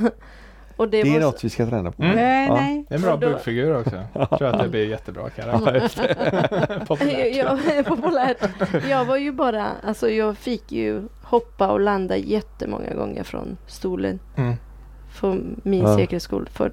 [0.77, 2.03] Och det, Det är var något vi ska träna på.
[2.03, 2.15] Mm.
[2.15, 2.53] Nej, Ja.
[2.55, 2.85] nej.
[2.89, 4.03] Det är en bra då- buggfigur också.
[4.13, 5.59] Jag tror att det blir jättebra Kara.
[6.87, 7.35] Populärt.
[7.35, 8.37] jag, populärt.
[8.89, 14.19] Jag var ju bara, alltså jag fick ju hoppa och landa jättemånga gånger från stolen.
[14.35, 14.53] Mm.
[15.13, 15.97] För min Ja.
[15.97, 16.45] säkerhetsskola.
[16.49, 16.71] För,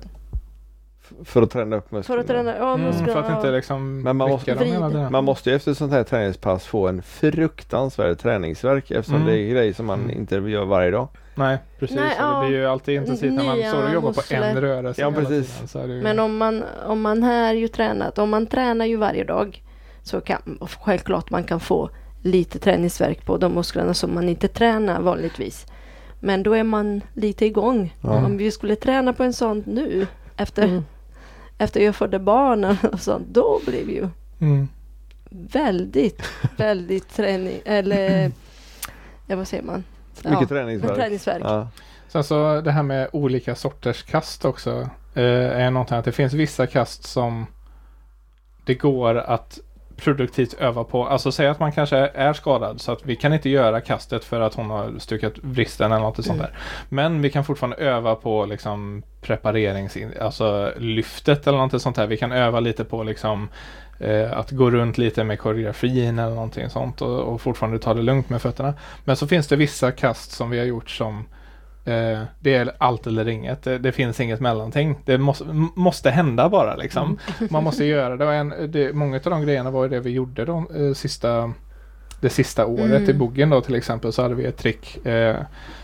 [1.25, 2.21] För att träna upp för musklerna.
[2.21, 3.13] att träna, ja Mm, musklerna.
[3.13, 5.09] för att inte liksom Men man måste- dem.
[5.13, 9.27] Man måste ju efter sånt här träningspass få en fruktansvärd träningsverk eftersom Mm.
[9.29, 10.11] det är grejer som man Mm.
[10.19, 11.09] inte gör varje dag.
[11.35, 11.97] Nej, precis.
[11.97, 12.41] Nej, och ja.
[12.43, 15.13] det blir ju alltid intensivt när man Nya står och jobbar på en rörelse Ja,
[15.13, 15.53] precis.
[15.55, 16.03] tiden, så är det ju...
[16.03, 19.63] Men om man, om man är ju tränat, om man tränar ju varje dag
[20.03, 21.91] så kan självklart man kan få
[22.23, 25.67] lite träningsverk på de musklerna som man inte tränar vanligtvis.
[26.21, 27.97] Men då är man lite igång.
[28.01, 28.25] Ja.
[28.25, 30.07] Om vi skulle träna på en sån nu
[30.37, 30.85] efter, Mm.
[31.59, 34.09] efter jag födde barnen och sånt, då blir det ju
[34.41, 34.69] Mm.
[35.31, 36.23] väldigt,
[36.57, 38.31] väldigt träning eller
[39.27, 39.85] ja, vad säger man?
[40.25, 40.97] Mycket träningsverk.
[40.97, 41.43] träningsverk.
[41.45, 41.69] Ja.
[42.09, 44.89] Sen så det här med olika sorters kast också.
[45.15, 45.23] Eh,
[45.61, 47.47] är någonting att det finns vissa kast som
[48.65, 49.59] det går att
[49.97, 51.07] produktivt öva på.
[51.07, 54.41] Alltså säg att man kanske är skadad så att vi kan inte göra kastet för
[54.41, 56.51] att hon har stukat vristen eller något sånt där.
[56.89, 62.07] Men vi kan fortfarande öva på liksom preparerings, alltså lyftet eller något sånt där.
[62.07, 63.49] Vi kan öva lite på liksom
[64.03, 68.03] eh, att gå runt lite med koreografin eller någonting sånt och, och fortfarande ta det
[68.03, 68.75] lugnt med fötterna.
[69.05, 71.25] Men så finns det vissa kast som vi har gjort som
[71.85, 73.63] Eh, det är allt eller inget.
[73.63, 74.99] Det, det finns inget mellanting.
[75.05, 77.19] Det måste, måste hända bara liksom.
[77.51, 78.27] Man måste göra det.
[78.27, 78.93] Och en, det.
[78.93, 81.53] Många av de grejerna var ju det vi gjorde de, eh, sista,
[82.21, 83.11] det sista året Mm.
[83.11, 84.13] i boggen då till exempel.
[84.13, 85.37] Så hade vi ett trick eh,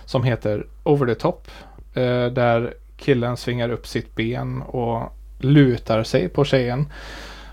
[0.04, 1.48] som heter over the top.
[1.94, 6.86] Eh, där killen svingar upp sitt ben och lutar sig på tjejen.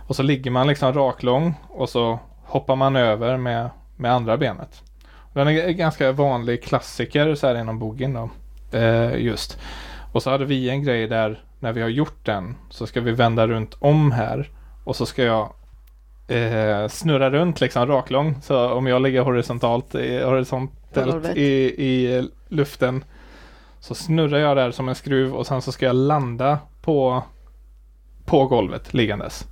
[0.08, 4.84] Och så ligger man liksom raklång och så hoppar man över med, med andra benet.
[5.34, 8.30] Den är en ganska vanlig klassiker så här inom boggen då.
[8.78, 9.60] Eh, just.
[10.12, 13.12] Och så hade vi en grej där när vi har gjort den så ska vi
[13.12, 14.50] vända runt om här
[14.84, 15.54] och så ska jag
[16.28, 18.36] eh, snurra runt liksom raklång.
[18.42, 23.04] Så om jag ligger horisontalt, i, horisontellt i, i luften
[23.80, 27.24] så snurrar jag där som en skruv och sen så ska jag landa på,
[28.26, 29.48] på golvet liggandes.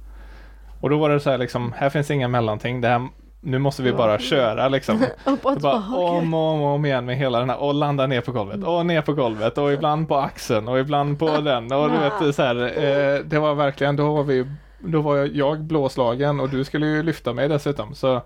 [0.83, 2.81] Och då var det så här liksom, här finns inga mellanting.
[2.81, 3.07] Det här,
[3.41, 5.05] nu måste vi bara köra liksom.
[5.61, 8.63] Bara om och om, om igen med hela den här och landa ner på golvet
[8.63, 12.35] och ner på golvet och ibland på axeln och ibland på den och du vet
[12.35, 14.45] så här, eh, det var verkligen, då var vi,
[14.79, 18.21] då var jag, jag blåslagen och du skulle ju lyfta mig dessutom så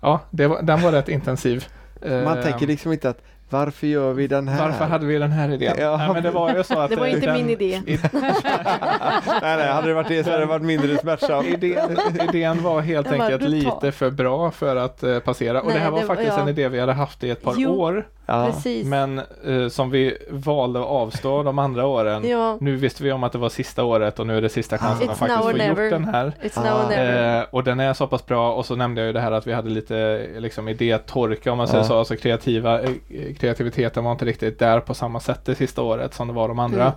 [0.00, 1.66] ja, det var, den var rätt intensiv.
[2.02, 4.66] Man Eh, tänker liksom inte att varför gör vi den här?
[4.68, 5.74] varför hade vi den här idén?
[5.78, 5.96] Ja.
[5.96, 7.80] Nej men det var ju så att Det var inte den, min idé.
[7.86, 11.46] nej, nej, hade det varit det så hade det varit mindre smärtsamt.
[11.62, 11.96] Idén,
[12.28, 13.74] idén var helt Den var enkelt brutal.
[13.74, 16.42] lite för bra för att eh, passera och Nej, det här var det- faktiskt ja.
[16.42, 17.70] en idé vi hade haft i ett par Jo.
[17.70, 18.06] år.
[18.28, 18.46] Ja.
[18.46, 18.86] Precis.
[18.86, 22.28] Men eh, som vi valde att avstå de andra åren.
[22.28, 24.78] Ja, Nu visste vi om att det var sista året och nu är det sista
[24.78, 25.82] chansen It's att faktiskt få never.
[25.84, 26.32] gjort den här.
[26.42, 26.88] it's now or Ah.
[26.88, 27.38] never.
[27.40, 29.46] Eh, och den är så pass bra och så nämnde jag ju det här att
[29.46, 31.88] vi hade lite liksom idétorka om man säger Ja.
[31.88, 31.98] så.
[31.98, 32.90] Alltså kreativa, eh,
[33.38, 36.58] kreativiteten var inte riktigt där på samma sätt det sista året som det var de
[36.58, 36.92] andra.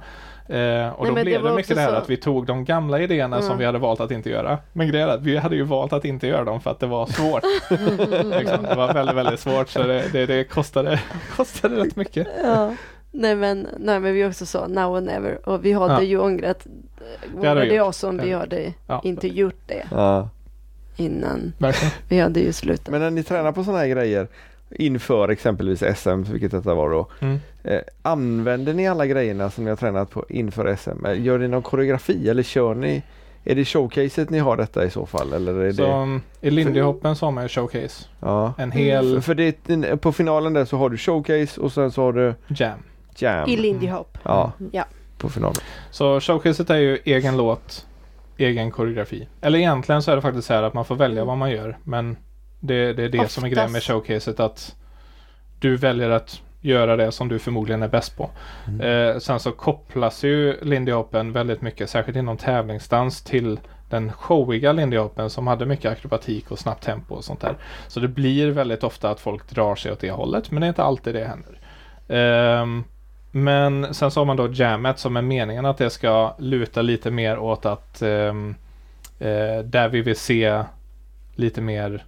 [0.50, 0.56] Eh,
[0.90, 3.00] och Nej, då det blev det mycket det här så- att vi tog de gamla
[3.02, 3.58] idéerna som Mm.
[3.58, 4.58] vi hade valt att inte göra.
[4.74, 6.88] Men grejen är att vi hade ju valt att inte göra dem för att det
[6.88, 7.44] var svårt.
[8.40, 8.64] liksom.
[8.64, 11.00] Det var väldigt, väldigt svårt så det, det, det kostade,
[11.36, 12.28] kostade rätt mycket.
[12.44, 12.74] Ja.
[13.12, 16.02] Nej men, nej men vi också sa now or never och vi hade Ja.
[16.02, 16.68] ju ångrat.
[17.36, 19.02] Vi det som Det vi hade hade Ja.
[19.04, 20.30] inte gjort det Ja.
[20.98, 21.54] innan.
[21.58, 21.92] Verkligen.
[22.08, 22.90] Vi hade ju slutat.
[22.90, 24.28] Men när ni tränar på sådana här grejer
[24.72, 27.08] inför exempelvis SM, vilket detta var då.
[27.22, 27.40] Mm.
[27.64, 31.06] Eh, använder ni alla grejerna som ni har tränat på inför SM?
[31.06, 33.02] Eh, Gör ni någon koreografi eller kör ni?
[33.44, 35.34] Är det showcaset ni har detta i så fall?
[35.34, 35.82] Eller är Så
[36.42, 38.06] det, i Lindy Hoppen så har man ju showcase.
[38.20, 38.54] ja.
[38.58, 42.14] En hel För det, på finalen där så har du showcase och sen så har
[42.14, 42.80] du jam.
[43.18, 43.50] jam.
[43.50, 44.18] I Lindy Hop.
[44.24, 44.84] Ja, Ja.
[45.18, 45.56] på finalen.
[45.92, 47.86] Så showcaset är ju egen låt,
[48.38, 49.28] egen koreografi.
[49.42, 51.78] Eller egentligen så är det faktiskt så här att man får välja vad man gör.
[51.84, 52.18] Men
[52.60, 53.88] det, det är det som är grejen med Oftast.
[54.08, 54.76] showcaset att
[55.60, 58.30] du väljer att göra det som du förmodligen är bäst på.
[58.68, 58.82] Mm.
[58.82, 63.60] Eh, sen så kopplas ju Lindy Hoppen väldigt mycket, särskilt inom tävlingsdans, till
[63.90, 67.56] den showiga Lindy Hoppen som hade mycket akrobatik och snabbt tempo och sånt där.
[67.88, 70.70] Så det blir väldigt ofta att folk drar sig åt det hållet, men det är
[70.70, 71.60] inte alltid det händer.
[72.08, 72.84] Ehm,
[73.32, 77.12] men sen så har man då jammet som är meningen att det ska luta lite
[77.12, 78.56] mer åt att ehm,
[79.20, 80.64] eh, där vi vill se
[81.36, 82.06] lite mer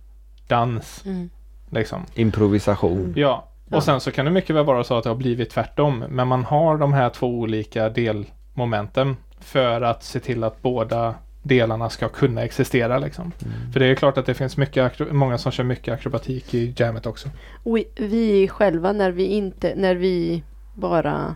[0.47, 1.05] dans.
[1.05, 1.29] Mm.
[1.69, 2.05] Liksom.
[2.13, 3.13] Improvisation.
[3.17, 3.77] Ja, Ja.
[3.77, 5.99] och sen så kan det mycket väl vara så att det har blivit tvärtom.
[6.09, 11.89] Men man har de här två olika delmomenten för att se till att båda delarna
[11.89, 12.99] ska kunna existera.
[12.99, 13.31] Liksom.
[13.73, 17.05] För det är klart att det finns mycket många som kör mycket akrobatik i jammet
[17.05, 17.29] också.
[17.63, 20.43] Och vi- vi själva när vi inte, när vi
[20.73, 21.35] bara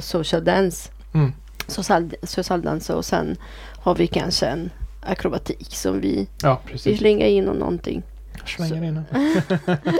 [0.00, 1.32] social dance, Mm.
[1.66, 3.36] social, social dance och sen
[3.80, 4.70] har vi kanske en
[5.02, 8.02] akrobatik som vi, Ja, vi slänger in och någonting.
[8.46, 9.02] Slänger in.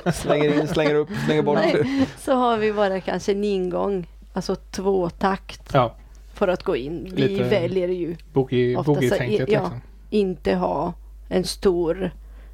[0.12, 1.54] Slänger in, slänger upp, slänger bort.
[1.58, 5.94] Nej, så har vi bara kanske en ingång, alltså två takt Ja,
[6.34, 7.08] för att gå in.
[7.14, 9.48] Vi Lite- väljer ju boogie- boogie-tänket.
[9.48, 9.60] ja.
[9.62, 9.80] liksom.
[10.10, 10.92] inte ha
[11.28, 12.10] en stor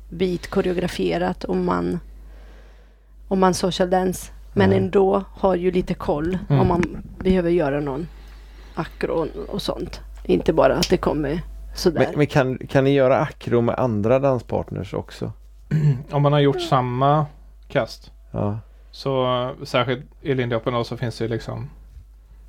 [0.08, 2.00] bit koreograferat om man
[3.28, 4.32] om man social dance.
[4.56, 4.78] Men Nej.
[4.78, 6.60] ändå har ju lite koll Mm.
[6.60, 8.06] om man behöver göra någon
[8.74, 10.00] akro och sånt.
[10.24, 11.40] Inte bara att det kommer
[11.74, 12.00] sådär.
[12.08, 15.32] Men, men kan, kan ni göra akro med andra danspartners också?
[16.10, 17.26] Om man har gjort samma
[17.68, 18.10] kast.
[18.30, 18.58] Ja.
[18.90, 21.70] Så särskilt i Lindy Hoppen då så finns det ju liksom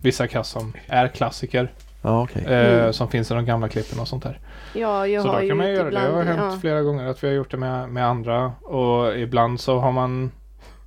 [0.02, 1.72] vissa kast som är klassiker.
[2.02, 2.46] Ja, okej.
[2.46, 2.94] Eh, Mm.
[2.94, 4.40] Som finns i de gamla klippen och sånt där.
[4.74, 5.90] ja, jag så har då ju kan man göra det.
[5.92, 6.60] Det har ibland- hänt ja.
[6.62, 8.46] flera gånger att vi har gjort det med, med andra.
[8.64, 10.32] Och ibland så har man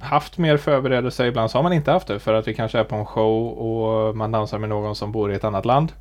[0.00, 1.26] haft mer förberedelse.
[1.26, 2.18] Ibland så har man inte haft det.
[2.18, 5.32] För att vi kanske är på en show och man dansar med någon som bor
[5.32, 5.92] i ett annat land.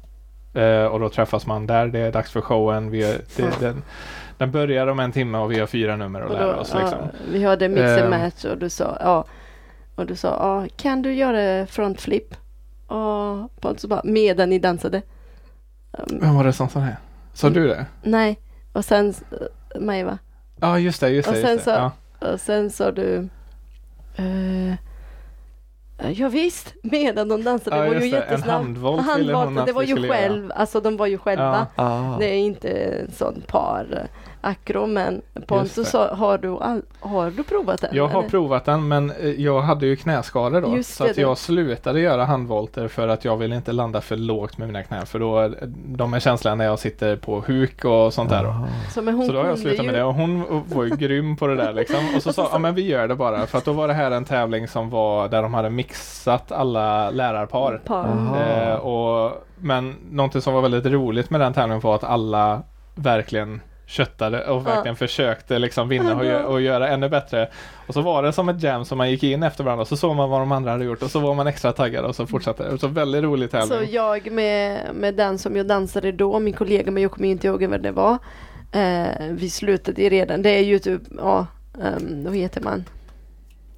[0.54, 1.88] Eh, och då träffas man där.
[1.88, 2.90] Det är dags för showen.
[2.92, 3.84] Vi är, det, den,
[4.38, 6.74] den börjar om en timme och vi har fyra nummer att Och lära då, oss.
[6.74, 7.00] Liksom.
[7.02, 8.10] ja, vi hade mix and Ehm.
[8.10, 9.26] match och du sa ja.
[9.96, 12.36] Och du sa ja, kan du göra front flip?
[12.88, 15.02] Och Pontus bara medan ni dansade.
[15.92, 16.98] Um, Vem var det som sa det?
[17.34, 17.86] Sa du det?
[18.04, 18.40] nej,
[18.74, 20.18] och sen uh, mig va?
[20.62, 21.42] Ja just det, just Och det.
[21.42, 21.72] sen Just det.
[21.72, 22.32] så- Ja.
[22.32, 23.30] Och sen sa du
[24.16, 24.74] eh,
[25.98, 27.76] Ja visst, medan de dansade.
[27.76, 28.06] Ja, det var ju det.
[28.06, 28.52] En jättesnabbt.
[28.52, 30.14] handvolt ville hon att det var vi ju göra.
[30.14, 31.68] själv, alltså de var ju själva.
[31.76, 32.18] Ah.
[32.20, 34.08] Det är inte en sån par
[34.48, 35.22] eh, akro men.
[35.48, 37.90] Pontus har du, all, har du provat den?
[37.96, 38.30] Jag har eller?
[38.30, 40.76] provat den men eh, jag hade ju knäskador då.
[40.76, 41.22] Just så det, att det.
[41.22, 45.06] jag slutade göra handvolter för att jag vill inte landa för lågt med mina knän.
[45.06, 45.58] För då, är-
[45.88, 48.44] de är känsliga när jag sitter på huk och sånt där.
[48.44, 48.56] Då.
[48.94, 50.96] Så, men hon Så då har jag slutat ju, med det och hon var ju
[50.96, 52.00] grym på det där liksom.
[52.16, 53.46] Och så sa ja men vi gör det bara.
[53.46, 57.10] För att då var det här en tävling som var där de hade mixat alla
[57.10, 57.82] lärarpar.
[58.38, 62.62] Eh, och, men någonting som var väldigt roligt med den tävlingen var att alla
[62.96, 67.50] verkligen köttade och verkligen försökte liksom vinna och, och göra ännu bättre.
[67.88, 69.98] Och så var det som ett jam som man gick in efter varandra och så
[69.98, 72.28] såg man vad de andra hade gjort och så var man extra taggad och så
[72.28, 72.80] fortsatte det.
[72.80, 73.92] Så väldigt rolig Så tävling.
[73.92, 77.64] jag med, med den som jag dansade då, min kollega, men jag kommer inte ihåg
[77.64, 78.18] vad det var.
[78.72, 82.86] Eh, vi slutade redan, det är ju typ, ja, um, vad heter man?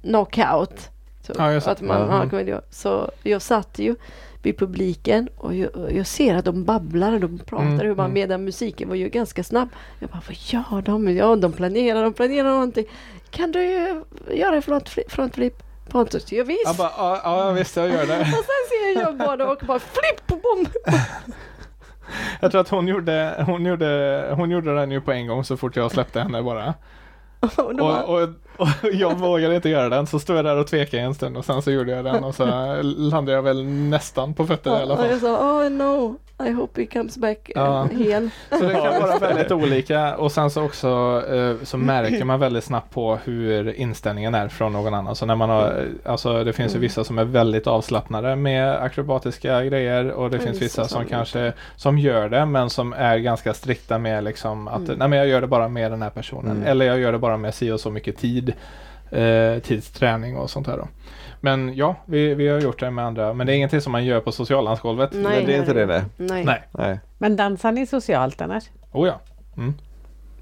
[0.02, 0.90] Knockout.
[1.26, 2.40] Så, Ja, att man, Ja.
[2.40, 3.94] ja, så jag satt ju
[4.42, 8.04] vid publiken och jag, jag ser att de babblar och de pratar Mm, hur man
[8.04, 8.14] mm.
[8.14, 9.68] medan musiken var ju ganska snabb.
[9.98, 11.16] Jag bara, vad gör de?
[11.16, 12.84] Ja, de planerar, de planerar någonting.
[13.30, 13.62] Kan du
[14.30, 15.10] göra frontflip?
[15.10, 15.62] frontflip?
[15.88, 16.62] Pontus, ja, visst.
[16.64, 18.20] Jag bara, ja, ja visst jag gör det.
[18.20, 20.68] Och sen ser jag båda och bara flipp på bomb.
[22.40, 25.56] Jag tror att hon gjorde, hon gjorde, hon gjorde den ju på en gång så
[25.56, 26.74] fort jag släppte henne bara.
[27.40, 28.28] Och då bara, Och, och,
[28.60, 31.44] och jag vågade inte göra den så stod jag där och tvekade en stund och
[31.44, 32.44] sen så gjorde jag den och så
[32.82, 35.10] landade jag väl nästan på fötter i alla och fall.
[35.10, 36.16] jag sa, oh no,
[36.46, 37.88] I hope he comes back Ja.
[37.92, 38.30] uh, hel.
[38.50, 42.64] Så det kan vara väldigt olika och sen så också eh, så märker man väldigt
[42.64, 45.16] snabbt på hur inställningen är från någon annan.
[45.16, 46.80] Så när man har, alltså det finns ju Mm.
[46.82, 51.52] vissa som är väldigt avslappnade med akrobatiska grejer och det Ja, finns vissa som kanske
[51.76, 54.98] som gör det men som är ganska strikta med liksom att Mm.
[54.98, 56.66] nej men jag gör det bara med den här personen Mm.
[56.68, 58.49] eller jag gör det bara med si och så mycket tid
[59.10, 60.88] eh, tidsträning och sånt här då.
[61.40, 64.04] Men ja, vi, vi har gjort det med andra men det är ingenting som man
[64.04, 65.10] gör på socialdansgolvet.
[65.12, 66.02] Nej, Men det är inte det, nej.
[66.16, 66.44] Nej.
[66.44, 66.62] Nej.
[66.72, 67.00] Nej.
[67.18, 68.64] Men dansar ni socialt annars?
[68.92, 69.20] Oh ja.
[69.56, 69.74] Mm.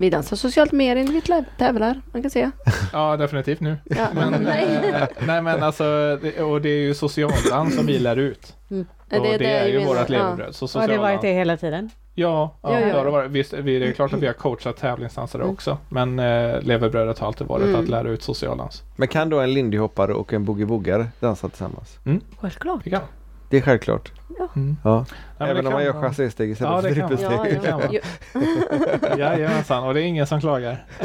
[0.00, 2.50] Vi dansar socialt mer än vi tä- tävlar, man kan säga.
[2.92, 3.76] Ja, definitivt nu.
[3.84, 4.66] Ja, Men, nej.
[4.94, 8.56] eh, nej men alltså, det, och det är ju socialdans som vi lär ut.
[8.70, 8.86] Mm.
[9.10, 10.54] Och det, är jag ju vårt levebröd.
[10.54, 11.90] Så Har det varit det hela tiden?
[12.18, 12.86] Ja, ja, Ja, ja.
[12.86, 13.30] det har varit.
[13.30, 15.54] Visst, vi, det är klart att vi har coachat tävlingsdansare Mm.
[15.54, 15.78] också.
[15.88, 17.80] Men eh, levebrödet har alltid varit Mm.
[17.80, 18.82] att lära ut socialdans.
[18.96, 21.98] Men kan då en lindyhoppare och en boogie-woogare dansa tillsammans?
[22.40, 22.80] Självklart.
[22.84, 23.00] Det kan.
[23.48, 24.12] Det är självklart.
[24.56, 24.76] Mm.
[24.84, 25.04] Ja.
[25.08, 27.30] Ja, men Även det om man gör chassé-steg istället Ja, för det trippelsteg.
[27.32, 29.16] Ja, Det kan ja.
[29.32, 30.84] Jajamensan, och det är ingen som klagar.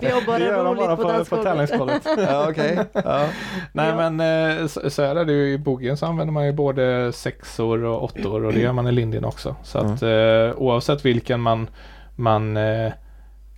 [0.00, 2.02] Vi har bara Det roligt bara på på, på dansgolvet.
[2.18, 2.78] ja, okej.
[2.92, 3.28] Ja.
[3.72, 4.10] Nej Ja.
[4.10, 4.20] men
[4.60, 8.44] eh, så, är det ju i boogen så använder man ju både sexor och åttor
[8.44, 9.56] och det gör man i lindin också.
[9.62, 11.70] Så att eh, oavsett vilken man,
[12.16, 12.56] man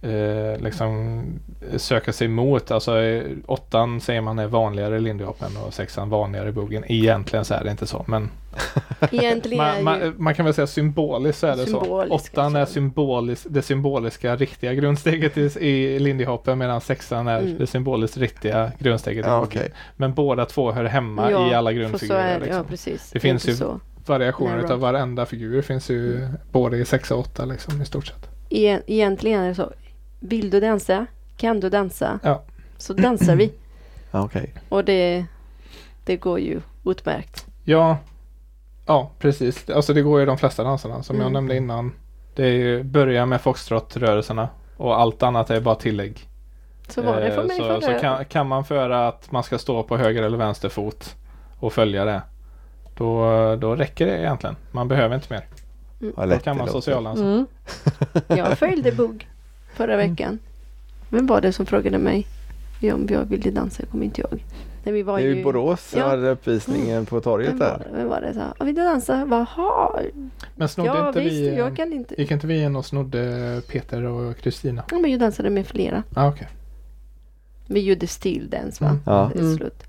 [0.02, 1.22] eh, eh, liksom
[1.76, 2.70] söker sig mot.
[2.70, 6.84] Alltså eh, åttan säger man är vanligare i lindyhoppen och sexan vanligare i boogen.
[6.86, 8.30] Egentligen så är det inte så men
[9.10, 11.78] Egentligen är man, man, man kan väl säga symboliskt så är det så.
[12.10, 12.74] Åttan är kanske.
[12.74, 17.58] symbolis, det symboliska riktiga grundsteget i, i lindyhoppen medan sexan är Mm.
[17.58, 19.72] det symboliskt riktiga grundsteget i Ja, okej.
[19.96, 22.20] Men båda två hör hemma Ja, i alla för så grundfigurer.
[22.20, 22.56] är det, liksom.
[22.56, 23.10] Ja, precis.
[23.12, 23.80] Det finns inte ju- så.
[24.06, 28.06] Variationer Nej, utav varenda figur finns ju både i sex och åtta liksom i stort
[28.06, 28.28] sett.
[28.50, 29.72] Egen- Egentligen är det så.
[30.20, 31.06] Vill du dansa?
[31.36, 32.18] Kan du dansa?
[32.22, 32.42] Ja.
[32.76, 33.52] Så dansar vi.
[34.10, 34.54] Okej.
[34.68, 35.24] Och det,
[36.04, 37.46] det går ju utmärkt.
[37.64, 37.98] Ja,
[38.86, 39.70] ja precis.
[39.70, 41.32] Alltså det går ju de flesta danserna som jag Mm.
[41.32, 41.92] nämnde innan.
[42.34, 46.28] Det är ju börja med foxtrot-rörelserna och allt annat är bara tillägg.
[46.88, 49.42] Så var det för Eh, mig så, förra så kan, kan man föra att man
[49.42, 51.16] ska stå på höger eller vänster fot
[51.58, 52.22] och följa det.
[52.94, 53.24] Då,
[53.56, 54.56] då räcker det egentligen.
[54.70, 55.44] Man behöver inte mer.
[56.16, 57.22] Vad Då kan man socialdansa.
[57.24, 57.46] Mm.
[58.28, 59.28] Jag följde bugg
[59.80, 60.10] förra Mm.
[60.10, 60.38] veckan.
[61.10, 62.26] Vem var det som frågade mig
[62.92, 63.82] om jag ville dansa?
[63.82, 64.44] Jag kommer inte ihåg.
[64.84, 66.08] Nej, vi var Det är ju ju Borås Ja.
[66.08, 67.68] hade uppvisningen på torget där.
[67.90, 68.34] var, vem var det?
[68.34, 69.18] Så, här, vill du dansa?
[69.18, 70.00] Jag bara, "Ha."
[70.56, 71.56] Men snodde Ja inte visst, vi...
[71.56, 72.20] jag kan inte.
[72.20, 74.82] Gick inte vi in och snodde Peter och Kristina?
[74.90, 76.02] Ja, men jag dansade med flera.
[76.14, 76.48] Ah, okej.
[77.66, 78.90] Vi gjorde still dance va?
[78.90, 79.00] Mm.
[79.06, 79.30] Ja.
[79.30, 79.56] Till Mm.
[79.56, 79.82] slut.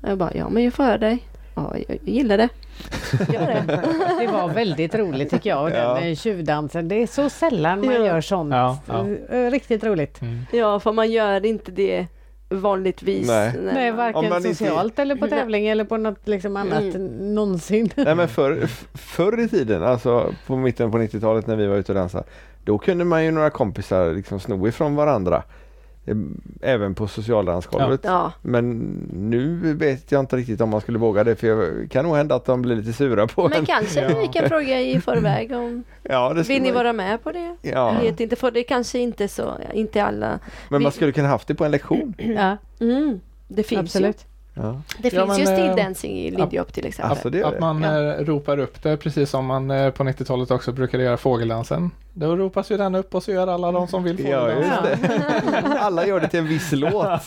[0.00, 1.18] Jag bara, ja men jag för dig.
[1.54, 2.48] Ja, jag, jag gillar det.
[3.32, 3.80] Gör det.
[4.20, 5.94] Det var väldigt roligt tycker jag, Ja.
[5.94, 6.88] den eh, tjuvdansen.
[6.88, 8.06] Det är så sällan man Ja.
[8.06, 8.52] gör sånt.
[8.54, 9.06] Ja, ja.
[9.36, 10.20] Eh, Riktigt roligt.
[10.22, 10.46] Mm.
[10.52, 12.06] Ja, för man gör inte det
[12.48, 13.28] vanligtvis.
[13.28, 13.52] Nej.
[13.74, 17.34] Nej, varken man inte- socialt eller på tävling eller på något liksom annat Mm.
[17.34, 17.90] någonsin.
[17.96, 21.76] Nej men förr, f- förr i tiden, alltså på mitten på 90-talet när vi var
[21.76, 22.24] ute och dansade.
[22.64, 25.42] Då kunde man ju några kompisar liksom sno ifrån varandra.
[26.06, 26.16] Eh,
[26.60, 28.00] Även på socialdansgolvet.
[28.04, 28.78] Ja, Men
[29.12, 31.46] nu vet jag inte riktigt om man skulle våga det för
[31.80, 33.66] det kan nog hända att de blir lite sura på men en.
[33.66, 34.20] kanske Ja.
[34.20, 37.56] vi kan fråga i förväg om Ja, vill ni vara med på det?
[37.62, 40.38] Ja, Jag vet inte, för det är kanske inte så, inte alla.
[40.68, 42.14] men man vi- skulle kunna haft det på en lektion.
[42.18, 44.26] Ja, Mm, det finns absolut.
[44.56, 44.62] Ja.
[44.72, 45.02] ju.
[45.02, 47.10] Det Ja, finns ju men, still eh, dancing i Lidingö till exempel.
[47.10, 47.60] Alltså det gör Att det.
[47.60, 48.12] man Ja.
[48.14, 51.90] eh, ropar upp det precis som man eh, på 90-talet också brukade göra fågeldansen.
[52.12, 54.98] Då ropas ju den upp och så gör alla de som vill Ja, just det.
[55.80, 57.26] Alla gör det till en viss låt.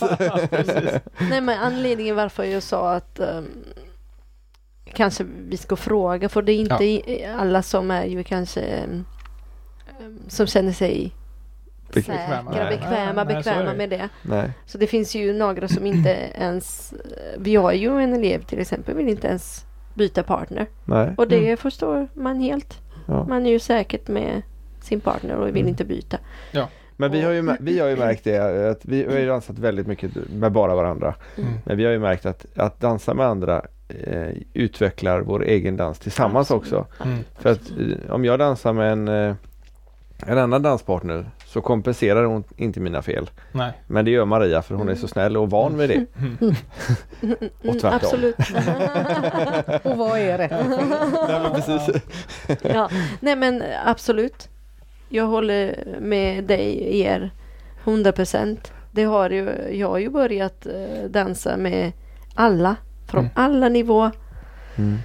[1.30, 3.44] Nej men anledningen varför jag sa att ehm,
[4.94, 9.04] kanske vi ska fråga för det är inte alla som är ju kanske ehm,
[10.28, 11.12] som känner sig
[11.94, 12.50] Bekväma.
[12.52, 13.76] säkra, bekväma, Nej, bekväma det.
[13.76, 14.08] med det.
[14.22, 14.50] Nej.
[14.66, 16.94] Så det finns ju några som inte ens...
[17.38, 19.64] Vi har ju en elev till exempel vill inte ens
[19.94, 20.66] byta partner.
[21.16, 21.56] Och det Mm.
[21.56, 22.78] förstår man helt.
[23.06, 23.24] Ja.
[23.28, 24.42] Man är ju säkert med
[24.82, 25.68] sin partner och vill Mm.
[25.68, 26.18] inte byta.
[26.96, 29.86] Men vi har, ju, vi har ju märkt det att vi har ju dansat väldigt
[29.86, 31.14] mycket med bara varandra.
[31.38, 31.52] Mm.
[31.64, 35.98] Men vi har ju märkt att, att dansa med andra eh, utvecklar vår egen dans
[35.98, 36.82] tillsammans Absolut.
[36.84, 37.04] också.
[37.04, 37.18] Mm.
[37.38, 39.34] För att eh, om jag dansar med en, eh,
[40.26, 43.30] en annan danspartner så kompenserar hon inte mina fel.
[43.52, 43.72] Nej.
[43.86, 46.06] Men det gör Maria för hon är så snäll och van vid det.
[46.18, 46.36] Mm.
[47.68, 47.90] Och tvärtom.
[48.02, 48.36] absolut.
[49.82, 50.50] Och vad är rätt?
[51.28, 52.02] Nej, men precis.
[52.62, 52.90] ja.
[53.20, 54.48] Nej men absolut.
[55.08, 57.30] Jag håller med dig, er,
[57.84, 58.72] 100 procent.
[58.92, 61.92] Det har ju, jag har ju börjat eh, dansa med
[62.34, 62.76] alla,
[63.06, 63.32] från Mm.
[63.34, 64.10] alla nivåer.
[64.76, 64.98] Mm.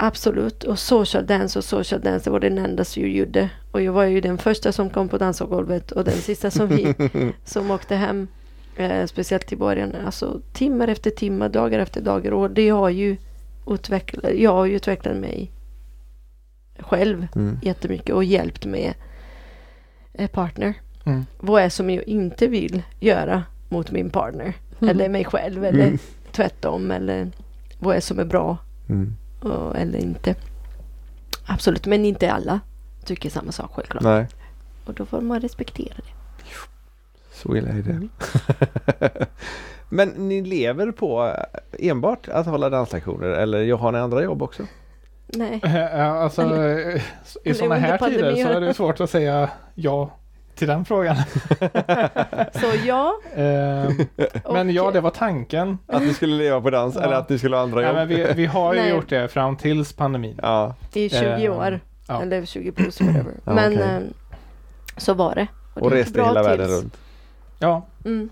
[0.00, 0.64] Absolut.
[0.64, 3.50] Och social dance och social dance det var den enda som jag gjorde.
[3.70, 6.96] Och jag var ju den första som kom på dansgolvet och den sista som gick.
[7.44, 8.26] som åkte hem.
[8.76, 9.94] Eh, speciellt i början.
[10.06, 12.32] Alltså timmar efter timmar, dagar efter dagar.
[12.32, 13.16] Och det har ju
[13.66, 15.52] utvecklat, jag har ju utvecklat mig
[16.78, 17.58] själv Mm.
[17.62, 18.94] jättemycket och hjälpt med
[20.14, 20.74] eh, partner.
[21.04, 21.24] Mm.
[21.38, 24.54] Vad är som jag inte vill göra mot min partner.
[24.80, 24.90] Mm.
[24.90, 25.98] Eller mig själv eller Mm.
[26.32, 26.90] tvärtom.
[26.90, 27.30] Eller
[27.78, 28.56] vad är som är bra
[28.88, 29.14] Mm.
[29.40, 30.34] Och, eller inte.
[31.46, 32.60] Absolut, men inte alla
[33.04, 34.02] tycker samma sak självklart.
[34.02, 34.26] Nej,
[34.84, 36.12] Och då får man respektera det.
[37.32, 37.90] så illa är det.
[37.90, 38.08] Mm.
[39.88, 44.62] Men ni lever på eh, enbart att hålla danslektioner eller har ni andra jobb också?
[45.26, 45.60] Nej.
[45.62, 47.02] Ja, alltså, Eller- eh,
[47.44, 50.10] I sådana här tider så är det svårt att säga ja
[50.58, 51.16] till den frågan.
[52.52, 53.14] Så ja.
[53.36, 53.92] Ehm,
[54.52, 55.78] men ja, och- det var tanken.
[55.86, 57.02] Att ni skulle leva på dans Ja.
[57.02, 57.96] eller att ni skulle ha andra Nej, jobb?
[57.96, 58.90] men vi, vi har ju Nej.
[58.90, 60.38] gjort det fram tills pandemin.
[60.42, 61.16] Ja, I 20
[61.46, 61.80] Ehm, år.
[62.08, 62.22] ja.
[62.22, 63.32] Eller 20 plus whatever.
[63.44, 63.84] Ja, men okej.
[63.88, 64.02] ehm,
[64.96, 65.46] så var det.
[65.74, 66.96] och det gick reste bra hela världen tills- runt.
[67.58, 68.28] Ja, Mm.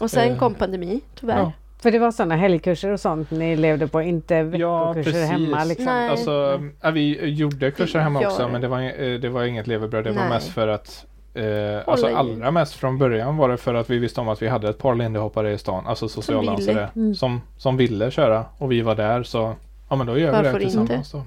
[0.00, 1.38] Och sen Eh, kom pandemi, tyvärr.
[1.38, 1.52] ja.
[1.82, 5.30] För det var sådana helgkurser och sånt ni levde på, inte veckokurser precis.
[5.30, 5.84] hemma liksom.
[5.86, 6.08] Nej.
[6.10, 8.28] Alltså, ja, vi gjorde kurser hemma Ja.
[8.28, 10.04] också men det var, eh, det var inget levebröd.
[10.04, 10.28] Det var Nej.
[10.28, 14.20] mest för att eh, alltså allra mest från början var det för att vi visste
[14.20, 17.14] om att vi hade ett par lindyhoppare i stan, alltså socialdansare Mm.
[17.14, 19.54] som, som ville köra och vi var där så
[19.88, 21.22] ja men då gör vi Varför det tillsammans då.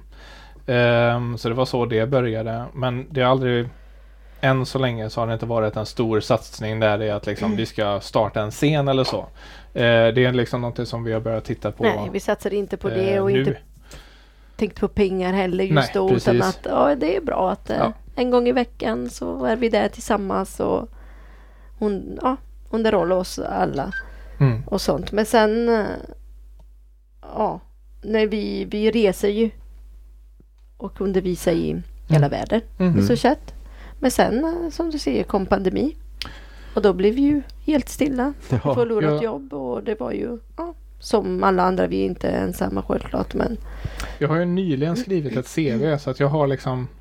[0.74, 3.70] Ehm, så det var så det började men det har aldrig
[4.42, 7.26] än så länge så har det inte varit en stor satsning där det är att
[7.26, 9.18] liksom vi ska starta en scen eller så.
[9.74, 12.78] Eh, det är liksom något som vi har börjat titta på Nej, vi satsade inte
[12.78, 13.40] på det eh, och nu.
[13.40, 13.58] inte
[14.56, 16.06] tänkt på pengar heller just Nej, då.
[16.06, 16.42] Utan precis.
[16.58, 17.94] att ja, det är bra att eh, Ja.
[18.18, 20.90] En gång i veckan så är vi där tillsammans och
[21.80, 22.38] hon, ja,
[22.70, 23.92] underhåller oss alla
[24.40, 24.64] Mm.
[24.68, 25.12] och sånt.
[25.12, 25.86] Men sen, eh,
[27.22, 27.60] ja,
[28.02, 29.50] när vi, vi reser ju
[30.78, 33.00] och undervisar i hela världen Mm.
[33.00, 33.54] i stort sett.
[34.00, 35.96] Men sen, eh, som du ser, kom pandemi.
[36.76, 38.34] Och då blev vi ju helt stilla.
[38.50, 38.76] Ja.
[38.76, 39.24] Förlorat Ja.
[39.24, 43.34] jobb och det var ju, ja, som alla andra, vi är inte ensamma självklart.
[43.34, 43.58] Men
[44.20, 46.97] Jag har ju nyligen skrivit ett CV så att jag har liksom så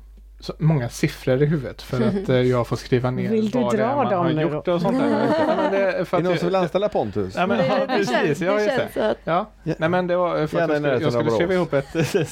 [0.57, 3.83] många siffror i huvudet för att eh, jag får skriva ner Vill du vad det
[3.83, 5.09] är dra man har dem nu gjort och sånt där.
[5.47, 7.35] Nej, men det, är för Är att det någon jag- som vill anställa Pontus?
[7.35, 8.09] Ja, men, ja, precis.
[8.09, 9.15] känns, ja, det just det.
[9.23, 11.87] Ja, nej men det var för att jag skulle, jag skulle skriva ihop ett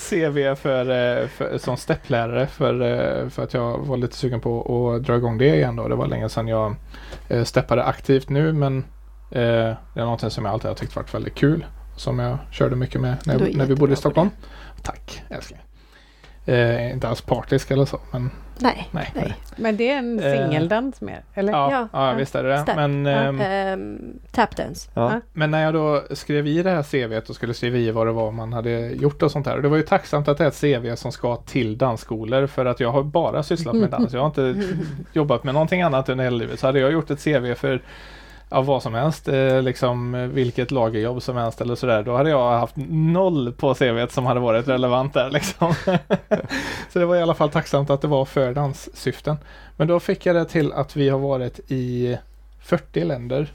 [0.09, 0.81] CV för,
[1.21, 5.15] eh, för, som stepplärare för, eh, för att jag var lite sugen på att dra
[5.15, 5.87] igång det igen då.
[5.87, 6.75] Det var länge sedan jag
[7.29, 8.77] eh, steppade aktivt nu men
[9.31, 11.65] eh, det är någonting som jag alltid har tyckt varit väldigt kul.
[11.97, 14.29] Som jag körde mycket med när, när vi bodde i Stockholm.
[14.83, 15.59] Tack älskling.
[16.45, 19.11] Eh, inte alls partisk eller så men nej, nej.
[19.15, 19.35] nej.
[19.55, 21.53] Men det är en Eh, singeldans mer, eller?
[21.53, 22.73] Ja, Ja, ja, visst är det det.
[22.75, 23.11] Men, Ja.
[23.11, 24.89] ehm, Ehm, tapdance.
[24.93, 25.21] Ja.
[25.33, 28.11] Men när jag då skrev i det här CVt och skulle skriva i vad det
[28.13, 29.55] var man hade gjort och sånt där.
[29.55, 32.65] Och det var ju tacksamt att det är ett CV som ska till dansskolor för
[32.65, 34.13] att jag har bara sysslat med dans.
[34.13, 34.55] Jag har inte
[35.13, 36.59] jobbat med någonting annat under hela livet.
[36.59, 37.81] Så hade jag gjort ett CV för
[38.49, 42.03] ja, vad som helst, eh, liksom vilket lagerjobb som helst eller sådär.
[42.03, 45.73] Då hade jag haft noll på CVt som hade varit relevant där liksom.
[46.93, 49.37] så det var i alla fall tacksamt att det var för danssyften.
[49.77, 52.17] Men då fick jag det till att vi har varit i
[52.59, 53.53] 40 länder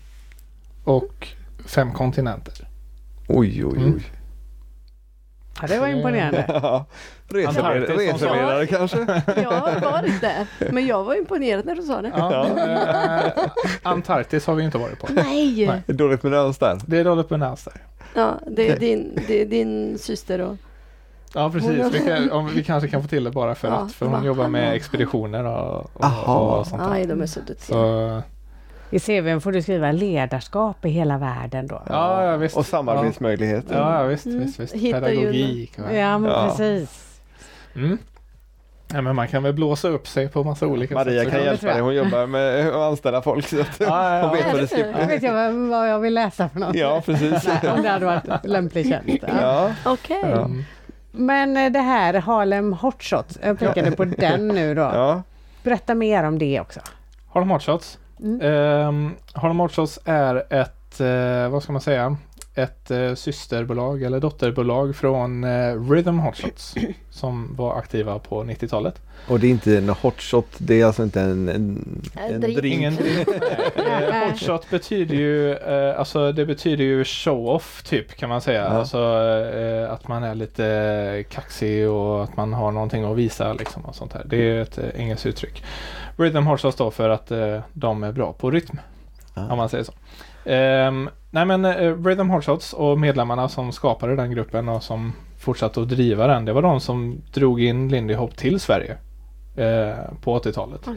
[0.85, 1.29] och
[1.67, 2.55] fem kontinenter.
[3.29, 3.95] Oj, oj, Mm.
[3.97, 4.03] oj.
[5.61, 6.85] Ja, det var imponerande.
[7.35, 7.39] Ja.
[7.39, 8.99] Reseledare, kanske?
[9.37, 10.47] Jag har varit där.
[10.73, 12.13] Men jag var imponerad när du sa det.
[12.17, 13.51] Ja, eh,
[13.83, 15.07] Antarktis har vi inte varit på.
[15.11, 15.67] Nej!
[15.67, 15.83] Nej.
[15.87, 16.79] Det är dåligt med dans där.
[16.87, 17.75] Det är dåligt med dans där.
[18.15, 20.57] Ja, det är din, det är din syster och...
[21.35, 23.93] Ja precis, vi, kan, om, vi kanske kan få till det bara för Ja, att.
[23.93, 26.39] För hon jobbar med expeditioner och, och, Aha.
[26.59, 27.07] och sånt där.
[27.07, 27.77] de är så duktiga.
[27.77, 28.23] Så,
[28.91, 31.83] I CVn får du skriva ledarskap i hela världen då.
[31.89, 32.57] ja, ja visst.
[32.57, 33.75] Och samarbetsmöjligheter.
[33.77, 34.41] Ja, ja visst, Mm.
[34.41, 34.77] visst, visst.
[34.77, 35.79] Ju Pedagogik.
[35.79, 36.47] Och, Ja, men Ja.
[36.49, 37.07] precis.
[37.75, 37.99] Mm.
[38.93, 41.33] Ja, men man kan väl blåsa upp sig på massa olika Maria sätt.
[41.33, 43.49] kan hjälpa dig, hon jobbar med att anställa folk.
[43.49, 44.53] Så att Ja, ja, hon vet ja.
[44.53, 46.77] vad det ska Nu vet jag vad, jag vill läsa för något.
[46.77, 47.47] Ja, precis.
[47.47, 49.25] Nej, om det hade varit lämplig tjänst.
[49.29, 49.35] Ja.
[49.41, 49.93] Ja.
[49.93, 50.23] Okej.
[50.23, 50.65] Mm.
[51.13, 54.81] Men eh, det här Harlem Hot Shots, jag pekade på den nu då.
[54.81, 55.23] Ja.
[55.63, 56.81] Berätta mer om det också.
[57.33, 57.99] Harlem Hot Shots.
[58.21, 58.41] Mm.
[58.43, 62.17] Um, Harlem Hot Shots är ett, eh, vad ska man säga,
[62.55, 66.75] ett eh, systerbolag eller dotterbolag från eh, Rhythm Hot Shots
[67.11, 69.03] som var aktiva på 90-talet.
[69.29, 72.41] Och det är inte en hot shot, det är alltså inte en, en, En en
[72.41, 72.59] drink.
[72.59, 72.75] drink.
[72.75, 72.99] Ingen
[73.77, 78.63] eh, Hot Shot betyder ju, eh, alltså det betyder ju show-off typ kan man säga.
[78.63, 78.69] Ja.
[78.69, 78.99] Alltså
[79.55, 83.95] eh, att man är lite kaxig och att man har någonting att visa liksom och
[83.95, 84.23] sånt här.
[84.27, 85.65] Det är ett eh, engelskt uttryck.
[86.17, 88.79] Rhythm Hot Shots står för att eh, de är bra på rytm.
[89.35, 89.51] Ja.
[89.51, 89.93] Om man säger så.
[90.45, 95.13] Ehm, nej men uh, Rhythm Hot Shots och medlemmarna som skapade den gruppen och som
[95.39, 96.45] fortsatte att driva den.
[96.45, 98.97] Det var de som drog in Lindy Hop till Sverige
[99.57, 100.89] eh, på 80-talet.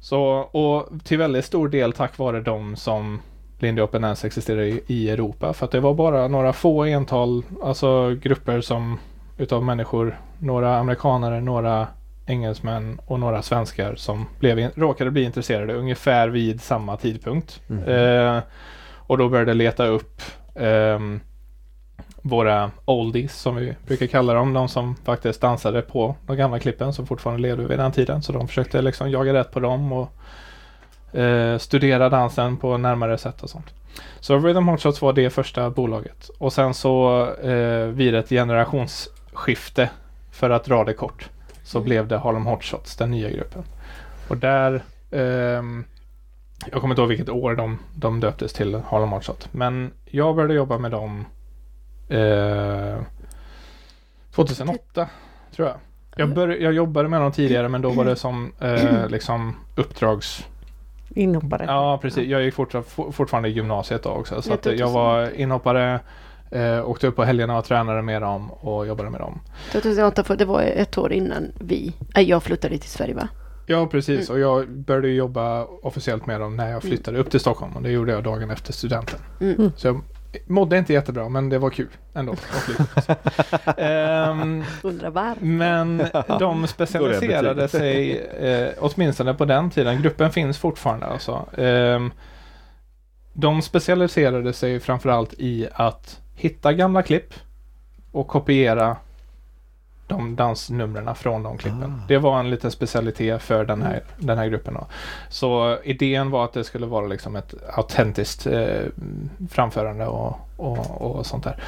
[0.00, 3.20] Så, och till väldigt stor del tack vare dem som
[3.58, 5.52] Lindy Hop Dance existerade i, i Europa.
[5.52, 8.98] För att det var bara några få ental, alltså grupper som
[9.38, 11.86] utav människor, några amerikanare, några
[12.26, 17.60] engelsmän och några svenskar som blev råkade bli intresserade ungefär vid samma tidpunkt.
[17.70, 17.84] Mm.
[17.84, 18.42] Eh,
[19.10, 20.22] och då började leta upp
[20.54, 21.20] ehm,
[22.22, 24.52] våra oldies som vi brukar kalla dem.
[24.52, 28.22] De som faktiskt dansade på de gamla klippen som fortfarande levde vid den tiden.
[28.22, 30.12] Så de försökte liksom jaga rätt på dem och
[31.18, 33.66] eh, studera dansen på närmare sätt och sånt.
[34.20, 36.30] Så Rhythm Hot Shots var det första bolaget.
[36.38, 39.90] Och sen så eh, vid ett generationsskifte
[40.32, 41.28] för att dra det kort
[41.64, 41.88] så Mm.
[41.88, 43.62] blev det Harlem Hot Shots, den nya gruppen.
[44.28, 45.84] Och där ehm,
[46.72, 49.48] jag kommer inte ihåg vilket år de, de döptes till Harlem Hot Shot.
[49.52, 51.24] Men jag började jobba med dem
[52.08, 52.98] eh,
[54.34, 55.08] 2008
[55.56, 55.76] tror jag.
[56.16, 56.34] Jag, Mm.
[56.34, 60.46] bör, jag jobbade med dem tidigare men då var det som eh, liksom uppdrags...
[61.14, 61.64] Inhoppare.
[61.68, 62.28] Ja precis.
[62.28, 64.42] Jag gick fortfar, for- fortfarande i gymnasiet då också.
[64.42, 64.92] Så jag 2008.
[64.94, 66.00] var inhoppare,
[66.50, 69.40] eh, åkte upp på helgerna och tränade med dem och jobbade med dem.
[69.72, 73.28] 2008, för det var ett år innan vi, nej, jag flyttade till Sverige va?
[73.70, 77.76] Ja precis och jag började jobba officiellt med dem när jag flyttade upp till Stockholm
[77.76, 79.18] och det gjorde jag dagen efter studenten.
[79.40, 79.72] Mm.
[79.76, 80.02] Så jag
[80.46, 82.34] mådde inte jättebra men det var kul ändå.
[83.76, 85.44] Ehm, Undrar varför.
[85.44, 86.02] men
[86.38, 91.46] de specialiserade sig, eh, åtminstone på den tiden, gruppen finns fortfarande alltså.
[91.56, 92.12] Ehm,
[93.32, 97.34] de specialiserade sig framförallt i att hitta gamla klipp
[98.12, 98.96] och kopiera
[100.10, 102.00] de dansnumren från de klippen.
[102.02, 102.06] Ah.
[102.08, 104.74] Det var en liten specialitet för den här, den här gruppen.
[104.74, 104.86] Då.
[105.28, 108.82] Så idén var att det skulle vara liksom ett autentiskt eh,
[109.50, 111.62] framförande och, och, och sånt där.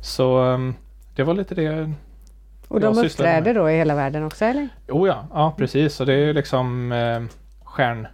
[0.00, 0.74] Så ehm,
[1.14, 1.92] det var lite det
[2.68, 4.68] och de uppträder då i hela världen också eller?
[4.88, 5.94] Oh ja, ja precis.
[5.94, 7.22] Så det är ju liksom eh,
[7.64, 8.06] stjärn,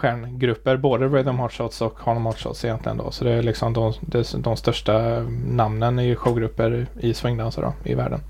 [0.00, 3.10] stjärngrupper, både Rhythm Hot Shots och Harlem Hot Shots egentligen då.
[3.10, 7.94] Så det är liksom de, de, de största namnen i showgrupper i swingdanser då, i
[7.94, 8.20] världen.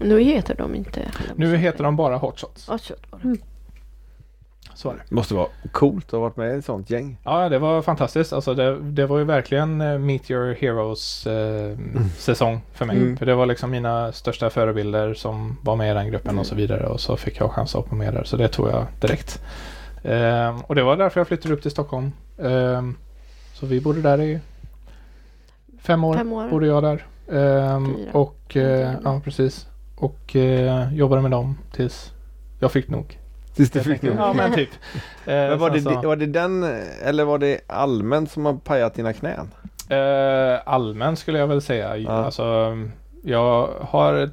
[0.00, 1.00] Nu heter de inte
[1.36, 2.66] Nu heter de bara Hot Shots.
[2.70, 3.20] Ja, kött bara.
[4.76, 5.14] Så är det.
[5.14, 7.18] Måste vara coolt att ha varit med i ett sånt gäng.
[7.24, 8.32] Ja, det var fantastiskt.
[8.32, 11.76] Alltså det, det var ju verkligen eh, Meet Your Heroes eh,
[12.16, 12.96] säsong för mig.
[12.96, 13.16] Mm.
[13.16, 16.54] För det var liksom mina största förebilder som var med i den gruppen och så
[16.54, 16.86] vidare.
[16.86, 18.24] Och så fick jag chans att hoppa med där.
[18.24, 19.42] Så det tog jag direkt.
[20.06, 22.12] Ehm, och det var därför jag flyttade upp till Stockholm.
[22.42, 22.96] Ehm,
[23.54, 24.40] så vi bodde där i
[25.80, 26.14] fem år.
[26.14, 26.48] Fem år.
[26.48, 27.06] Bodde jag där.
[27.32, 29.66] Ehm, och eh, ja, precis.
[29.96, 32.12] Och eh, jobbade med dem tills
[32.58, 33.18] jag fick nog.
[33.54, 34.14] Tills du fick nog.
[34.18, 34.70] Ja, men typ.
[35.28, 36.62] Eh, Men var det, så- var det den
[37.02, 39.50] eller var det allmänt som har pajat dina knän?
[39.88, 41.96] Eh, allmän skulle jag väl säga.
[41.96, 42.10] Ja.
[42.10, 42.76] Alltså,
[43.22, 44.30] jag har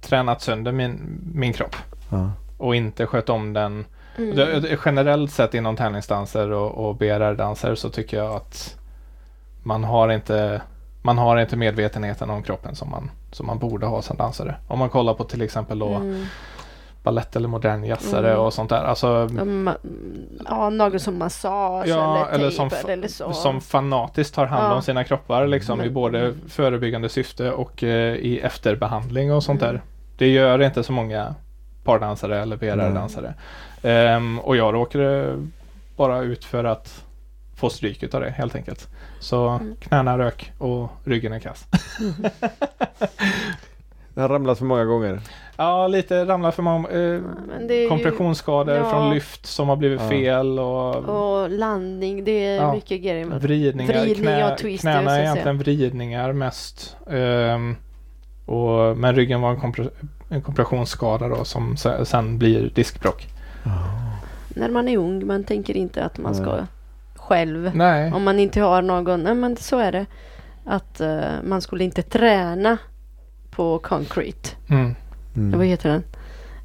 [0.00, 1.76] tränat sönder min, min kropp
[2.10, 2.30] Ja.
[2.58, 3.84] och inte skött om den.
[4.18, 4.36] Mm.
[4.36, 8.76] Det, generellt sett inom tävlingsdanser och, och BRR-danser så tycker jag att
[9.62, 10.62] man har inte
[11.02, 14.54] man har inte medvetenheten om kroppen som man, som man borde ha som dansare.
[14.68, 16.24] Om man kollar på till exempel då Mm.
[17.02, 18.40] ballett eller modern jazzare Mm.
[18.40, 18.84] och sånt där.
[18.84, 19.76] Alltså, Ja, ma-
[20.48, 23.32] Ja, något som massage Ja, eller eller tejp som, eller så.
[23.32, 24.74] som fanatiskt tar hand Ja.
[24.76, 29.62] om sina kroppar liksom i Men- både förebyggande syfte och eh, i efterbehandling och sånt
[29.62, 29.74] Mm.
[29.74, 29.82] där.
[30.16, 31.34] Det gör inte så många
[31.84, 33.34] pardansare eller BRR-dansare.
[33.82, 35.36] Ehm, och jag råkade
[35.96, 37.04] bara ut för att
[37.56, 38.88] få stryk utav det helt enkelt.
[39.20, 39.76] Så Mm.
[39.80, 41.66] knäna rök och ryggen är kass.
[44.14, 45.20] Det har ramlat för många gånger.
[45.56, 47.20] ja, lite ramlar för många eh,
[47.68, 48.90] det är ju- kompressionsskador ja.
[48.90, 50.08] från lyft som har blivit Ja.
[50.08, 52.74] fel och Och landning, det är Ja.
[52.74, 53.24] mycket grejer.
[53.24, 56.96] med- Vridningar, Vridningar knä, och twisters, knäna är egentligen vridningar mest.
[57.10, 57.76] Ehm,
[58.46, 59.88] och, men ryggen var en kompre,
[60.28, 63.26] en kompressionsskada då som se- sen blir diskbråck.
[64.48, 66.66] När man är ung, man tänker inte att man ska
[67.14, 70.06] själv, Nej, om man inte har någon, nej men så är det.
[70.64, 72.78] Att eh, man skulle inte träna
[73.50, 74.50] på concrete.
[74.68, 74.94] mm.
[75.36, 75.58] Mm.
[75.58, 76.02] Vad heter den?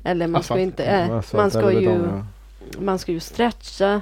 [0.04, 0.62] Eller man ska Asfalt.
[0.62, 2.26] inte, äh, Asfalt man ska ju ja.
[2.80, 4.02] man ska ju stretcha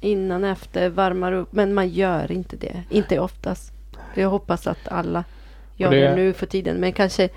[0.00, 2.82] innan efter, varmar upp, men man gör inte det.
[2.90, 3.72] Inte oftast.
[4.14, 5.24] Jag hoppas att alla
[5.76, 6.16] gör det- det...
[6.16, 7.28] nu för tiden, men kanske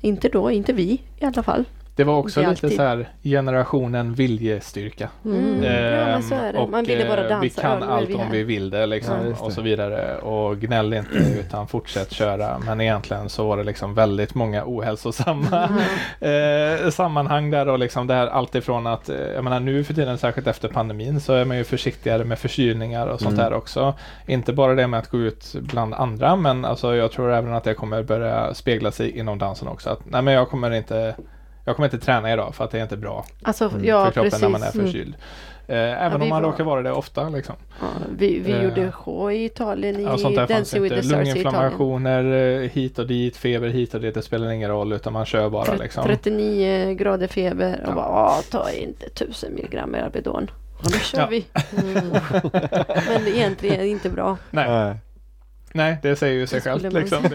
[0.00, 1.64] inte då, inte vi i alla fall.
[1.96, 2.76] Det var också Inte lite alltid.
[2.76, 5.08] så här generationen viljestyrka.
[5.24, 5.62] Mm.
[5.62, 6.58] Ja, men så är det.
[6.58, 7.40] Ehm, Man ville bara eh, dansa.
[7.40, 9.40] Vi Ja, kan allt vi om vi vill det liksom Ja, det.
[9.40, 10.16] och så vidare.
[10.18, 12.58] Och gnäll inte utan fortsätt köra.
[12.66, 15.68] Men egentligen så var det liksom väldigt många ohälsosamma
[16.20, 20.18] eh, sammanhang där och liksom det här alltifrån att, eh, jag menar nu för tiden
[20.18, 23.44] särskilt efter pandemin så är man ju försiktigare med förkylningar och sånt Mm.
[23.44, 23.94] där också.
[24.26, 27.64] Inte bara det med att gå ut bland andra men alltså jag tror även att
[27.64, 29.90] det kommer börja spegla sig inom dansen också.
[29.90, 31.14] Att, nej men jag kommer inte
[31.64, 33.84] jag kommer inte träna idag för att det är inte bra Alltså, Mm.
[33.84, 34.42] ja för kroppen precis.
[34.42, 34.86] när man är Mm.
[34.86, 35.14] förkyld.
[35.66, 37.28] Eh, även vi om man var- råkar vara det ofta.
[37.28, 37.54] Liksom.
[37.80, 37.86] Ja,
[38.18, 41.00] vi vi Eh, gjorde show i Italien, i Ja, sånt där fanns Dancing with the
[41.00, 41.24] i Italien.
[41.26, 42.24] Lunginflammationer
[42.62, 44.14] eh, hit och dit, feber hit och dit.
[44.14, 46.04] Det spelar ingen roll utan man kör bara liksom.
[46.04, 47.94] 39 grader feber och Ja.
[47.94, 50.50] bara, "Ah, ta inte 1000 milligram Alvedon.
[50.78, 51.26] Och då kör Ja.
[51.30, 51.44] vi.
[53.08, 54.36] Men egentligen är det inte bra.
[54.50, 54.96] Nej,
[55.74, 55.96] Nej.
[56.02, 56.92] det säger ju sig självt.
[56.92, 57.22] Liksom.
[57.22, 57.28] Det,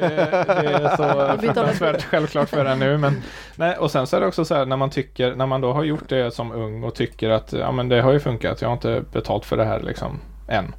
[0.47, 2.97] det är så fruktansvärt självklart för en nu.
[2.97, 3.22] Men,
[3.55, 5.73] nej, och sen så är det också så här när man tycker, när man då
[5.73, 8.61] har gjort det som ung och tycker att ja, men det har ju funkat.
[8.61, 10.76] Jag har inte betalt för det här liksom än.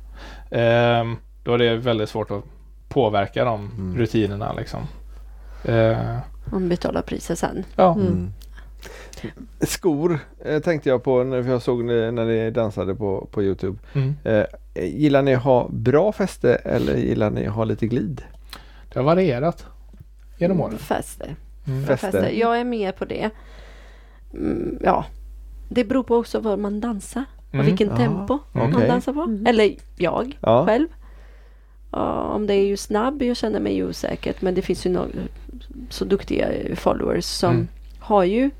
[0.51, 2.44] Ehm, då är det väldigt svårt att
[2.89, 3.98] påverka de Mm.
[3.98, 4.80] rutinerna liksom.
[5.64, 5.98] Eh,
[6.44, 7.64] Man betalar priset sen.
[7.76, 7.94] ja.
[7.94, 8.32] Mm.
[9.61, 13.78] Skor eh, tänkte jag på när jag såg när när ni dansade på, på Youtube.
[13.95, 14.15] Mm.
[14.24, 14.45] Eh,
[14.85, 18.23] gillar ni att ha bra fäste eller gillar ni att ha lite glid?
[18.93, 19.66] Det har varierat
[20.39, 20.78] genom åren.
[20.78, 21.36] Fäste.
[21.66, 21.85] Mm.
[21.86, 22.11] Fäste.
[22.11, 22.39] Fäste.
[22.39, 23.31] Jag är med på det.
[24.35, 25.05] Mm, ja.
[25.69, 27.66] Det beror på också vad man dansar och Mm.
[27.66, 28.89] vilken Ja, tempo man okej.
[28.89, 29.20] dansar på.
[29.23, 29.47] Mm.
[29.47, 30.66] Eller jag Ja.
[30.66, 30.86] själv.
[31.90, 34.43] Om det är ju snabb, jag känner mig ju osäkert.
[34.43, 35.09] Men det finns ju några
[35.90, 37.69] så duktiga followers som Mm.
[38.01, 38.51] har ju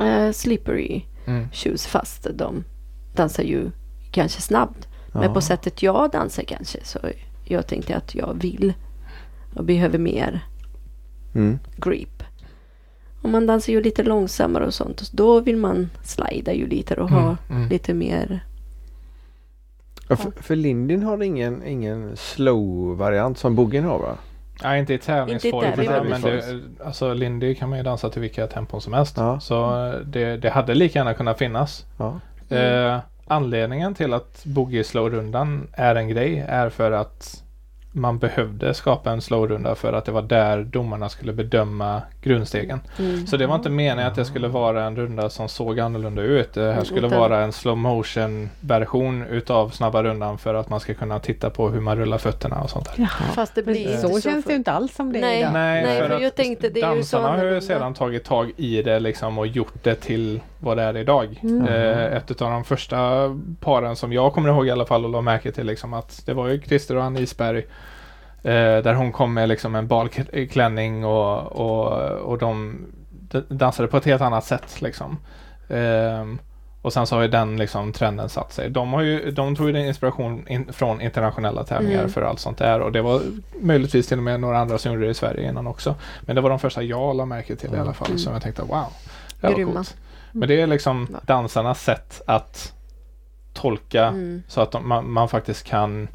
[0.00, 1.48] eh, slippery Mm.
[1.52, 2.64] shoes fast de
[3.14, 3.70] dansar ju
[4.10, 4.88] kanske snabbt.
[5.12, 5.34] Men Ja.
[5.34, 6.98] på sättet jag dansar kanske så
[7.44, 8.72] jag tänkte att jag vill
[9.54, 10.40] och behöver mer
[11.34, 11.58] Mm.
[11.76, 12.22] grip.
[13.22, 17.10] Om man dansar ju lite långsammare och sånt, då vill man slida ju lite och
[17.10, 17.36] ha Mm.
[17.50, 17.68] Mm.
[17.68, 18.44] lite mer.
[20.08, 24.16] Ja, för, för Lindin har ingen, ingen slow-variant som Boogien har va?
[24.62, 25.64] Nej, inte i tävlingsform.
[25.64, 29.16] Inte i men- det, alltså Lindy kan man ju dansa till vilka tempon som helst.
[29.16, 29.40] Ja.
[29.40, 31.86] Så eh, det, det hade lika gärna kunnat finnas.
[31.98, 32.20] Ja.
[32.56, 37.44] Eh, anledningen till att boogie slow-rundan är en grej är för att
[37.92, 42.80] man behövde skapa en slow-runda för att det var där domarna skulle bedöma grundstegen.
[42.98, 43.26] Mm.
[43.26, 46.52] Så det var inte meningen att det skulle vara en runda som såg annorlunda ut.
[46.54, 50.94] Det här skulle vara en slow motion version utav snabba rundan för att man ska
[50.94, 52.94] kunna titta på hur man rullar fötterna och sånt där.
[52.96, 53.32] Jaha.
[53.34, 55.40] Fast det blir så så känns för- det ju inte alls som det är Nej.
[55.40, 55.52] idag.
[55.52, 58.52] Nej, för att jag tänkte, det är ju dansarna så har ju sedan tagit tag
[58.56, 61.40] i det liksom och gjort det till vad det är idag.
[61.42, 61.66] Mm.
[61.66, 63.28] Eh, ett av de första
[63.60, 66.34] paren som jag kommer ihåg i alla fall och la märke till liksom att det
[66.34, 67.58] var ju Christer och Ann Isberg
[68.42, 72.78] eh, där hon kom med liksom en balklänning och, och, och de
[73.48, 75.18] dansade på ett helt annat sätt liksom.
[75.70, 76.38] Ehm,
[76.82, 78.70] och sen så har ju den liksom trenden satt sig.
[78.70, 82.10] De, har ju, de tog ju inspiration in, från internationella tävlingar Mm.
[82.10, 83.20] för allt sånt där och det var
[83.60, 85.94] möjligtvis till och med några andra som gjorde det i Sverige innan också.
[86.20, 88.18] Men det var de första jag la märke till i alla fall Mm.
[88.18, 88.84] som jag tänkte wow,
[89.40, 89.72] det här var Grymma.
[89.72, 89.96] coolt.
[90.32, 91.18] Men det är liksom Ja.
[91.26, 92.72] dansarnas sätt att
[93.52, 94.42] tolka Mm.
[94.48, 96.08] så att de, man, man faktiskt kan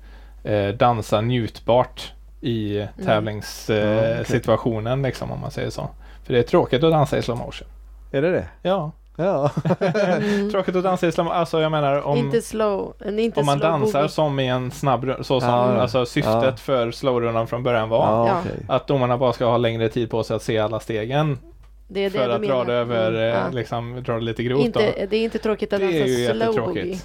[0.43, 2.87] eh, dansa njutbart i Mm.
[3.05, 4.25] Tävlingssituationen okej.
[4.25, 5.89] situationen liksom om man säger så.
[6.23, 7.67] För det är tråkigt att dansa i slow motion.
[8.11, 8.47] Är det det?
[8.61, 9.51] Ja, Ja.
[9.79, 10.49] Mm.
[10.51, 11.39] tråkigt att dansa i slow motion.
[11.39, 14.09] Alltså jag menar om, inte slow, inte om man slow dansar boogie.
[14.09, 16.53] som i en snabb så som Ja, alltså syftet ja.
[16.57, 18.07] för slowrundan från början var.
[18.07, 18.39] Ja, Ja.
[18.39, 18.65] okej.
[18.67, 21.37] Att domarna bara ska ha längre tid på sig att se alla stegen
[21.87, 24.73] Det är det för att dra det över, Mm, eh, liksom dra det lite grovt.
[24.73, 24.81] då.
[24.81, 26.83] inte, Det är inte tråkigt att Det är ju dansa slow jättetråkigt.
[26.83, 26.99] boogie.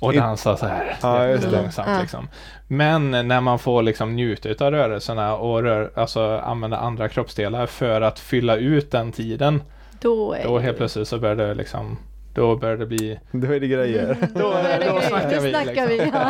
[0.00, 1.56] Och dansa så här Ja, just det.
[1.56, 2.00] långsamt Ja.
[2.00, 2.28] liksom.
[2.68, 8.00] Men när man får liksom njuta av rörelserna och rör, alltså använda andra kroppsdelar för
[8.00, 9.62] att fylla ut den tiden.
[10.00, 11.98] Då är Då det- helt plötsligt så börjar det liksom
[12.34, 14.16] Då börjar det bli Då är det grejer.
[14.34, 15.08] Då, är det då grejer.
[15.08, 15.50] snackar vi.
[15.50, 16.20] snackar liksom.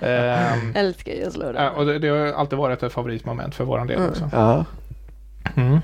[0.08, 1.70] Ehm, Älskar ju att slå det.
[1.70, 4.10] och det, det har alltid varit ett favoritmoment för våran del Mm.
[4.10, 4.30] också.
[4.32, 4.64] Ja,
[5.56, 5.78] Mm.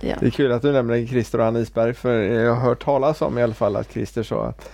[0.00, 0.16] Ja.
[0.20, 3.22] det är kul att du nämner Christer och Ann Isberg för jag har hört talas
[3.22, 4.70] om i alla fall att Christer sa att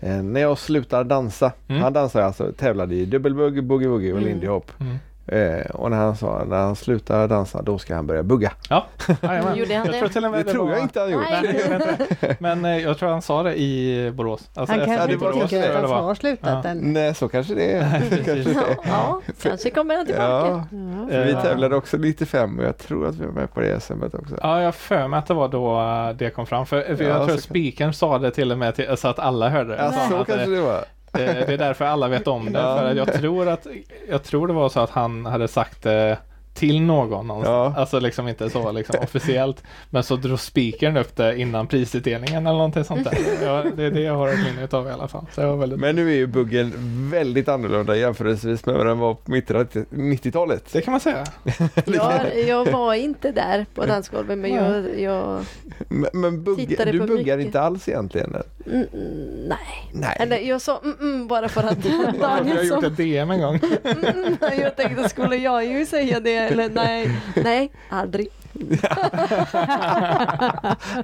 [0.00, 1.82] eh, när jag slutar dansa, Mm.
[1.82, 4.24] han dansar alltså, tävlade i dubbelbugg, boogie-woogie och Mm.
[4.24, 4.70] lindy hop.
[4.80, 4.96] Mm.
[5.32, 8.52] Eh, och när han sa när han slutar dansa då ska han börja bugga.
[8.70, 8.86] Ja,
[9.22, 9.56] jajamän.
[9.56, 9.98] Gjorde han jag det?
[9.98, 10.72] tror till och med Det tror var...
[10.72, 11.10] jag inte han.
[11.10, 11.18] Nej.
[11.42, 12.36] Nej, det gjorde inte.
[12.42, 14.50] Men eh, jag tror han sa det i Borås.
[14.54, 15.50] Alltså, Han kanske det inte tycker tror att
[15.82, 16.70] det han har slutat Ja.
[16.70, 16.78] än.
[16.92, 18.00] Nej så kanske det är.
[18.24, 18.76] kanske det Ja, är.
[18.84, 20.26] ja, kanske kommer han tillbaka.
[20.26, 20.64] Ja,
[21.10, 23.80] för vi Eh, tävlade också 95 och jag tror att vi var med på det
[23.80, 24.34] SMet också.
[24.42, 26.66] Ja, jag har för mig att det var då eh, det kom fram.
[26.66, 29.08] För, för Ja, jag tror så att speakern sa det till och med till, så
[29.08, 29.76] att alla hörde det.
[29.76, 30.84] Ja, så att kanske det, det var.
[31.12, 32.58] Det, det är därför alla vet om det.
[32.58, 32.78] Ja.
[32.78, 33.66] För jag, tror att,
[34.08, 36.18] jag tror det var så att han hade sagt det
[36.54, 37.74] till någon någonstans.
[37.74, 37.80] Ja.
[37.80, 39.62] Alltså liksom inte så liksom officiellt.
[39.90, 43.18] Men så drog speakern upp det innan prisutdelningen eller någonting sånt där.
[43.42, 45.26] Ja, det är det jag har ett minne av i alla fall.
[45.32, 45.80] Så jag var väldigt...
[45.80, 46.72] Men nu är ju buggen
[47.10, 50.72] väldigt annorlunda jämförelsevis med vad den var på mitten av 90-talet.
[50.72, 51.24] Det kan man säga.
[51.86, 55.44] Jag, jag var inte där på dansgolvet men jag, jag
[55.88, 57.46] Men, men bugg, Tittade du på buggar mycket.
[57.46, 58.30] inte alls egentligen?
[58.30, 58.42] eller?
[58.66, 59.90] Mm, mm, nej.
[59.92, 60.16] Nej.
[60.20, 63.40] Eller jag sa mm, mm, bara för att Jag har Daniel gjort ett DM en
[63.40, 63.54] gång.
[63.84, 64.36] mm, mm.
[64.60, 67.10] Jag tänkte skulle jag ju säga det eller nej.
[67.44, 68.28] Nej, aldrig.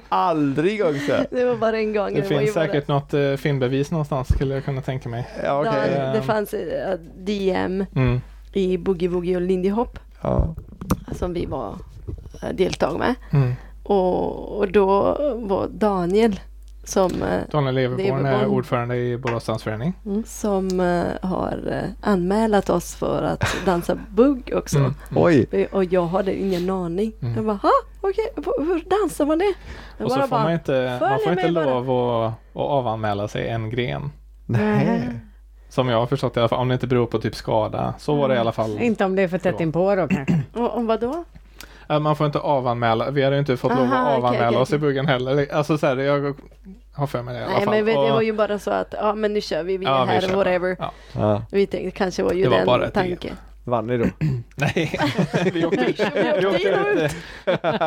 [0.09, 1.25] Aldrig också.
[1.31, 2.13] Det var bara en gång.
[2.13, 5.27] Det ju finns bara- säkert något eh, filmbevis någonstans skulle jag kunna tänka mig.
[5.43, 5.95] Ja, okej.
[5.99, 8.21] Dan, det fanns eh, DM Mm.
[8.53, 10.55] i Boogie Woogie och Lindy Hop Ja.
[11.11, 11.75] som vi var
[12.43, 13.15] eh, deltag med.
[13.31, 13.53] Mm.
[13.83, 16.39] Och, och då var Daniel
[16.87, 19.93] som, eh, Daniel Leverborn är ordförande i Borås dansförening.
[20.25, 24.77] som eh, har eh, anmälat oss för att dansa bugg också.
[24.77, 24.93] Mm.
[25.15, 25.67] Oj.
[25.71, 27.13] Och jag hade ingen aning.
[27.21, 27.35] Mm.
[27.35, 29.53] Jag bara, ha, okej, v- hur dansar man det?
[29.97, 32.31] Jag Och så bara får man inte, man "Följ får inte mig bara." lov att,
[32.31, 32.37] att
[32.69, 34.09] avanmäla sig en gren.
[34.45, 35.09] Nej.
[35.69, 37.93] Som jag har förstått i alla fall, om det inte beror på typ skada.
[37.97, 38.77] Så var det i alla fall.
[38.81, 40.41] Inte om det är för tätt inpå då kanske.
[40.53, 41.23] Och, och vadå?
[41.89, 44.57] Man får inte avanmäla, vi hade ju inte fått lov Aha, att okej, avanmäla okej,
[44.59, 44.79] oss i okej.
[44.79, 45.47] buggen heller.
[45.53, 46.35] Alltså så här, jag
[46.93, 47.73] har för mig det i alla Nej fall.
[47.75, 49.85] men vi- det Och- var ju bara så att, ja men nu kör vi, vi
[49.85, 50.37] är Ja, vi här, kör bara.
[50.37, 50.75] whatever.
[50.79, 50.91] Ja.
[51.13, 51.41] Ja.
[51.51, 53.35] Vi tänkte kanske var ju Det var den tanken.
[53.63, 54.05] Vann ni då?
[54.55, 54.99] Nej,
[55.53, 55.99] vi åkte ut.
[55.99, 57.15] Vi Vi, åkte ut.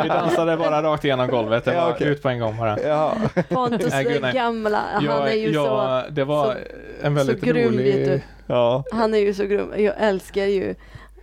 [0.02, 1.64] vi dansade bara rakt igenom golvet.
[1.64, 2.08] Det Ja, var okej.
[2.08, 2.80] ut på en gång bara.
[2.80, 3.14] Ja.
[3.48, 4.32] Pontus Nej, gud, nej.
[4.34, 6.56] gamla, han Jag- är ju så, jag- det var
[7.02, 8.22] en väldigt så grym rolig...
[8.46, 8.84] Ja.
[8.92, 9.72] Han är ju så grym.
[9.76, 10.74] Jag älskar ju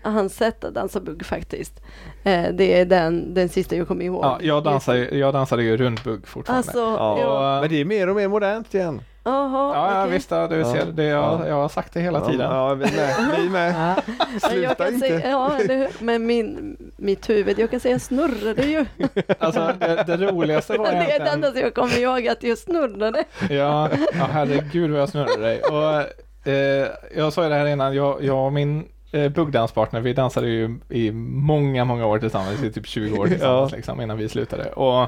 [0.01, 1.81] hans sätt att dansa bugg faktiskt.
[2.27, 4.23] Eh, det är den, den sista jag kommer ihåg.
[4.25, 6.57] Ja, jag, dansade, jag dansade ju rundbugg fortfarande.
[6.67, 7.19] Alltså, Ja.
[7.19, 7.61] ja.
[7.61, 9.01] Men det är mer och mer modernt igen.
[9.23, 10.13] Jaha, Ja, ja okej.
[10.13, 10.73] visst, ja, du Ja.
[10.73, 11.47] ser, det, jag, Ja.
[11.47, 12.51] jag har sagt det hela tiden.
[12.51, 13.15] Ja, vi med.
[13.37, 13.75] Vi med.
[14.39, 14.39] Ja.
[14.49, 15.07] Sluta kan inte.
[15.07, 15.87] säga, ja, hur?
[16.03, 18.85] Men min, mitt huvud, jag kan säga snurrade ju.
[19.39, 21.33] Alltså, det, det roligaste var det är det egentligen...
[21.33, 23.23] enda som jag kommer ihåg, att jag snurrade.
[23.49, 23.89] Ja,
[24.19, 25.61] ja herregud vad jag snurrade dig.
[25.61, 30.13] Och, eh, jag sa ju det här innan, jag, jag och min eh, buggdanspartner, vi
[30.13, 34.29] dansade ju i många, många år tillsammans, i typ 20 år tillsammans liksom, innan vi
[34.29, 34.71] slutade.
[34.71, 35.01] Och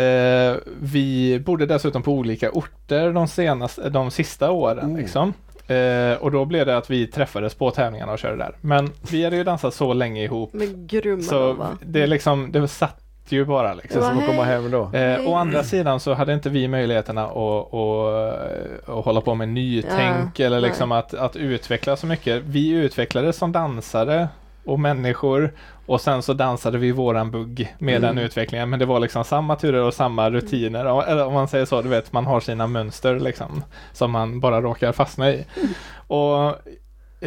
[0.00, 4.92] eh, vi bodde dessutom på olika orter de, senaste, de sista åren.
[4.92, 4.98] Oh.
[4.98, 5.32] Liksom.
[5.66, 8.56] Eh, och då blev det att vi träffades på tävlingarna och körde där.
[8.60, 11.76] Men vi hade ju dansat så länge ihop Men grymma så de var.
[11.80, 14.02] det, är liksom, det satt ju bara liksom.
[14.02, 14.90] Som att komma hem då.
[14.98, 19.48] Eh, å andra sidan så hade inte vi möjligheterna att, att, att hålla på med
[19.48, 22.42] nytänk Ja, eller liksom att, att utveckla så mycket.
[22.44, 24.28] Vi utvecklades som dansare
[24.64, 25.52] och människor
[25.86, 28.16] och sen så dansade vi våran bugg med Mm.
[28.16, 28.70] den utvecklingen.
[28.70, 30.86] Men det var liksom samma turer och samma rutiner.
[30.86, 34.40] Och- Eller om man säger så, du vet, man har sina mönster liksom som man
[34.40, 35.44] bara råkar fastna i.
[36.06, 36.46] Och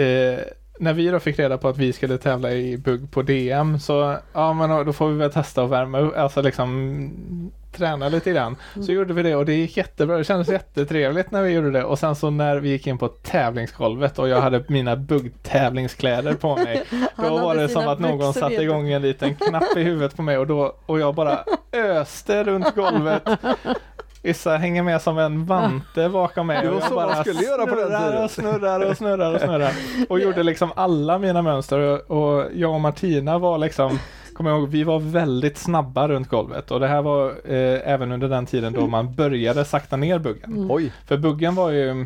[0.02, 0.40] eh,
[0.84, 4.18] när vi då fick reda på att vi skulle tävla i bugg på DM så
[4.34, 8.56] ja men då- får vi väl testa att värma upp, alltså liksom träna lite grann.
[8.86, 10.18] Så gjorde vi det och det gick jättebra.
[10.18, 13.08] Det kändes jättetrevligt när vi gjorde det och sen så när vi gick in på
[13.08, 16.84] tävlingsgolvet och jag hade mina buggtävlingskläder på mig.
[17.16, 20.38] Då var det som att någon satte igång en liten knapp i huvudet på mig
[20.38, 21.40] och, då, och jag bara
[21.74, 23.24] öste runt golvet.
[24.24, 26.62] Issa hänger med som en vante bakom mig.
[26.62, 28.24] Det var så man bara skulle göra på den snurrar tiden.
[28.24, 29.72] och snurrar och snurrar och snurrar.
[30.10, 34.00] Och gjorde liksom alla mina mönster och, jag och Martina var liksom
[34.34, 38.12] Kommer jag ihåg, vi var väldigt snabba runt golvet och det här var eh, även
[38.12, 40.68] under den tiden då man började sakta ner buggen.
[40.70, 42.06] Oj, För buggen var ju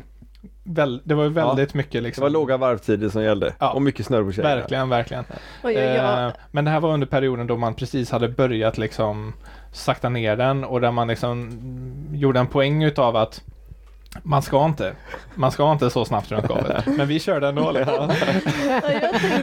[0.64, 2.22] väl, det var ju väldigt mycket det liksom.
[2.22, 3.54] var låga varvtider som gällde.
[3.60, 3.72] Ja.
[3.72, 4.56] Och mycket snurr på tjejerna.
[4.56, 5.24] Verkligen, verkligen.
[5.64, 8.78] Och jag, jag, Eh, men det här var under perioden då man precis hade börjat
[8.78, 9.34] liksom
[9.78, 11.52] sakta ner den och där man liksom
[12.14, 13.42] gjorde en poäng utav att
[14.24, 14.94] man ska inte,
[15.36, 16.86] man ska inte så snabbt runt golvet.
[16.98, 18.12] Men vi körde ändå liksom.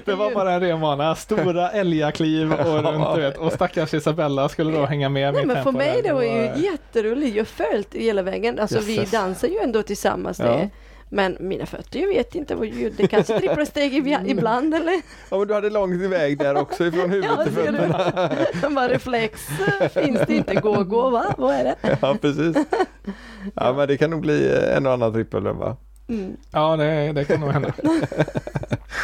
[0.05, 1.15] Det var bara en ren vana.
[1.15, 3.39] Stora älgakliv och runt du vet.
[3.39, 7.37] Och stackars Isabella skulle då hänga med Nej, men för mig det var ju jätteroligt.
[7.37, 8.59] Jag följt hela vägen.
[8.59, 9.11] Alltså vi Jösses.
[9.11, 10.39] dansar ju ändå tillsammans.
[10.39, 10.45] Ja.
[10.45, 10.71] Det.
[11.15, 12.93] Men mina fötter, jag vet inte vad ljud.
[12.97, 15.03] Det kanske tripplar steg i- ibland eller?
[15.31, 18.71] Ja men du hade långt iväg där också ifrån huvudet Ja, till fötterna.
[18.75, 19.47] Bara reflex
[19.95, 20.55] finns det inte.
[20.55, 21.35] Gå, gå va?
[21.39, 21.99] Vad är det?
[22.03, 22.57] Ja precis.
[23.55, 25.77] Ja men det kan nog bli eh, en och annan trippel va?
[26.09, 26.37] Mm.
[26.51, 27.73] Ja, det, det kan nog hända.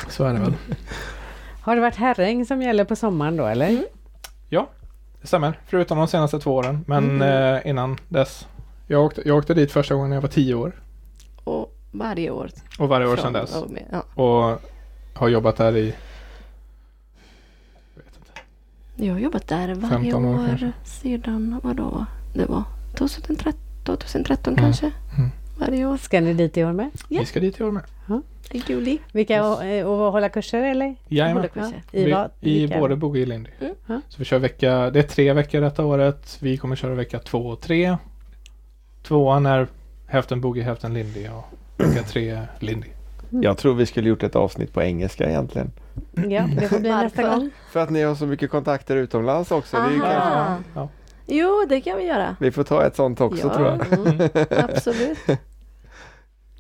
[0.09, 0.55] Så är det väl.
[1.62, 3.69] Har det varit herräng som gäller på sommaren då eller?
[3.69, 3.85] Mm.
[5.20, 6.85] Det stämmer, förutom de senaste två åren.
[6.87, 7.55] Men Mm.
[7.55, 8.47] eh, innan dess.
[8.87, 10.73] Jag åkte, jag åkte dit första gången när jag var tio år.
[11.45, 12.51] Och varje år.
[12.79, 13.57] Och varje år sedan dess.
[13.62, 14.23] och med, ja.
[14.23, 14.61] Och
[15.15, 15.95] har jobbat där i...
[17.95, 18.41] Jag vet inte.
[19.07, 22.07] Jag har jobbat där varje 15 år år, sedan, vadå?
[22.35, 22.62] Det var
[22.95, 23.55] 2013,
[23.97, 24.65] 2013 Mm.
[24.65, 24.87] kanske.
[25.19, 25.31] Mm.
[25.59, 25.97] Varje år.
[25.97, 26.91] Ska ni dit i år med?
[27.09, 27.21] Ja.
[27.21, 27.83] Vi ska dit i år med.
[28.53, 28.99] I juli.
[29.12, 29.35] Vilka
[29.65, 30.95] eh, och hålla kurser eller?
[31.09, 31.49] Jajamän.
[31.49, 31.83] Kurser.
[31.93, 32.31] I Vi, vad?
[32.41, 33.51] I både Boogie och Lindy.
[33.61, 33.75] Mm.
[33.87, 34.01] Ja.
[34.09, 36.39] Så vi kör vecka, det är tre veckor detta året.
[36.41, 37.97] Vi kommer köra vecka två och tre.
[39.03, 39.67] Tvåan är
[40.07, 41.45] hälften Boogie, hälften Lindy och
[41.89, 42.89] vecka tre Lindy.
[43.31, 45.73] Jag tror vi skulle gjort ett avsnitt på engelska egentligen.
[46.15, 47.51] Ja, det får bli nästa gång.
[47.73, 49.77] För att ni har så mycket kontakter utomlands också.
[49.77, 50.47] Det är ju Aha.
[50.47, 50.89] kanske, Ja.
[51.27, 52.36] Jo, det kan vi göra.
[52.40, 53.93] vi får ta ett sånt också ja, tror jag.
[54.07, 55.19] Mm, absolut.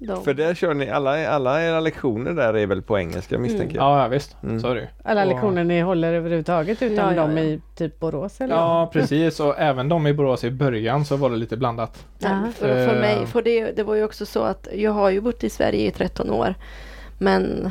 [0.02, 0.24] De.
[0.24, 3.84] För där kör ni, alla, alla era lektioner där är väl på engelska misstänker jag?
[3.84, 4.36] Ja, ja visst.
[4.42, 4.60] Mm.
[4.60, 4.88] Så är det.
[5.04, 7.42] Alla lektioner ni håller överhuvudtaget utom Ja, ja, de ja.
[7.44, 8.54] i typ Borås eller?
[8.54, 9.40] Ja, precis.
[9.40, 12.06] Och även de i Borås i början så var det lite blandat.
[12.18, 13.26] Ja, för, för mig, Eh.
[13.26, 15.90] för det, det var ju också så att jag har ju bott i Sverige i
[15.90, 16.54] 13 år.
[17.18, 17.70] Men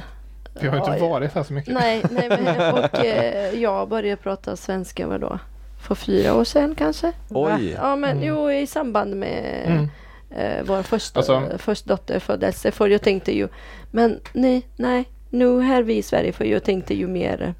[0.62, 1.74] Vi har ju inte Ja, varit här så mycket.
[1.74, 5.40] Nej, nej men, och eh, jag började prata svenska vadå?
[5.88, 7.12] För fyra år sedan kanske?
[7.30, 7.72] Oj!
[7.82, 8.24] Ja men Mm.
[8.28, 9.88] jo i samband med Mm.
[10.32, 12.72] Eh, vår första, Alltså- första dotter födelse.
[12.72, 13.48] För jag tänkte ju,
[13.92, 17.54] men nej, nej, nu här vi i Sverige för jag tänkte ju mer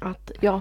[0.00, 0.60] att ja,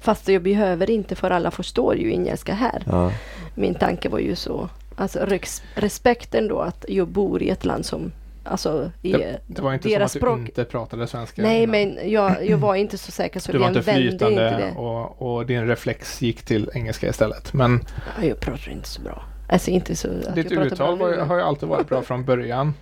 [0.00, 2.82] fast jag behöver inte för alla förstår ju engelska här.
[2.86, 3.12] Ja.
[3.54, 7.86] Min tanke var ju så, alltså res- respekten då att jag bor i ett land
[7.86, 8.12] som,
[8.44, 10.38] alltså i Det, det var inte som deras att du språk.
[10.38, 11.42] inte pratade svenska.
[11.42, 11.70] Nej innan.
[11.70, 14.72] men jag, jag var inte så säker så Du var jag inte flytande inte det.
[14.76, 17.52] och, och din reflex gick till engelska istället.
[17.52, 17.84] Men
[18.20, 19.22] Ja, jag pratar inte så bra.
[19.48, 22.74] Alltså inte så att ditt uttal var, har ju alltid varit bra från början.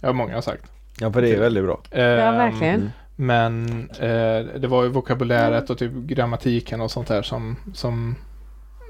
[0.00, 0.64] Ja, många har sagt.
[1.00, 1.80] ja, för det är väldigt bra.
[1.90, 2.74] Ja, Ehm, verkligen.
[2.74, 2.90] Mm.
[3.16, 8.16] Men eh, det var ju vokabuläret och typ grammatiken och sånt där som, som,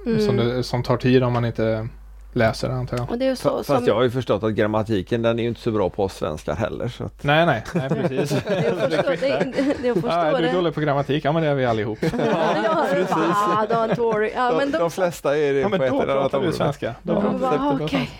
[0.06, 0.20] Mm.
[0.20, 1.88] som, det, som tar tid om man inte
[2.32, 3.10] läser antar jag.
[3.10, 5.48] Och det är så, Fast som, jag har ju förstått att grammatiken den är ju
[5.48, 6.88] inte så bra på oss svenskar heller.
[6.88, 8.30] Så att, Nej, nej, nej precis.
[8.32, 10.52] jag förstår, det, det, jag förstår ah, är du det.
[10.52, 11.24] dålig på grammatik?
[11.24, 11.98] Ja, men det är vi allihop.
[12.02, 12.08] ja,
[12.92, 13.12] precis.
[13.16, 14.32] Ah, don't worry.
[14.34, 16.30] Ja, men de, de, de flesta är det Ja, men på ett eller annat pratar
[16.30, 16.56] du område.
[16.56, 16.94] svenska.
[17.02, 17.12] Då
[17.42, 17.48] Ja.
[17.48, 18.10] ah, det okej.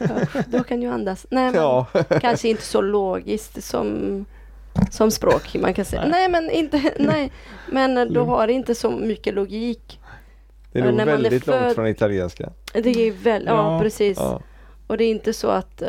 [0.00, 1.26] Usch, Då kan ju andas.
[1.30, 1.86] Nej, men Ja,
[2.20, 4.24] kanske inte så logiskt som,
[4.90, 6.02] som språk man kan säga.
[6.02, 6.10] Nej.
[6.10, 7.32] Nej, men inte, nej.
[7.70, 8.28] Men du Lugnt.
[8.28, 10.00] har inte så mycket logik.
[10.74, 12.50] Det är Ja, nog när man är väldigt långt född- från italienska.
[12.72, 13.80] Det är väl, ja, Ja.
[13.82, 14.18] precis.
[14.20, 14.40] Ja.
[14.86, 15.88] Och det är inte så att eh,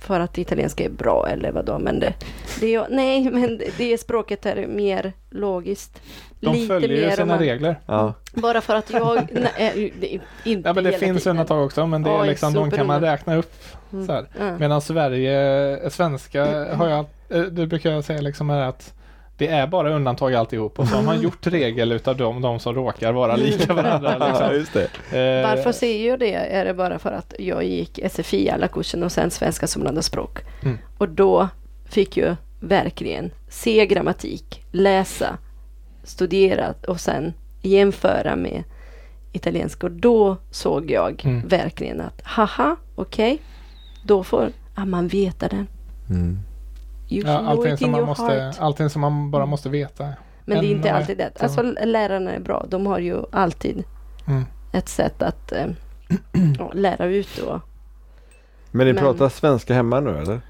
[0.00, 2.14] för att italienska är bra eller vadå, men det,
[2.60, 6.02] det är, nej, men det, det språket är mer logiskt.
[6.40, 7.80] De följer ju sina man- regler.
[7.86, 8.14] Ja.
[8.34, 9.28] Bara för att jag,
[9.58, 11.30] nej, det är inte Ja, men det finns tiden.
[11.30, 13.52] undantag också, men det är Ja, liksom, de kan man räkna upp.
[13.92, 14.06] Mm.
[14.06, 14.26] Så här.
[14.38, 14.58] Ja.
[14.58, 18.94] Medan Sverige, eh, svenska har jag, eh, det brukar jag säga liksom är att
[19.36, 22.74] det är bara undantag alltihop och så har man gjort regel utav dem, de som
[22.74, 24.16] råkar vara lika varandra.
[24.20, 24.54] ja, Liksom.
[24.54, 24.72] just
[25.10, 25.18] det.
[25.42, 26.34] Eh, Varför säger jag det?
[26.34, 30.02] Är det bara för att jag gick SFI alla kursen och sen svenska som andra
[30.02, 30.38] språk.
[30.62, 30.78] Mm.
[30.98, 31.48] Och då
[31.84, 35.38] fick jag verkligen se grammatik, läsa,
[36.04, 37.32] studera och sen
[37.62, 38.62] jämföra med
[39.32, 39.86] italienska.
[39.86, 41.48] Och då såg jag Mm.
[41.48, 43.38] verkligen att haha, okej,
[44.04, 45.66] då får ah, man veta den.
[46.10, 46.38] Mm.
[47.08, 48.56] You Ja, allting, som man måste, heart.
[48.60, 50.08] allting som man bara måste veta.
[50.44, 51.30] Men det är inte alltid det.
[51.42, 52.66] Alltså lärarna är bra.
[52.68, 53.84] De har ju alltid
[54.26, 54.44] Mm.
[54.72, 55.52] ett sätt att
[56.58, 57.60] ja, lära ut och
[58.70, 60.40] Men ni Men- pratar svenska hemma nu eller?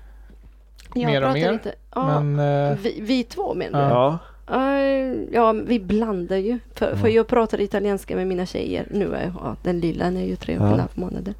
[0.95, 2.39] Jag Mer och pratar mer, Inte, ja, Men
[2.73, 3.95] eh, vi, vi två menar du?
[3.95, 4.19] Ja.
[4.61, 6.59] Eh, ja, vi blandar ju.
[6.75, 7.15] För, för Ja.
[7.15, 8.87] jag pratar italienska med mina tjejer.
[8.91, 11.35] Nu är ja, den lilla är ju tre och en halv månader.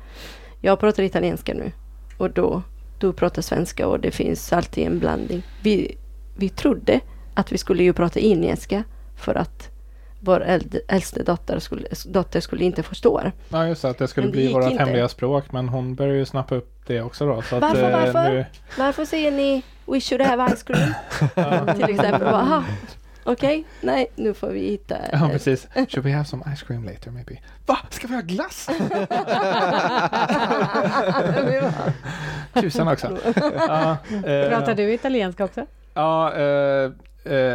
[0.61, 1.73] Jag pratar italienska nu.
[2.19, 2.63] Och då,
[3.05, 5.43] du pratar svenska och det finns alltid en blandning.
[5.63, 5.97] Vi,
[6.37, 7.01] vi trodde
[7.35, 8.85] att vi skulle ju prata indiska
[9.17, 9.71] för att
[10.21, 10.45] vår
[10.89, 14.53] äldste dotter skulle, dotter skulle inte förstå ja, just det, att det skulle det bli
[14.53, 14.85] vårt inte.
[14.85, 17.43] hemliga språk men hon börjar ju snappa upp det också då.
[17.43, 18.31] Så Varför, att, eh, varför?
[18.31, 18.45] Nu,
[18.79, 20.95] Varför säger ni We should have ice cream?
[21.77, 22.21] Till exempel.
[22.21, 22.65] Bara,
[23.25, 24.97] Okej, nej nu får vi hitta.
[25.13, 25.67] ja, precis.
[25.75, 27.39] Should we have some ice cream later maybe?
[27.67, 27.79] Va?
[27.91, 28.69] Ska vi ha glass?
[32.61, 33.19] Tusan också.
[33.57, 33.97] Ja,
[34.27, 35.67] eh, Pratar du italienska också?
[35.95, 36.91] Ja, eh,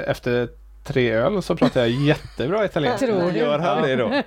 [0.09, 0.49] efter
[0.83, 3.07] tre öl så pratar jag jättebra italienska.
[3.07, 3.37] Tror du?
[3.37, 4.07] Gör han det då?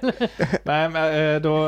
[0.63, 1.67] Nej, men då,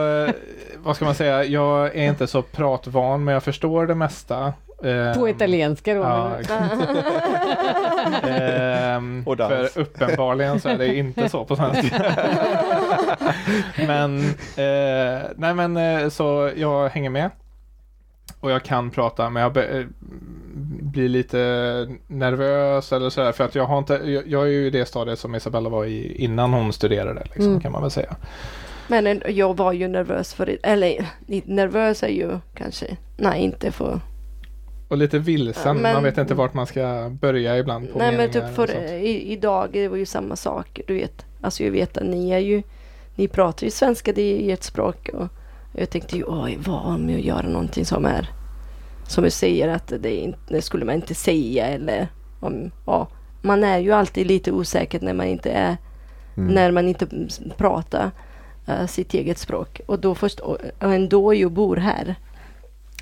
[0.76, 4.52] vad ska man säga, jag är inte så pratvan men jag förstår det mesta.
[4.84, 6.00] Eh, På italienska då?
[6.00, 6.30] Ja?
[8.28, 9.72] Ehm, Och dans.
[9.72, 12.02] för uppenbarligen så är det inte så på svenska.
[13.86, 14.18] men,
[14.56, 17.30] eh, nej men eh, så jag hänger med.
[18.40, 19.84] och jag kan prata men jag be- eh,
[20.80, 21.38] blir lite
[22.06, 25.18] nervös eller sådär för att jag har inte, jag, jag är ju i det stadiet
[25.18, 27.60] som Isabella var i innan hon studerade liksom, Mm.
[27.60, 28.16] kan man väl säga.
[28.88, 30.56] Men en- jag var ju nervös för det.
[30.62, 31.06] Eller
[31.44, 32.86] nervös är ju kanske,
[33.16, 34.00] nej inte för
[34.88, 38.30] Och lite vilsen, men- man vet inte vart man ska börja ibland på Nej men
[38.30, 40.80] typ för i, idag det var ju samma sak.
[40.86, 41.24] Du vet.
[41.40, 42.62] Alltså jag vet att ni är ju
[43.14, 45.10] Ni pratar ju svenska, det är ert språk.
[45.14, 45.28] Och
[45.72, 48.30] jag tänkte ju oj vad om jag gör någonting som är
[49.08, 52.08] Som du säger att det, inte, det skulle man inte säga eller
[52.40, 53.08] om, ja,
[53.42, 55.76] Man är ju alltid lite osäker när man inte är
[56.36, 56.54] Mm.
[56.54, 57.06] När man inte
[57.56, 58.10] pratar
[58.66, 59.80] eh, sitt eget språk.
[59.86, 62.14] Och då först, och ändå jag bor här.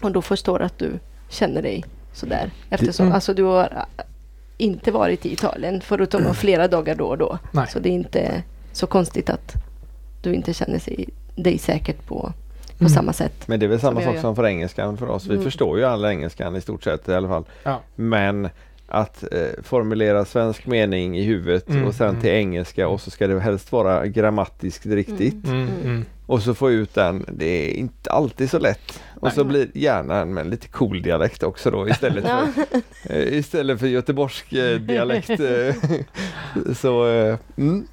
[0.03, 0.99] Och då förstår att du
[1.33, 2.51] känner dig sådär.
[2.71, 3.15] Eftersom Mm.
[3.15, 3.65] alltså, du har
[3.97, 4.05] äh,
[4.57, 7.39] inte varit i Italien förutom flera dagar då och då.
[7.53, 7.67] Nej.
[7.73, 8.43] Så det är inte
[8.73, 9.53] så konstigt att
[10.23, 12.33] du inte känner sig, dig säkert på,
[12.79, 12.91] på Mm.
[12.93, 13.49] samma sätt.
[13.49, 15.27] Men det är väl samma sak som för engelskan för oss.
[15.27, 15.45] Vi Mm.
[15.45, 17.45] förstår ju alla engelskan i stort sett i alla fall.
[17.63, 17.81] Ja.
[17.95, 18.49] Men
[18.93, 22.21] att eh, formulera svensk mening i huvudet Mm, och sen mm.
[22.21, 25.45] till engelska och så ska det helst vara grammatiskt riktigt.
[25.47, 25.81] Mm, Mm.
[25.85, 26.05] mm.
[26.27, 29.03] Och så få ut den, det är inte alltid så lätt.
[29.15, 29.33] Och Nej.
[29.35, 32.49] så blir gärna med en lite cool dialekt också då istället för,
[33.17, 35.31] eh, istället för göteborgsk eh, dialekt.
[35.31, 35.75] eh,
[36.77, 37.87] så eh, mm,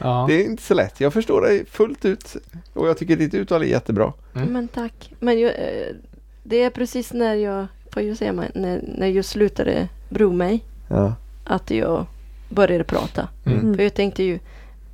[0.00, 0.24] Ja.
[0.28, 1.00] det är inte så lätt.
[1.00, 2.36] Jag förstår dig fullt ut
[2.72, 4.12] och jag tycker ditt uttal är jättebra.
[4.34, 4.48] Mm.
[4.52, 5.12] Men tack.
[5.20, 5.94] Men jag, eh,
[6.42, 10.64] det är precis när jag, får jag säga, mig, när, när jag slutade bro mig
[10.88, 11.14] Ja.
[11.44, 12.06] att jag
[12.48, 13.28] började prata.
[13.46, 13.74] Mm.
[13.76, 14.38] För jag tänkte ju,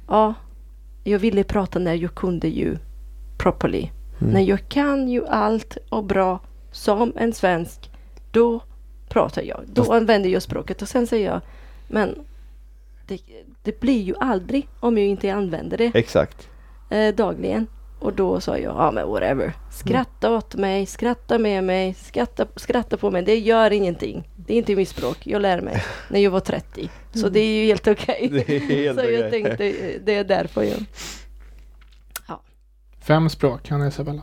[0.09, 0.35] ja,
[1.05, 2.77] jag ville prata när jag kunde ju
[3.39, 3.89] properly.
[4.21, 4.33] Mm.
[4.33, 7.91] När jag kan ju allt och bra som en svensk,
[8.31, 8.61] då
[9.09, 9.61] pratar jag.
[9.73, 11.41] Då använder jag språket och sen säger jag,
[11.89, 12.15] men
[13.07, 13.19] det,
[13.63, 16.49] det blir ju aldrig om jag inte använder det Exakt.
[16.91, 17.67] eh, dagligen.
[18.05, 19.53] Och då sa jag, ja men whatever.
[19.71, 23.23] Skratta åt mig, skratta med mig, skratta, skratta på mig.
[23.23, 24.29] Det gör ingenting.
[24.37, 25.27] Det är inte mitt språk.
[25.27, 26.91] Jag lär mig när jag var 30.
[27.13, 28.45] Så det är ju helt okej.
[28.47, 29.73] Helt Så jag tänkte,
[30.05, 30.85] det är därför jag...
[33.01, 34.23] Fem språk kan Isabella.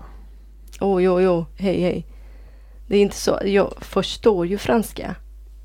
[0.80, 2.06] Oj, oj, oj, hej, hej.
[2.88, 3.40] Det är inte så.
[3.46, 5.16] Jag förstår ju franska.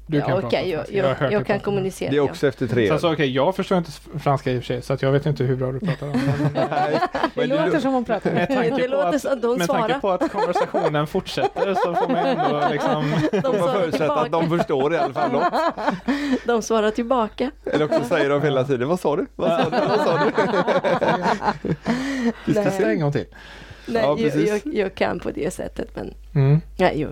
[0.09, 0.97] Du kan ja, prata jag, franska.
[0.97, 1.65] jag, hört jag, dig kan prata.
[1.65, 2.11] kommunicera.
[2.11, 2.89] Det är också efter tre.
[2.89, 5.27] Sen så okej, jag förstår inte franska i och för sig så att jag vet
[5.27, 6.21] inte hur bra du pratar om det.
[7.35, 8.33] Det men låter som hon pratar.
[8.33, 11.95] Med Det tanke, på låter att, att de med tanke på att konversationen fortsätter så
[11.95, 13.15] får man ändå liksom...
[13.31, 15.53] De får förutsätta att de förstår i alla fall något.
[16.47, 17.51] De svarar tillbaka.
[17.73, 19.27] Eller också säger de hela tiden, vad sa du?
[19.37, 19.77] Vad sa du?
[19.89, 20.31] Vad sa du?
[22.45, 22.73] Vi ska Nej.
[22.79, 23.27] se en gång till.
[23.87, 26.61] Nej, Ja, jag, jag, jag kan på det sättet men Mm.
[26.79, 27.11] nej, jag,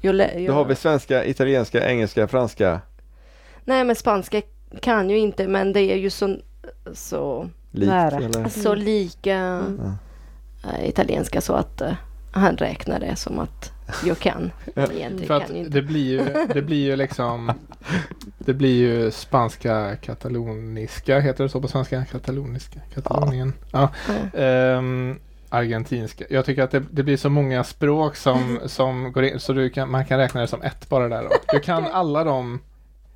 [0.00, 2.80] jag, jag, Då har vi svenska, italienska, engelska, franska.
[3.64, 4.42] Nej men spanska
[4.80, 6.36] kan ju inte men det är ju så,
[6.92, 8.16] så, Likt, Nära.
[8.16, 8.48] eller?
[8.48, 9.92] så lika Mm.
[10.64, 11.92] eh, italienska så att eh,
[12.32, 13.72] han räknar det som att
[14.04, 14.50] jag kan.
[14.76, 15.70] Egentligen För att kan inte.
[15.70, 17.52] det blir ju, det blir ju liksom
[18.38, 22.04] Det blir ju spanska kataloniska, heter det så på svenska?
[22.04, 22.80] Kataloniska?
[22.94, 23.52] Katalonien?
[23.72, 23.88] Ja.
[24.08, 24.38] Ja.
[24.40, 25.18] Ehm,
[25.50, 26.24] argentinska.
[26.30, 29.70] Jag tycker att det, det blir så många språk som, som går in så du
[29.70, 31.30] kan, man kan räkna det som ett bara där då.
[31.52, 32.60] Du kan alla de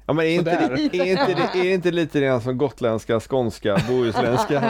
[0.07, 0.89] Ja men är inte, Sådär.
[0.93, 4.61] det, är, inte det, är inte lite grann som gotländska, skånska, bohuslänska,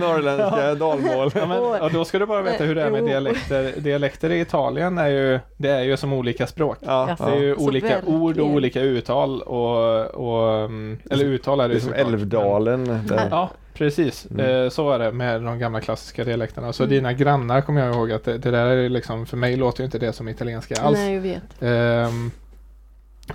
[0.00, 1.30] norrländska, dalmål?
[1.34, 3.72] Ja, men, och då ska du bara veta hur det är med dialekter.
[3.80, 6.78] Dialekter i Italien är ju, det är ju som olika språk.
[6.80, 8.20] Ja, Det är ju Så olika verkligen.
[8.20, 12.84] ord och olika uttal och, och mm, eller uttal är det det är som Älvdalen.
[13.08, 13.28] Där.
[13.30, 14.26] Ja, precis.
[14.30, 14.64] Mm.
[14.64, 16.72] Eh, så är det med de gamla klassiska dialecterna.
[16.72, 16.90] Så Mm.
[16.96, 19.84] dina grannar kommer jag ihåg att det, det där är liksom, för mig låter ju
[19.84, 20.98] inte det som italienska alls.
[20.98, 21.42] Nej jag vet.
[21.62, 22.30] Ehm,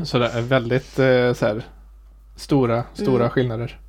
[0.03, 1.61] så det är väldigt eh, så här,
[2.35, 3.29] stora, stora Mm.
[3.29, 3.79] skillnader.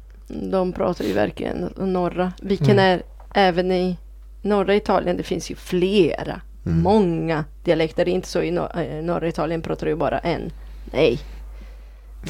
[0.50, 2.32] De pratar ju verkligen norra.
[2.42, 2.84] Vilken Mm.
[2.84, 3.02] är
[3.34, 3.98] även i
[4.42, 5.16] norra Italien.
[5.16, 6.40] Det finns ju flera.
[6.66, 6.82] Mm.
[6.82, 8.04] Många dialekter.
[8.04, 10.52] Det är inte så i nor- eh, norra Italien pratar du bara en.
[10.92, 11.18] Nej.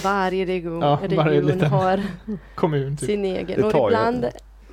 [0.04, 2.00] Varje region, Ja, varje region har
[2.54, 3.06] Kommun typ.
[3.06, 3.60] sin egen.
[3.60, 4.26] Det Och tar ju- ibland...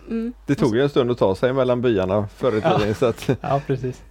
[0.09, 2.77] Mm, Det tog ju en stund att ta sig mellan byarna förr i Ja.
[2.79, 4.01] tiden så att Ja, precis.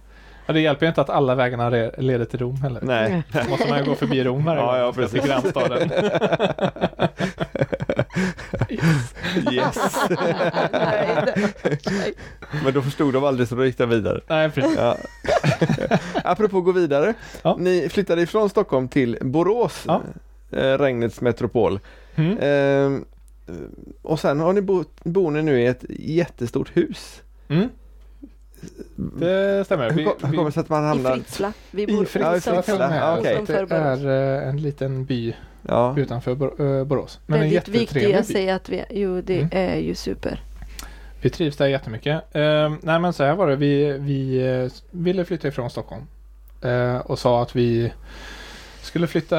[0.47, 2.81] Ja, det hjälper ju inte att alla vägarna leder till Rom heller.
[2.83, 3.23] nej.
[3.31, 5.25] Då måste man ju gå förbi Rom varje Ja, gång ja, till precis.
[5.25, 5.91] grannstaden.
[9.53, 9.77] Yes.
[10.71, 12.13] nej.
[12.63, 14.21] Men då förstod de aldrig så då gick de vidare.
[14.27, 14.77] Nej, precis.
[14.77, 14.97] Ja.
[16.23, 17.13] Apropå gå vidare.
[17.41, 17.55] Ja.
[17.59, 20.01] Ni flyttade ifrån Stockholm till Borås, Ja.
[20.55, 21.79] Eh, regnets metropol.
[22.15, 22.37] Mm.
[22.37, 23.01] Eh,
[24.01, 27.21] och sen har ni bo, bor ni nu i ett jättestort hus.
[27.47, 27.69] Mm.
[28.95, 29.89] Det stämmer.
[29.89, 31.13] Hur, Vi, hur kommer vi, det sig att man I hamnar...
[31.15, 31.53] Fritsla.
[31.71, 33.01] Vi I bor Fritsla Fritsla, till och med.
[33.01, 35.35] ja, utanför Det är eh, en liten by
[35.67, 35.95] Ja.
[35.97, 37.19] utanför eh, Borås.
[37.25, 39.49] Men en Väldigt viktigt att säga att vi, jo det Mm.
[39.51, 40.43] är ju super.
[41.21, 42.13] Vi trivs där jättemycket.
[42.35, 43.55] Uh, nej men så här var det.
[43.55, 46.03] Vi, vi eh, ville flytta ifrån Stockholm.
[46.61, 47.93] eh, och sa att vi
[48.85, 49.35] skulle flytta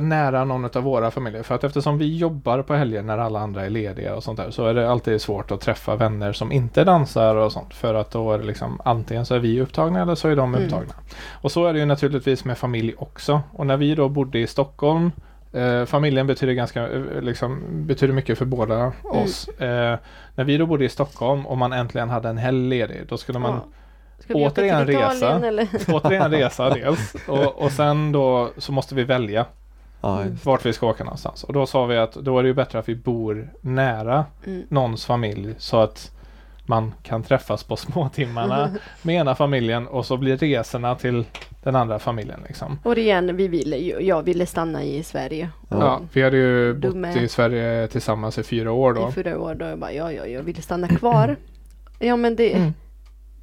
[0.00, 1.42] nära någon av våra familjer.
[1.42, 4.50] För att eftersom vi jobbar på helger när alla andra är lediga och sånt där
[4.50, 7.74] så är det alltid svårt att träffa vänner som inte dansar och sånt.
[7.74, 10.54] För att då är det liksom antingen så är vi upptagna eller så är de
[10.54, 10.64] Mm.
[10.64, 10.94] upptagna.
[11.42, 13.40] Och så är det ju naturligtvis med familj också.
[13.52, 15.12] Och när vi då bodde i Stockholm
[15.52, 18.92] Eh, familjen betyder ganska eh, liksom, betyder mycket för båda Mm.
[19.04, 19.48] oss.
[19.48, 19.98] Eh,
[20.34, 23.38] när vi då bodde i Stockholm och man äntligen hade en helg ledig, då skulle
[23.38, 23.60] man Ja.
[24.24, 25.16] Ska vi åka återigen till resa.
[25.16, 25.68] Italien, Eller?
[25.88, 29.46] återigen resa dels och, och sen då så måste vi välja
[30.00, 30.46] Ja, just.
[30.46, 31.44] vart vi ska åka någonstans.
[31.44, 34.62] Och då sa vi att då är det ju bättre att vi bor nära Mm.
[34.68, 36.10] någons familj så att
[36.66, 38.70] man kan träffas på småtimmarna
[39.02, 41.24] med ena familjen och så blir resorna till
[41.62, 42.40] den andra familjen.
[42.48, 42.78] Liksom.
[42.84, 45.48] Och igen, vi ville jag ville stanna i Sverige.
[45.68, 46.00] Ja.
[46.12, 47.16] vi hade ju bott med.
[47.16, 49.08] i Sverige tillsammans i fyra år då.
[49.08, 51.36] I fyra år då jag bara, ja, ja, jag ville stanna kvar.
[51.98, 52.74] Ja, men det, Mm.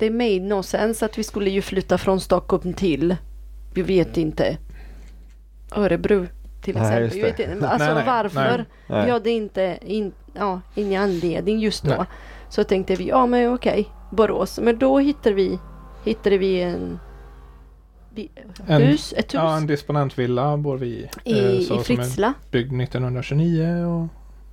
[0.01, 3.15] Det made no sense att vi skulle ju flytta från Stockholm till,
[3.73, 4.57] vi vet inte,
[5.75, 6.25] Örebro
[6.61, 7.33] till Nej, exempel.
[7.37, 7.53] det.
[7.53, 8.57] inte, alltså Nej, nej, varför?
[8.57, 8.65] nej.
[8.87, 9.05] Nej.
[9.05, 11.89] Vi hade inte, in, ja, ingen anledning just då.
[11.89, 12.05] Nej.
[12.49, 14.59] Så tänkte vi, ja men okej, Borås.
[14.63, 15.59] Men då hittade vi,
[16.05, 16.99] hittade vi en,
[18.67, 21.09] En- hus, ett hus Ja, en disponentvilla bor vi i.
[21.25, 22.33] eh, i, så i som är Fritsla.
[22.51, 24.07] byggd 1929 och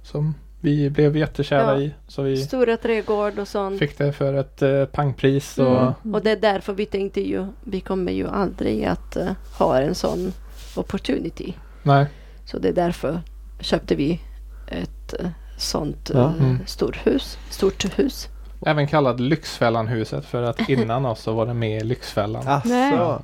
[0.07, 1.81] som vi blev jättekära Ja.
[1.81, 1.95] i.
[2.07, 3.79] Så vi Stora trädgård och sånt.
[3.79, 5.59] fick det för ett eh, pangpris.
[5.59, 6.15] Och, Mm.
[6.15, 9.95] Och det är därför vi tänkte ju, vi kommer ju aldrig att eh, ha en
[9.95, 10.33] sån
[10.77, 11.55] opportunity.
[11.83, 12.07] Nej,
[12.45, 13.21] Så det är därför
[13.61, 14.21] köpte vi
[14.69, 15.29] ett uh,
[15.59, 16.21] sånt Ja.
[16.39, 16.59] eh, Mm.
[16.67, 17.39] stort hus.
[17.51, 18.29] Stort hus.
[18.67, 22.43] Även kallad Lyxfällan-huset för att innan oss så var det med i Lyxfällan.
[22.49, 22.69] Asså.
[22.69, 22.93] Nej.
[22.97, 23.23] Ja.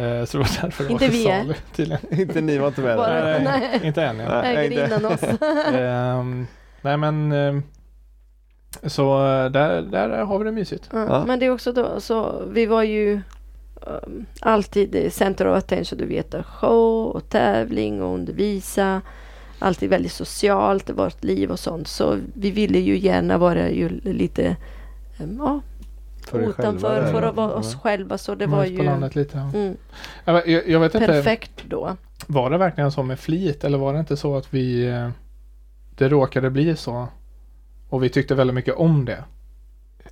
[0.00, 2.00] Eh, så det var därför det Inte var till salu tydligen.
[2.20, 3.40] Inte ni var inte med Bara- där.
[3.40, 3.80] Nej, Nej.
[3.86, 4.42] inte än ja.
[4.42, 4.84] Nej, inte.
[4.84, 5.22] innan oss.
[5.74, 6.46] Ehm,
[6.82, 7.54] nej men eh,
[8.88, 10.88] så eh, där, där har vi det mysigt.
[10.92, 11.24] Ja, Ja.
[11.26, 13.20] Men det är också då, så vi var ju
[13.80, 19.00] um, alltid i center of attention, du vet, show och tävling och undervisa.
[19.58, 21.88] Alltid väldigt socialt, vårt liv och sånt.
[21.88, 24.56] Så vi ville ju gärna vara ju lite
[25.38, 25.60] ja,
[26.26, 28.18] För själva utanför där, för vara oss själva.
[28.18, 29.38] Så det var Ut på ju lite.
[29.38, 29.58] Ja.
[29.58, 29.76] mm,
[30.24, 31.96] Jag, jag, vet inte, perfekt då.
[32.26, 35.08] var det verkligen så med flit eller var det inte så att vi eh,
[35.96, 37.08] det råkade bli så
[37.88, 39.24] och vi tyckte väldigt mycket om det.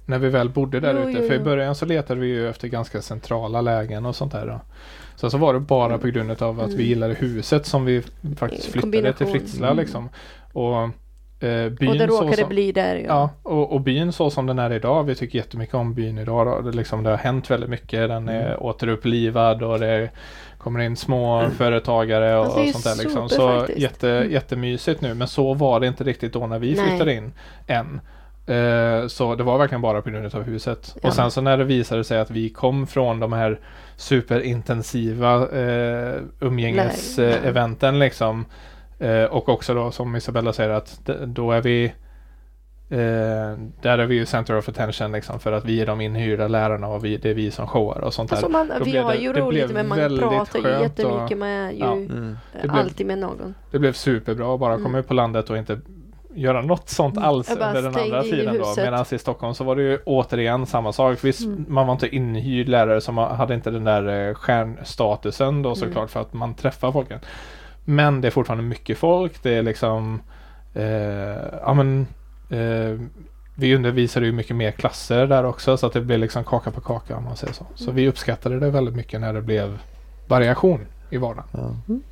[0.07, 1.21] När vi väl bodde där Jo, ute.
[1.23, 4.47] jo, För i början så letade vi ju efter ganska centrala lägen och sånt där.
[4.47, 4.61] Då.
[5.25, 6.87] Sen så var det bara på grund av att vi Mm.
[6.87, 8.03] gillade huset som vi
[8.37, 9.27] faktiskt flyttade till.
[9.27, 9.79] Fritsla Mm.
[9.79, 10.09] liksom.
[10.53, 10.75] Och
[11.49, 12.97] eh, byn Och det så råkade som, bli där.
[12.97, 13.05] Ja.
[13.09, 15.05] Ja, och, och byn så som den är idag.
[15.05, 16.47] Vi tycker jättemycket om byn idag.
[16.47, 16.61] Då.
[16.71, 18.09] Det, liksom, det har hänt väldigt mycket.
[18.09, 18.59] Den är Mm.
[18.61, 20.11] återupplivad och det
[20.59, 23.05] kommer in små företagare och, Alltså, det är och sånt där.
[23.05, 23.29] Liksom.
[23.29, 23.79] super Så faktiskt.
[23.79, 24.33] jätte, Mm.
[24.33, 25.15] jättemysigt nu.
[25.15, 26.89] Men så var det inte riktigt då när vi Nej.
[26.89, 27.33] flyttade in
[27.67, 28.01] än.
[28.47, 30.97] Eh, så det var verkligen bara på grund av huset.
[31.03, 31.09] Ja.
[31.09, 33.61] Och sen så när det visade sig att vi kom från de här
[33.97, 38.45] superintensiva eh, umgängeseventen liksom.
[38.99, 41.85] Eh, och också då som Isabella säger att då är vi
[42.89, 46.49] eh, där är vi ju center of attention liksom för att vi är de inhyrda
[46.49, 48.37] lärarna och vi, det är vi som showar och sånt där.
[48.37, 50.59] Alltså man, Då vi blev har det- ju det roligt blev men man väldigt pratar
[50.59, 51.05] ju jättemycket.
[51.33, 51.93] och- Man är ju Ja.
[51.93, 52.37] Mm.
[52.69, 53.55] Alltid med någon.
[53.71, 55.01] Det blev superbra att bara komma Mm.
[55.01, 55.81] ut på landet och inte
[56.35, 57.29] göra något sånt Mm.
[57.29, 58.75] alls under den andra tiden då.
[58.77, 61.19] Medan i Stockholm så var det ju återigen samma sak.
[61.25, 61.65] Visst, Mm.
[61.69, 65.77] man var inte inhyrd lärare så man hade inte den där eh, stjärnstatusen då Mm.
[65.77, 67.21] såklart för att man träffar folken.
[67.85, 69.43] Men det är fortfarande mycket folk.
[69.43, 70.21] Det är liksom
[70.75, 70.85] eh,
[71.63, 72.07] ja men
[72.51, 73.01] eh,
[73.57, 76.81] vi undervisade ju mycket mer klasser där också så att det blev liksom kaka på
[76.81, 77.67] kaka om man säger så.
[77.75, 77.97] Så Mm.
[77.97, 79.79] vi uppskattade det väldigt mycket när det blev
[80.29, 80.81] variation
[81.11, 81.45] i vardagen.
[81.53, 81.71] Ja.
[81.89, 82.03] Mm.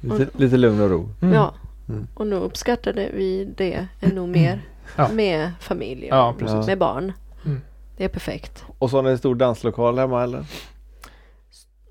[0.00, 1.08] Lite, lite lugn och ro.
[1.22, 1.34] Mm.
[1.34, 1.52] Ja.
[1.92, 2.06] Mm.
[2.14, 4.60] Och nu uppskattade vi det ännu mer
[4.96, 5.08] Ja.
[5.08, 6.34] med familj och Ja,
[6.66, 7.12] med barn.
[7.44, 7.60] Mm.
[7.96, 8.64] Det är perfekt.
[8.78, 10.44] Och så har ni en stor danslokal hemma eller?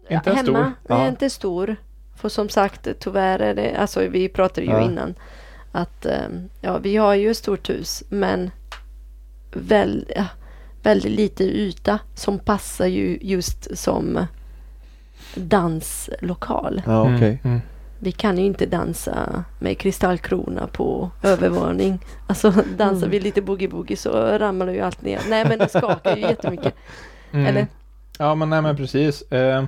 [0.09, 0.95] Inte en Hemma, stor.
[0.95, 1.75] Nej, inte stor.
[2.15, 4.81] För som sagt, tyvärr är det, alltså vi pratade ju Ja.
[4.81, 5.15] innan
[5.71, 8.51] att ehm, ja, vi har ju ett stort hus men
[9.53, 10.25] väl, ja,
[10.83, 14.25] väldigt lite yta som passar ju just som
[15.35, 16.81] danslokal.
[16.85, 17.39] Ja Mm, okej.
[17.43, 17.61] mm.
[17.99, 21.99] Vi kan ju inte dansa med kristallkrona på övervåning.
[22.27, 25.19] Alltså dansar vi lite boogie-boogie så ramlar ju allt ner.
[25.29, 26.75] Nej men det skakar ju jättemycket.
[27.31, 27.45] Mm.
[27.45, 27.67] Eller?
[28.19, 29.21] Ja men nej men precis.
[29.21, 29.63] Eh,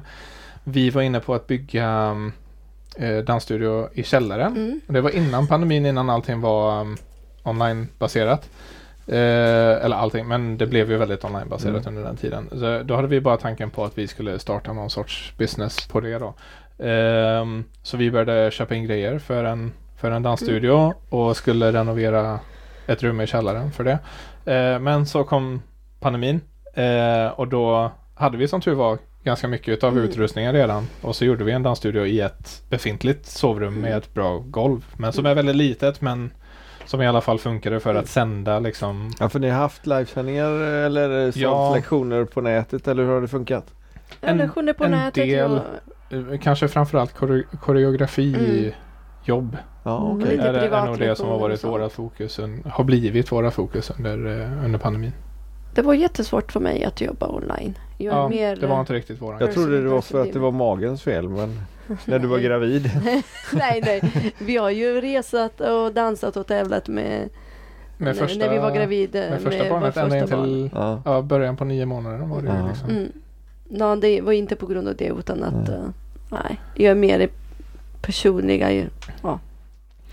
[0.63, 2.15] vi var inne på att bygga
[2.97, 4.55] eh, dansstudio i källaren.
[4.57, 4.81] Mm.
[4.87, 6.97] Det var innan pandemin, innan allting var um,
[7.43, 8.49] onlinebaserat.
[9.07, 12.49] Eh, eller allting, men det blev ju väldigt onlinebaserat under den tiden.
[12.51, 15.99] Så då hade vi bara tanken på att vi skulle starta någon sorts business på
[15.99, 16.33] det då.
[16.81, 22.39] Ehm, så vi började köpa in grejer för en, för en dansstudio och skulle renovera
[22.87, 23.99] ett rum i källaren för det.
[24.53, 25.61] Eh, men så kom
[25.99, 26.41] pandemin
[26.73, 30.03] eh, och då hade vi som tur var ganska mycket utav Mm.
[30.03, 30.87] utrustningen redan.
[31.01, 33.81] Och så gjorde vi en dansstudio i ett befintligt sovrum Mm.
[33.81, 34.85] med ett bra golv.
[34.97, 36.31] Men som är väldigt litet men
[36.85, 38.01] som i alla fall funkade för Mm.
[38.03, 39.11] att sända liksom.
[39.19, 41.75] Ja, för ni har haft livesändningar eller Ja.
[41.75, 43.65] lektioner på nätet eller hur har det funkat?
[44.21, 45.13] En- Lektioner på en nätet.
[45.13, 45.61] del- eh,
[46.41, 48.71] Kanske framförallt kore koreografi Mm.
[49.23, 49.57] jobb.
[49.83, 50.19] Ja, Mm.
[50.29, 52.39] Lite är, är nog det som har varit våra fokus.
[52.65, 55.11] Har blivit våra fokus under, eh, under pandemin.
[55.75, 57.77] Det var jättesvårt för mig att jobba online.
[57.97, 59.37] Jag Ja, mer, det var inte riktigt våran.
[59.39, 61.61] Jag trodde det var för att det var magens fel men
[62.05, 62.91] när du var gravid.
[63.53, 64.33] nej, nej.
[64.39, 67.29] Vi har ju resat och dansat och tävlat med,
[67.97, 69.19] Med när, när vi var gravida.
[69.19, 71.01] med första med barnet ända in första till Ja.
[71.05, 72.67] ja, början på nio månader var det ju Ja.
[72.67, 72.89] liksom.
[72.89, 73.11] Mm.
[73.73, 75.77] Ja, det var inte på grund av det utan att Nej.
[75.77, 75.89] eh,
[76.29, 77.29] nej, jag är mer
[78.01, 78.87] personliga.
[79.23, 79.39] Ja,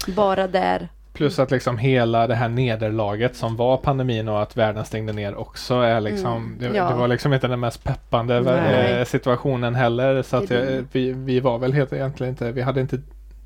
[0.07, 0.89] bara där.
[1.13, 5.35] Plus att liksom hela det här nederlaget som var pandemin och att världen stängde ner
[5.35, 6.91] också är liksom Mm, det, ja.
[6.91, 8.93] det var liksom inte den mest peppande Nej.
[9.01, 10.23] eh, situationen heller.
[10.23, 12.99] Så att jag, vi, vi var väl helt egentligen inte, vi hade inte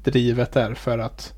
[0.04, 1.32] drivet där för att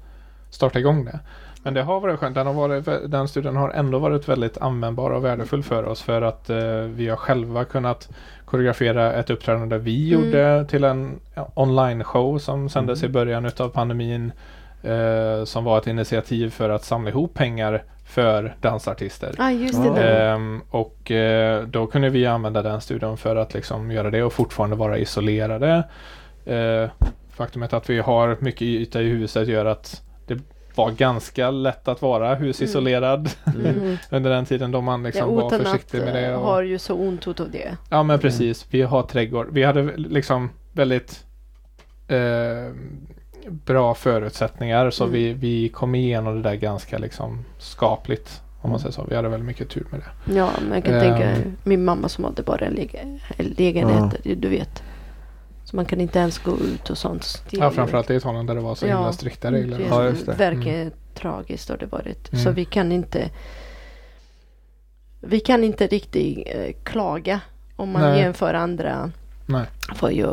[0.51, 1.21] starta igång det.
[1.63, 2.35] Men det har varit skönt.
[2.35, 6.23] Den, har varit, den studien har ändå varit väldigt användbar och värdefull för oss för
[6.23, 8.09] att eh, vi har själva kunnat
[8.55, 10.25] koreografera ett uppträdande vi Mm.
[10.25, 11.21] gjorde till en
[11.55, 13.11] online-show som sändes Mm.
[13.11, 14.33] i början utav pandemin.
[14.83, 19.35] Eh, som var ett initiativ för att samla ihop pengar för dansartister.
[19.39, 19.51] Ah.
[20.01, 24.33] Ehm, och eh, då kunde vi använda den studion för att liksom göra det och
[24.33, 25.83] fortfarande vara isolerade.
[26.47, 26.91] Eh,
[27.31, 30.39] faktumet att vi har mycket yta i huset gör att det
[30.77, 33.97] var ganska lätt att vara husisolerad Mm.
[34.11, 36.27] under den tiden då man liksom ja, var försiktig med det.
[36.27, 37.77] eh, Och, har ju så ont utav det.
[37.91, 39.47] ja men precis, vi har trädgård.
[39.53, 41.25] Vi hade liksom väldigt
[42.09, 42.73] eh,
[43.49, 45.13] bra förutsättningar så Mm.
[45.15, 48.41] vi, vi kom igenom det där ganska liksom skapligt.
[48.61, 48.81] Om man Mm.
[48.81, 49.07] säger så.
[49.11, 50.35] Vi hade väldigt mycket tur med det.
[50.35, 51.01] Ja, men jag kan Ehm.
[51.01, 54.83] tänka min mamma som hade bara en läge- en lägenhet, du vet.
[55.75, 57.43] Så man kan inte ens gå ut och sånt.
[57.51, 59.79] Det är Ja ju- framförallt i Italien där det var så Ja, himla strikta regler.
[59.79, 60.33] Det Ja, är just det.
[60.33, 62.29] verkligen tragiskt har det varit.
[62.33, 62.55] Så Mm.
[62.55, 63.31] vi kan inte
[65.21, 67.41] Vi kan inte riktigt eh, klaga
[67.77, 68.21] om man Nej.
[68.21, 69.11] jämför andra.
[69.47, 69.65] Nej.
[69.95, 70.27] För ju,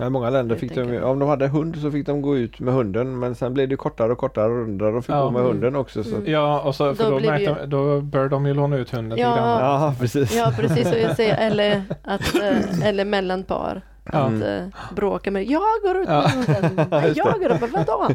[0.00, 2.74] Ja, många länder fick de, om de hade hund så fick de gå ut med
[2.74, 5.24] hunden men sen blev det kortare och kortare rundor och fick Ja.
[5.24, 5.52] gå med Mm.
[5.52, 6.04] hunden också.
[6.04, 6.16] Så.
[6.16, 6.32] Mm.
[6.32, 9.18] Ja och så, för Då då, märkte, det då bör de ju låna ut hunden
[9.18, 9.34] Ja.
[9.34, 9.64] till grannen.
[9.64, 10.36] Ja, precis.
[10.36, 11.36] ja precis som jag säger.
[11.50, 13.82] Eller, att, eh, eller mellanpar.
[13.84, 13.97] Ja.
[14.08, 14.66] Att eh,
[14.96, 16.28] bråka med jag går ut med Ja.
[16.28, 17.12] hunden.
[17.16, 18.08] Jag går ut med vadå?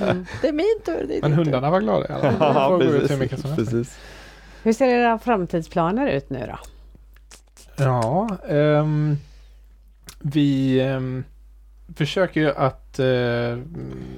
[0.00, 0.26] Mm.
[0.42, 1.04] Det är min tur.
[1.08, 2.54] Det är Men hundarna var glada i alla fall.
[2.54, 3.18] Ja, ut hur precis.
[3.18, 3.70] mycket som helst.
[3.72, 3.98] precis.
[4.62, 6.58] Hur ser era framtidsplaner ut nu då?
[7.84, 9.16] Ja, ehm,
[10.18, 11.24] vi ehm,
[11.96, 13.06] försöker ju att eh,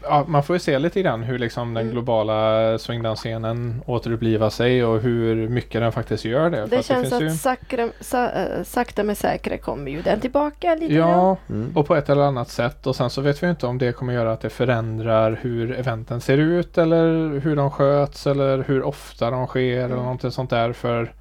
[0.03, 1.93] ja, man får ju se lite grann hur liksom den Mm.
[1.93, 6.67] globala swingdansscenen återupplivar sig och hur mycket den faktiskt gör det.
[6.67, 10.21] Det att känns finns att ju- sakra, sa, eh, sakta men säkert kommer ju den
[10.21, 11.09] tillbaka lite grann.
[11.11, 11.77] Ja, Mm.
[11.77, 12.87] och på ett eller annat sätt.
[12.87, 16.21] Och sen så vet vi inte om det kommer göra att det förändrar hur eventen
[16.21, 19.99] ser ut eller hur de sköts eller hur ofta de sker eller Mm.
[19.99, 20.73] någonting sånt där.
[20.73, 21.13] För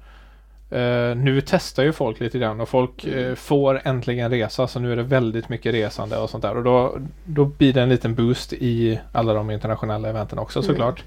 [0.72, 3.28] eh, nu testar ju folk lite grann och folk Mm.
[3.30, 6.56] eh, får äntligen resa så nu är det väldigt mycket resande och sånt där.
[6.56, 10.66] Och då, då blir det en liten boost i alla de internationella eventen också Mm.
[10.66, 11.02] såklart.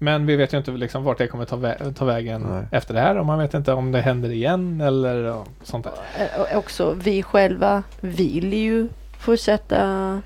[0.00, 2.64] Men vi vet ju inte liksom vart det kommer ta, vä- ta vägen Nej.
[2.72, 5.92] efter det här och man vet inte om det händer igen eller ja, sånt där.
[6.34, 8.88] Eh, och också vi själva vill ju
[9.18, 10.22] fortsätta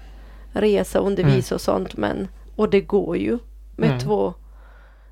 [0.53, 3.39] resa, undervisa och sånt men och det går ju
[3.77, 4.01] med Mm.
[4.01, 4.35] två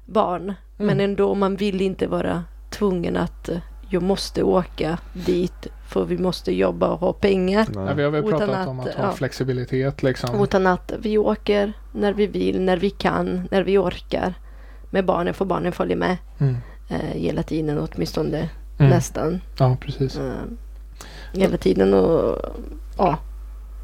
[0.06, 0.54] barn.
[0.76, 1.00] Men Mm.
[1.10, 6.52] ändå man vill inte vara tvungen att eh, jag måste åka dit för vi måste
[6.52, 7.66] jobba och ha pengar.
[7.74, 7.94] Ja, Nej.
[7.94, 9.12] vi har väl Utan pratat att, om att ha ja.
[9.12, 10.42] flexibilitet liksom.
[10.42, 14.34] Utan att vi åker när vi vill, när vi kan, när vi orkar.
[14.90, 16.56] Med barnen får barnen följa med Mm.
[16.88, 18.48] eh, hela tiden åtminstone
[18.78, 18.90] Mm.
[18.90, 19.40] nästan.
[19.58, 20.16] Ja, precis.
[20.16, 20.32] Eh,
[21.32, 22.38] hela tiden och
[22.98, 23.18] ja.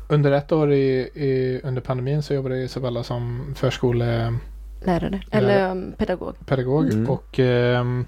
[0.08, 4.40] Under ett år i, i, under pandemin så jobbade Isabella som förskolepedagog
[4.84, 5.22] Lärare.
[5.30, 5.92] Eller um,
[6.46, 6.92] pedagog.
[6.92, 7.10] Mm.
[7.10, 8.04] och ehm,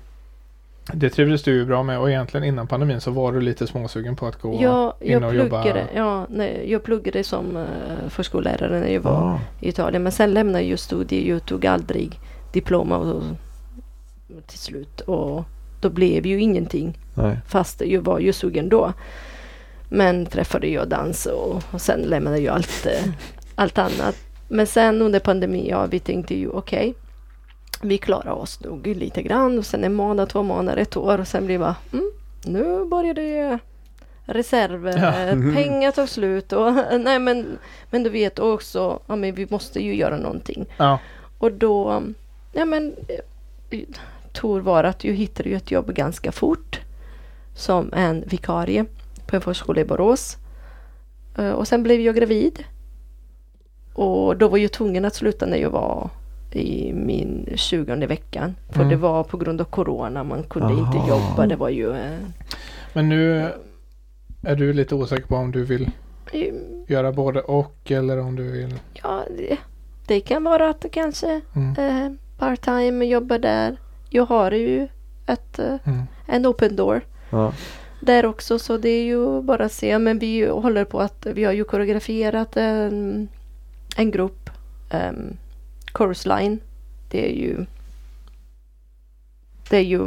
[0.93, 4.17] det trivdes du ju bra med och egentligen innan pandemin så var du lite småsugen
[4.17, 5.67] på att gå Jag, in och jobba.
[5.95, 9.41] ja, nej, jag pluggade som uh, förskollärare när jag var Ja.
[9.61, 10.03] i Italien.
[10.03, 11.31] Men sen lämnade jag studier.
[11.35, 12.21] Jag tog aldrig
[12.53, 13.23] diploma och,
[14.47, 15.01] till slut.
[15.01, 15.45] Och
[15.81, 16.99] då blev ju ingenting.
[17.15, 17.39] Nej.
[17.47, 18.93] Fast jag var ju sugen då.
[19.89, 23.13] Men träffade jag dans och, och sen lämnade jag allt, eh,
[23.55, 24.17] allt annat.
[24.49, 26.95] Men sen under pandemin, ja vi tänkte ju okej.
[27.83, 31.29] Vi klarar oss nog lite grann och sen en månad, två månader, ett år och
[31.29, 32.11] sen blir det bara mm,
[32.45, 33.59] nu börjar det
[34.25, 35.15] reserver, Ja.
[35.19, 37.59] eh, pengar tar slut och nej men,
[37.91, 40.67] men du vet också, ja men vi måste ju göra någonting.
[40.77, 40.99] Ja,
[41.39, 42.03] Och då,
[42.53, 42.95] ja men
[43.71, 43.81] eh,
[44.33, 46.81] tur var att jag hittade ju ett jobb ganska fort
[47.55, 48.85] som en vikarie
[49.27, 50.37] på en förskola i Borås.
[51.39, 52.65] Eh, och sen blev jag gravid.
[53.95, 56.11] Och då var jag tvungen att sluta när jag var
[56.57, 58.55] i min 20 veckan.
[58.71, 58.89] För Mm.
[58.89, 60.87] det var på grund av Corona, man kunde Aha.
[60.97, 61.47] inte jobba.
[61.47, 61.91] Det var ju...
[61.97, 62.19] Eh,
[62.93, 63.51] Men nu
[64.43, 65.91] är du lite osäker på om du vill
[66.33, 66.55] eh,
[66.87, 68.75] göra både och eller om du vill...
[69.03, 69.57] ja, det,
[70.07, 71.75] det kan vara att kanske Mm.
[72.07, 73.77] eh, part-time jobba där.
[74.11, 74.89] Jag har ju
[75.27, 76.03] ett, eh, Mm.
[76.27, 77.01] en open door
[77.31, 77.53] Ja.
[78.01, 79.99] där också så det är ju bara att se.
[79.99, 83.29] Men vi håller på att vi har ju koreograferat en,
[83.97, 84.51] en grupp
[84.93, 85.37] um,
[85.93, 86.61] Chorus Line.
[87.11, 87.67] Det är ju
[89.71, 89.99] det är ju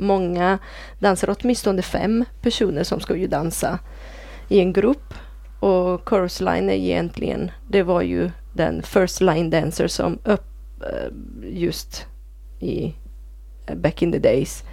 [0.00, 0.58] många
[0.98, 3.78] dansare, åtminstone fem personer som ska ju dansa
[4.48, 5.14] i en grupp.
[5.60, 10.44] Och Chorus Line är egentligen, det var ju den first line dancer som upp
[10.82, 11.12] eh,
[11.42, 12.06] just
[12.60, 12.94] i
[13.66, 14.64] eh, back in the days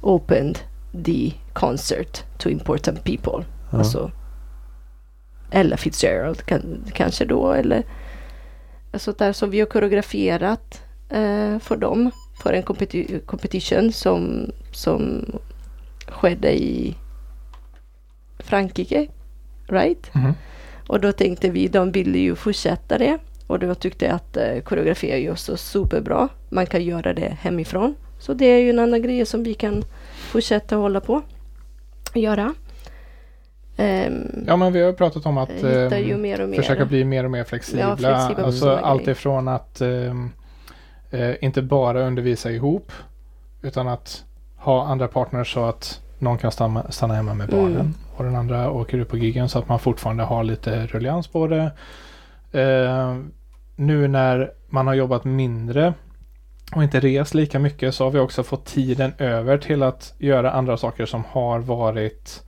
[0.00, 0.58] opened
[1.04, 3.44] the concert to important people.
[3.72, 3.78] Ja.
[3.78, 4.10] Alltså
[5.50, 7.82] Ella Fitzgerald kan, kanske då eller
[8.98, 12.10] sånt där som vi har koreograferat eh, för dem
[12.42, 15.24] för en competi- competition som, som
[16.08, 16.94] skedde i
[18.38, 19.06] Frankrike.
[19.66, 20.14] Right?
[20.14, 20.32] Mhm.
[20.88, 23.18] Och då tänkte vi, de ville ju fortsätta det.
[23.46, 26.28] Och då tyckte jag att eh, koreografi är ju så superbra.
[26.48, 27.94] Man kan göra det hemifrån.
[28.18, 29.84] Så det är ju en annan grej som vi kan
[30.30, 31.22] fortsätta hålla på
[32.14, 32.54] göra.
[33.76, 35.50] Ehm, Ja men vi har pratat om att
[35.98, 36.56] ju mer mer.
[36.56, 37.82] försöka bli mer och mer flexibla.
[37.88, 40.30] Ja, flexibla alltså allt ifrån att ehm,
[41.10, 42.92] eh, inte bara undervisa ihop
[43.62, 44.24] utan att
[44.56, 47.94] ha andra partners så att någon kan stanna, stanna hemma med barnen Mm.
[48.16, 51.46] och den andra åker ut på giggen så att man fortfarande har lite ruljans på
[51.46, 51.72] det.
[52.52, 53.16] Eh,
[53.76, 55.94] nu när man har jobbat mindre
[56.76, 60.50] och inte rest lika mycket så har vi också fått tiden över till att göra
[60.50, 62.42] andra saker som har varit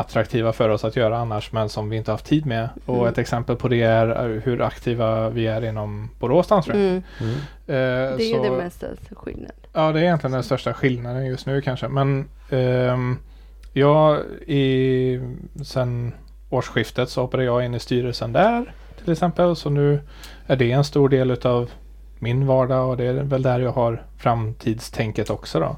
[0.00, 2.68] attraktiva för oss att göra annars men som vi inte haft tid med.
[2.86, 3.08] Och Mm.
[3.08, 6.86] ett exempel på det är eh, hur aktiva vi är inom Borås dansförening.
[6.88, 7.32] mm, Mm.
[7.66, 9.56] Eh, det är ju så- det mesta skillnaden.
[9.72, 11.88] Ja, det är egentligen den största skillnaden just nu kanske.
[11.88, 13.18] Men ehm,
[13.72, 15.20] jag i,
[15.64, 16.12] sen
[16.50, 18.72] årsskiftet så hoppade jag in i styrelsen där
[19.02, 19.56] till exempel.
[19.56, 20.00] Så nu
[20.46, 21.70] är det en stor del utav
[22.18, 25.76] min vardag och det är väl där jag har framtidstänket också då.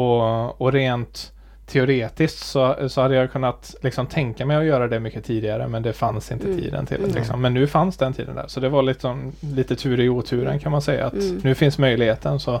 [0.00, 1.32] Och, och rent
[1.70, 5.82] teoretiskt så, så hade jag kunnat liksom tänka mig att göra det mycket tidigare men
[5.82, 6.58] det fanns inte Mm.
[6.60, 7.04] tiden till det.
[7.04, 7.16] Mm.
[7.16, 7.40] Liksom.
[7.40, 8.44] Men nu fanns den tiden där.
[8.46, 11.06] Så det var liksom, lite tur i oturen kan man säga.
[11.06, 11.40] att Mm.
[11.44, 12.60] Nu finns möjligheten så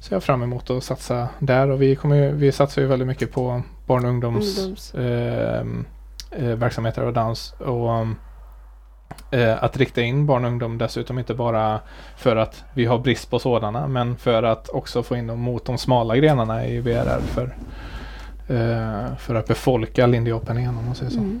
[0.00, 3.32] ser jag fram emot att satsa där och vi, kommer, vi satsar ju väldigt mycket
[3.32, 4.94] på barn och ungdoms Ungdoms.
[4.94, 5.84] ehm,
[6.30, 7.54] eh, verksamheter och dans.
[7.58, 8.06] Och
[9.30, 11.80] eh, att rikta in barn och ungdom dessutom inte bara
[12.16, 15.64] för att vi har brist på sådana men för att också få in dem mot
[15.64, 17.56] de smala grenarna i BRR för,
[18.48, 21.18] eh, för att befolka Lindy Open igen om man säger så.
[21.18, 21.40] Mm.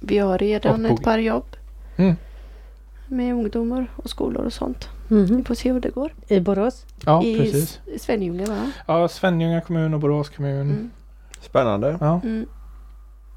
[0.00, 1.44] Vi har redan ett par jobb
[1.96, 2.16] Mm.
[3.08, 4.88] med ungdomar och skolor och sånt.
[5.08, 5.36] Mhm.
[5.36, 6.12] Vi får se hur det går.
[6.28, 6.86] I Borås?
[7.04, 7.80] Ja, I precis.
[7.98, 8.70] Svenljunga va?
[8.86, 10.60] Ja, Svenljunga kommun och Borås kommun.
[10.60, 10.90] Mm.
[11.40, 11.98] Spännande.
[12.00, 12.46] Ja, Mm.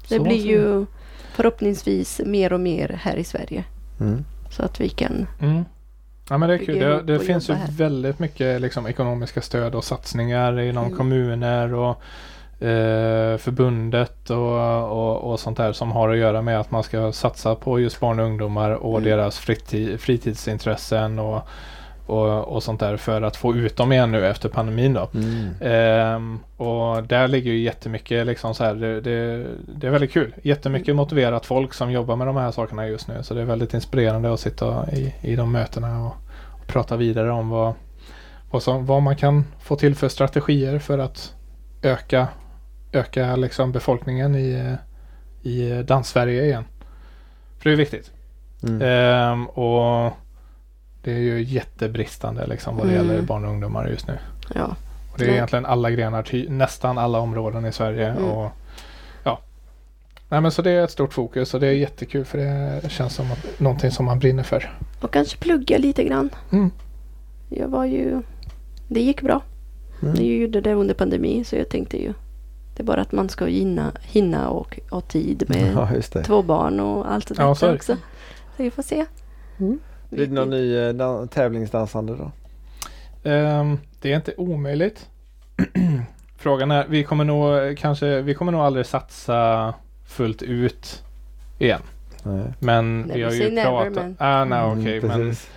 [0.08, 0.46] Det så- blir så.
[0.46, 0.86] ju
[1.32, 3.64] förhoppningsvis mer och mer här i Sverige.
[4.00, 4.24] Mm.
[4.50, 5.64] Så att vi kan Mm.
[6.28, 6.78] Ja men det är kul.
[6.78, 7.70] Det, det finns ju här.
[7.70, 10.98] väldigt mycket liksom, ekonomiska stöd och satsningar inom Mm.
[10.98, 12.00] kommuner och
[12.62, 17.12] eh, förbundet och, och, och sånt där som har att göra med att man ska
[17.12, 19.10] satsa på just barn och ungdomar och Mm.
[19.10, 21.42] deras fritid, fritidsintressen och,
[22.06, 25.08] och, och sånt där för att få ut dem igen nu efter pandemin då.
[25.14, 25.48] Mm.
[25.60, 30.34] Ehm, och där ligger ju jättemycket liksom så här, det, det, det är väldigt kul.
[30.42, 33.22] Jättemycket motiverat folk som jobbar med de här sakerna just nu.
[33.22, 36.16] Så det är väldigt inspirerande att sitta i, i de mötena och,
[36.60, 37.74] och prata vidare om vad,
[38.50, 41.34] vad, som, vad man kan få till för strategier för att
[41.82, 42.28] öka,
[42.92, 44.76] öka liksom befolkningen i,
[45.42, 46.64] i Danssverige igen.
[47.58, 48.10] För det är viktigt.
[48.62, 48.82] Mm.
[48.82, 50.12] Ehm, och
[51.02, 53.06] det är ju jättebristande liksom vad det Mm.
[53.08, 54.18] gäller barn och ungdomar just nu.
[54.54, 54.76] ja.
[55.12, 58.08] Och det är egentligen alla grenar, ty- nästan alla områden i Sverige.
[58.10, 58.24] Mm.
[58.24, 58.50] Och,
[59.24, 59.38] ja.
[60.28, 63.14] Nej, men så det är ett stort fokus och det är jättekul för det känns
[63.14, 64.72] som att, någonting som man brinner för.
[65.00, 66.30] Och kanske plugga lite grann.
[66.52, 66.70] Mm.
[67.48, 68.22] Jag var ju...
[68.88, 69.42] Det gick bra.
[70.02, 70.14] Mm.
[70.14, 72.12] Jag gjorde det under pandemin så jag tänkte ju
[72.74, 76.24] det är bara att man ska hinna, hinna och ha tid med Ja, just det.
[76.24, 77.76] två barn och allt det Ja, där så är det.
[77.76, 77.96] också.
[78.56, 79.04] Så vi får se.
[79.60, 79.78] Mm.
[80.10, 82.30] Blir det någon ny eh, dan- tävlingsdansande då?
[83.30, 85.08] Ehm, det är inte omöjligt.
[86.36, 89.74] Frågan är, vi kommer nog kanske, vi kommer nog aldrig satsa
[90.06, 91.02] fullt ut
[91.58, 91.80] igen.
[92.22, 92.44] Nej.
[92.58, 93.94] Men Never vi har ju never, pratat.
[93.94, 95.48] men- Ah, nej, Mm, okej, men precis.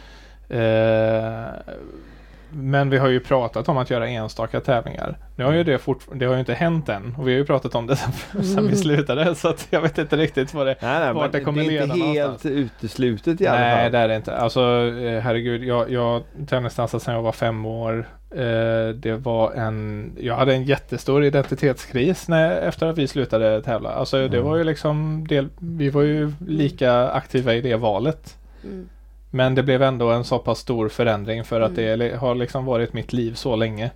[2.57, 5.17] Men vi har ju pratat om att göra enstaka tävlingar.
[5.35, 7.45] Nu har ju det fort, det har ju inte hänt än och vi har ju
[7.45, 7.95] pratat om det
[8.31, 11.31] sen, sen vi slutade så att jag vet inte riktigt vad det Nej, nej, Vart
[11.31, 12.45] det kommer är leda inte helt någonstans.
[12.55, 13.91] uteslutet i alla Nej, fall.
[13.91, 14.37] det är det inte.
[14.37, 18.07] Alltså eh, herregud, jag, jag tävlingsdansade sedan jag var fem år.
[18.31, 23.89] Eh, det var en, jag hade en jättestor identitetskris när, efter att vi slutade tävla.
[23.89, 24.49] Alltså det Mm.
[24.49, 28.37] var ju liksom, del, vi var ju lika aktiva i det valet.
[28.63, 28.89] Mm.
[29.35, 31.99] Men det blev ändå en så pass stor förändring för att Mm.
[31.99, 33.91] det har liksom varit mitt liv så länge.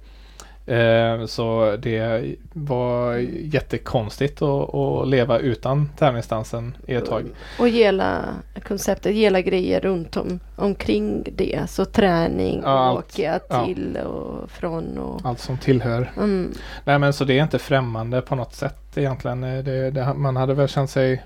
[0.66, 3.14] Eh, så det var
[3.54, 7.26] jättekonstigt att, att leva utan tävlingsdansen i ett tag.
[7.60, 8.26] Och hela
[8.68, 11.60] konceptet, hela grejer runt om, omkring det.
[11.70, 13.66] Så träning, Ja, åka Ja.
[13.66, 15.22] till och från och...
[15.24, 16.12] Allt som tillhör.
[16.18, 16.52] Mm.
[16.86, 19.44] Nej men så det är inte främmande på något sätt egentligen.
[19.44, 21.24] Eh, Det, det, man hade väl känt sig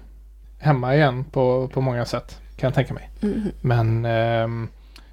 [0.59, 2.39] hemma igen på, på många sätt.
[2.57, 3.09] Kan jag tänka mig.
[3.21, 3.41] Mm.
[3.61, 4.67] Men ehm,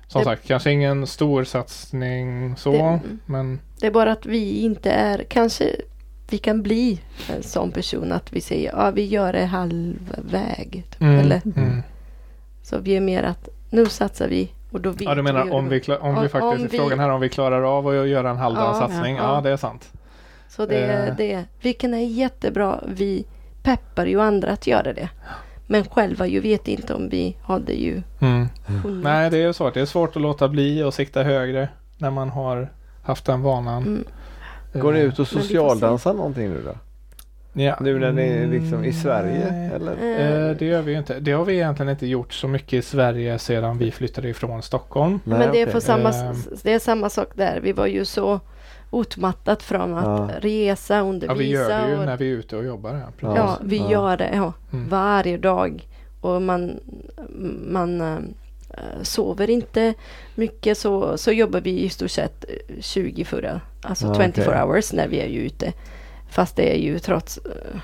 [0.08, 2.72] som Det- sagt, kanske ingen stor satsning så.
[2.72, 5.76] Det- Men Det är bara att vi inte är, kanske
[6.30, 7.00] vi kan bli
[7.36, 10.84] en sån person att vi säger ja vi gör det halvväg.
[10.90, 11.82] Typ, Mm, Eller, mm.
[12.62, 15.50] så vi är mer att nu satsar vi och då vet Ja du menar vi
[15.50, 17.86] om vi, kla- om vi Om- faktiskt, om vi- frågan här om vi klarar av
[17.88, 19.16] att göra en halvdan Ja, satsning.
[19.16, 19.40] Ja, ja.
[19.40, 19.92] det är sant.
[20.48, 21.16] Så det, Eh.
[21.16, 22.80] det, vilken är jättebra.
[22.86, 23.24] Vi
[23.62, 25.08] peppar ju andra att göra det.
[25.70, 28.46] Men själva ju vet inte om vi hade ju Mm.
[28.82, 29.04] kunnat.
[29.04, 29.74] Nej det är svårt.
[29.74, 31.68] Det är svårt att låta bli och sikta högre
[31.98, 32.72] när man har
[33.02, 33.82] haft den vanan.
[33.82, 34.04] Mm.
[34.82, 36.72] Går ni ut och socialdansar någonting nu då?
[37.62, 37.76] Ja.
[37.80, 39.46] Nu när ni är liksom i Sverige?
[39.52, 39.70] Nej.
[39.74, 39.92] Eller?
[40.50, 41.20] Eh, det gör vi ju inte.
[41.20, 45.20] Det har vi egentligen inte gjort så mycket i Sverige sedan vi flyttade ifrån Stockholm.
[45.24, 46.34] Nej, Men det är, för samma, Ehm.
[46.62, 47.60] det är samma sak där.
[47.62, 48.40] Vi var ju så
[48.92, 50.30] utmattat från att Ja.
[50.40, 51.34] resa, Ja, undervisa.
[51.38, 52.94] vi gör det ju och, när vi är ute och jobbar.
[52.94, 53.36] Ja, precis.
[53.36, 53.90] ja, vi Ja.
[53.90, 54.88] gör det ja, Mm.
[54.88, 55.88] varje dag.
[56.20, 56.80] Och man,
[57.66, 59.94] man äh, sover inte
[60.34, 64.60] mycket så, så jobbar vi i stort sett eh, 24, alltså Ja, 24 okej.
[64.62, 65.72] hours när vi är ju ute.
[66.30, 67.80] Fast det är ju trots eh,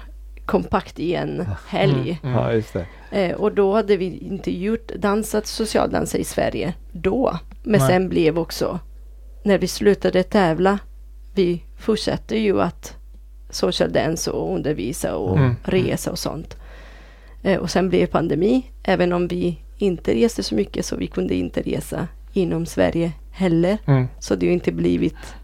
[0.46, 2.20] kompakt i en helg.
[2.22, 2.34] Mm.
[2.34, 2.86] Ja, just det.
[3.10, 7.38] Eh, och då hade vi inte gjort dansat socialdansa i Sverige då.
[7.62, 7.88] Men Nej.
[7.88, 8.78] sen blev också,
[9.44, 10.78] när vi slutade tävla,
[11.36, 12.96] vi fortsatte ju att
[13.50, 15.56] social dance och undervisa och Mm.
[15.62, 16.56] resa och sånt.
[17.42, 21.34] Eh, och sen blev pandemi, även om vi inte reste så mycket så vi kunde
[21.34, 23.78] inte resa inom Sverige heller.
[23.86, 24.08] Mm.
[24.18, 25.34] Så det har inte blivit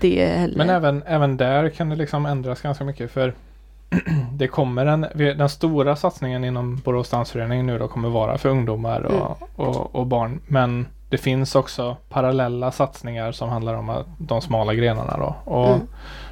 [0.00, 0.56] det heller.
[0.56, 3.34] Men även, även där kan det liksom ändras ganska mycket för
[4.32, 9.00] det kommer en, den stora satsningen inom Borås dansförening nu då kommer vara för ungdomar
[9.00, 10.40] och, och, och barn.
[10.46, 15.36] Men det finns också parallella satsningar som handlar om de smala grenarna då.
[15.52, 15.86] Och Mm.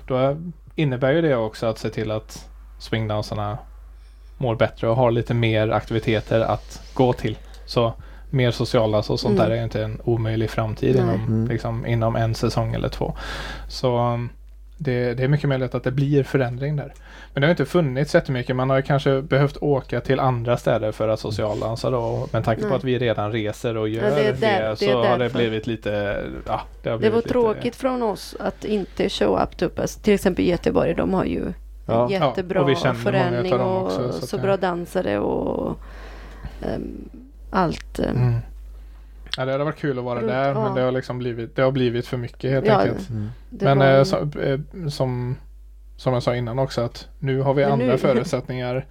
[0.07, 0.37] då
[0.75, 3.59] innebär ju det också att se till att swingdansarna
[4.39, 7.39] mår bättre och har lite mer aktiviteter att gå till.
[7.67, 7.93] Så
[8.31, 9.49] mer socialdans och sånt Mm.
[9.51, 11.05] där är inte en omöjlig framtid Nej.
[11.05, 11.47] inom, Mm.
[11.49, 13.15] liksom, inom en säsong eller två.
[13.69, 14.31] Så um,
[14.83, 16.95] det, det är mycket möjligt att det blir förändring där.
[17.35, 18.57] Men det har inte funnits jättemycket.
[18.57, 22.29] Man har kanske behövt åka till andra städer för att socialdansa då.
[22.33, 22.77] Men tanke på Nej.
[22.77, 25.19] att vi redan reser och gör Ja, det är det, där- det så är har
[25.19, 26.25] det blivit lite...
[26.47, 29.79] Ja, det, har Det blivit var lite, tråkigt från oss att inte show up typ.
[29.79, 31.45] Alltså, till exempel Göteborg, de har ju
[31.87, 32.11] Ja.
[32.11, 32.77] jättebra Ja, och vi
[33.59, 35.77] dem och också, så så, bra det- dansare och
[36.63, 37.09] ehm,
[37.51, 37.99] allt.
[37.99, 38.17] ehm.
[38.17, 38.35] Mm.
[39.37, 40.69] Ja, det hade varit kul att vara Runt- där men ja.
[40.75, 43.11] det har liksom blivit, det har blivit för mycket helt Ja, enkelt.
[43.11, 43.29] Mm.
[43.51, 45.37] Men var- eh, så, eh, som,
[45.97, 48.87] som jag sa innan också att nu har vi Men andra nu- förutsättningar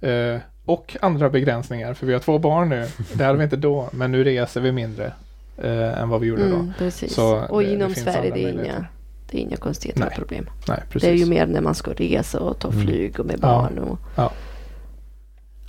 [0.00, 2.86] eh, och andra begränsningar för vi har två barn nu.
[3.14, 5.12] Det hade vi inte då men nu reser vi mindre
[5.58, 7.14] eh, än vad vi gjorde mm, precis.
[7.14, 8.86] Så och det- inom det Sverige det är, inga,
[9.30, 10.44] det är inga konstigheter och Nej, problem.
[10.44, 10.72] då.
[10.72, 11.08] Nej, precis.
[11.08, 12.86] Det är ju mer när man ska resa och ta Mm.
[12.86, 13.48] flyg och med Ja.
[13.48, 14.32] barn och Ja.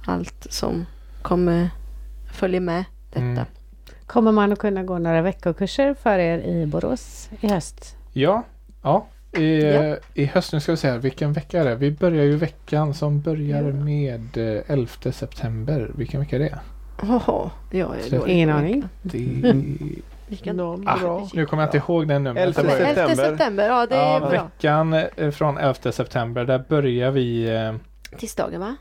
[0.06, 0.86] allt som
[1.22, 1.70] kommer
[2.34, 3.20] följa med detta.
[3.26, 3.46] Mm.
[4.08, 7.96] Kommer man att kunna gå några veckokurser för er i Borås i höst?
[8.14, 8.44] Ja,
[8.84, 9.08] ja.
[9.38, 9.68] I, Ja.
[9.84, 11.76] eh, I höst, nu ska vi se, vilken vecka är det?
[11.76, 13.74] Vi börjar ju veckan som börjar Ja.
[13.74, 15.92] med eh, 11 september.
[15.96, 16.60] Vilken vecka är det?
[17.02, 18.74] Jaha, jag är dålig Ingen aning.
[18.76, 18.90] veckan.
[19.02, 20.56] det Vilken?
[20.58, 21.28] Någon Ah, bra.
[21.34, 22.44] nu kommer jag inte ihåg den numret.
[22.44, 23.26] 11 Det var- 11 september.
[23.26, 24.30] september, ja det är Ja, bra.
[24.30, 27.50] veckan eh, från 11 september, där börjar vi...
[27.56, 27.74] eh,
[28.18, 28.76] Tisdagen va?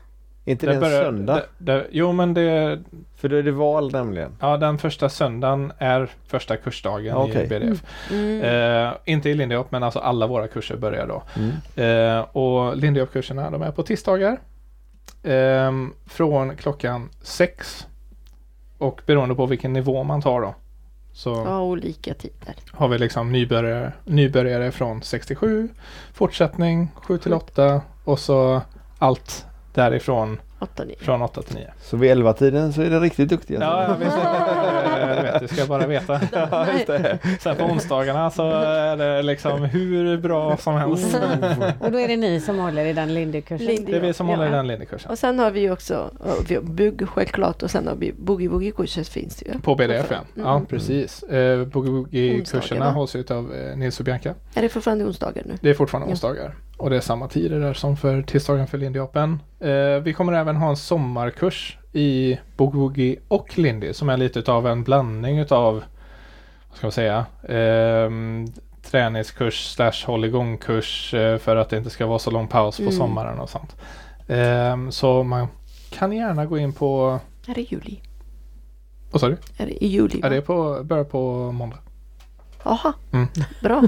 [0.51, 1.33] Inte där det en börjar- söndag?
[1.33, 2.79] där- där- jo men det...
[3.15, 4.35] För då är det val nämligen.
[4.39, 7.43] Ja, den första söndagen är första kursdagen Okej.
[7.45, 7.83] i BDF.
[8.11, 8.41] Mm.
[8.87, 11.23] Eh, inte i Lindyhop men alltså alla våra kurser börjar då.
[11.35, 12.17] Mm.
[12.17, 14.37] Eh, och Lindyhop-kurserna de är på tisdagar.
[15.23, 15.71] Eh,
[16.05, 17.87] från klockan sex.
[18.77, 20.55] Och beroende på vilken nivå man tar då.
[21.13, 22.55] Så Ja, olika tider.
[22.71, 25.69] har vi liksom nybörjare, nybörjare från 67,
[26.13, 28.61] fortsättning 7 till 8 och så
[28.99, 29.45] allt
[29.77, 30.95] därifrån 8 9.
[30.99, 31.67] från 8 till 9.
[31.81, 33.59] Så vid 11-tiden så är det riktigt duktiga.
[33.61, 34.17] Ja, jag visst.
[35.17, 36.21] Du vet, du ska bara veta.
[36.31, 37.17] Ja, just det.
[37.39, 41.15] Sen på onsdagarna så är det liksom hur bra som helst.
[41.79, 43.67] Och då är det ni som håller i den Lindy-kursen?
[43.67, 43.91] Lindy.
[43.91, 44.35] Det är vi som Ja.
[44.35, 45.11] håller i den linjekursen.
[45.11, 46.09] Och sen har vi ju också
[46.47, 49.59] vi har bugg självklart och sen har vi boogie woogie kurser finns det ju.
[49.59, 50.17] På BDF ja.
[50.35, 50.65] Ja Mm.
[50.65, 51.23] precis.
[51.23, 52.91] Eh, Boogie Woogie-kurserna Onsdagarna.
[52.91, 54.33] hålls ut av eh, Nils och Bianca.
[54.55, 55.53] Är det fortfarande onsdagar nu?
[55.61, 56.11] Det är fortfarande Ja.
[56.11, 56.55] onsdagar.
[56.77, 59.41] Och det är samma tider där som för tisdagen för Lindy Open.
[59.59, 64.67] Eh, vi kommer även ha en sommarkurs i Boogie och Lindy som är lite utav
[64.67, 65.73] en blandning utav
[66.69, 68.45] vad ska man säga ehm,
[68.83, 72.93] träningskurs slash hålligångkurs eh, för att det inte ska vara så lång paus på Mm.
[72.93, 73.75] sommaren och sånt.
[74.27, 75.47] Ehm, så man
[75.91, 78.01] kan gärna gå in på, Är det juli?
[79.11, 79.37] vad sa du?
[79.57, 80.21] Är det i juli?
[80.21, 80.29] Va?
[80.29, 81.77] det är på, börjar på måndag.
[82.63, 83.27] Jaha, Mm.
[83.61, 83.83] bra.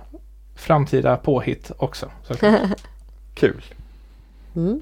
[0.60, 2.12] framtida påhitt också.
[2.24, 2.34] Så,
[3.34, 3.64] Kul.
[4.56, 4.82] Mm.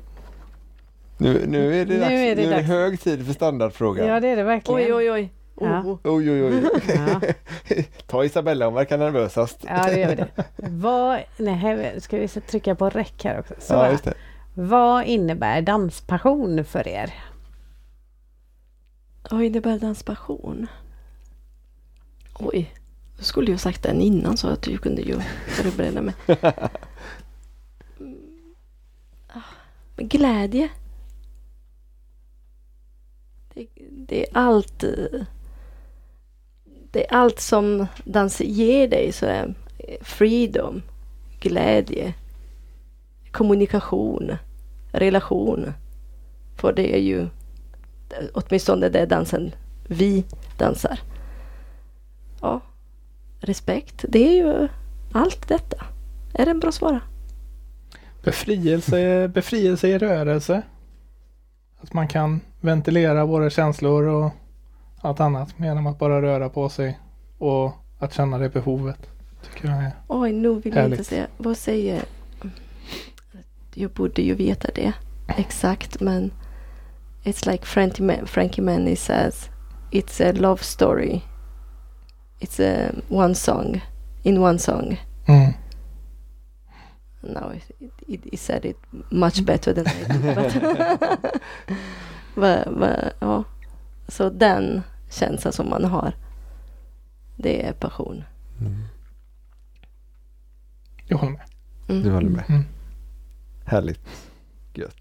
[1.17, 4.07] Nu, nu är det, Nu dags, är det nu är det hög tid för standardfrågan.
[4.07, 4.81] Ja det är det verkligen.
[4.81, 5.33] Oj, oj, oj.
[5.59, 5.81] Ja.
[5.81, 5.97] Oh.
[6.03, 6.63] Oj, oj, oj.
[6.95, 7.21] Ja.
[8.07, 9.65] Ta Isabella, hon verkar nervösast.
[9.67, 10.27] Ja det gör vi det.
[10.55, 13.53] Vad, nej, ska vi trycka på räck här också?
[13.59, 14.13] Så, Ja, just det.
[14.53, 17.13] Vad innebär danspassion för er?
[19.31, 20.67] Vad innebär danspassion?
[22.39, 22.73] Oj,
[23.17, 26.13] jag skulle ju sagt den innan så att du kunde ju förbereda mig.
[29.97, 30.69] Glädje.
[33.53, 34.83] Det, det är allt.
[36.91, 39.11] Det är allt som dans ger dig.
[39.11, 39.53] Så är
[40.01, 40.81] freedom,
[41.39, 42.13] glädje,
[43.31, 44.35] kommunikation,
[44.91, 45.73] relation.
[46.55, 47.27] För det är ju
[48.33, 49.51] åtminstone det dansen
[49.87, 50.25] vi
[50.57, 50.99] dansar.
[52.41, 52.61] Ja,
[53.39, 54.05] respekt.
[54.09, 54.67] Det är ju
[55.11, 55.85] allt detta.
[56.33, 57.01] Är det en bra svara?
[58.27, 60.61] befrielse, befrielse i rörelse.
[61.79, 64.31] Att man kan ventilera våra känslor och
[65.01, 66.99] allt annat genom att bara röra på sig
[67.37, 69.09] och att känna det behovet.
[69.43, 69.91] Tycker jag är.
[70.07, 71.07] Oj, nu vill jag inte Härligt.
[71.07, 71.27] säga.
[71.37, 72.03] Vad säger...
[73.73, 74.93] Jag borde ju veta det
[75.27, 76.31] exakt men
[77.23, 79.49] It's like Frankie, Man, Frankie Manny says
[79.91, 81.21] It's a love story.
[82.39, 83.81] It's a one song.
[84.23, 84.97] In one song.
[85.25, 85.53] Mm.
[87.21, 88.77] No, it, it, it said it
[89.09, 90.21] much better than I did.
[90.35, 91.41] But
[92.35, 93.43] va, va, ja.
[94.07, 96.13] Så den känslan som man har.
[97.35, 98.23] Det är passion.
[98.61, 98.83] Mm.
[101.05, 101.45] Jag håller med.
[101.89, 102.03] Mm.
[102.03, 102.43] Du håller med.
[102.49, 102.63] Mm.
[103.65, 104.29] Härligt.
[104.73, 104.93] Gött.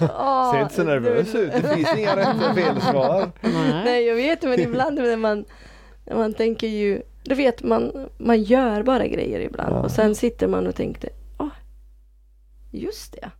[0.00, 1.52] Åh, Ser inte så nervös du- ut.
[1.52, 3.30] Det finns inga rätt och fel svar.
[3.40, 3.84] Nej.
[3.84, 5.44] Nej, jag vet men ibland när man,
[6.16, 9.80] man tänker ju, du vet man, man gör bara grejer ibland Ja.
[9.80, 11.08] och sen sitter man och tänkte,
[11.38, 11.48] åh,
[12.70, 13.30] just det.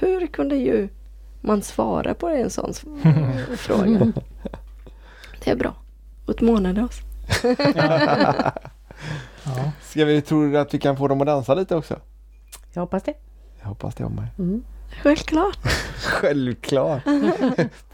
[0.00, 0.88] Hur kunde ju
[1.40, 2.72] man svara på en sån
[3.56, 4.12] fråga?
[5.44, 5.74] Det är bra.
[6.28, 7.00] Utmanade oss.
[9.44, 9.72] Ja.
[9.82, 11.96] Ska vi, tror att vi kan få dem att dansa lite också?
[12.72, 13.14] Jag hoppas det.
[13.60, 14.26] Jag hoppas det om mig.
[14.38, 14.64] Mm.
[15.02, 15.58] Självklart.
[16.02, 17.02] Självklart.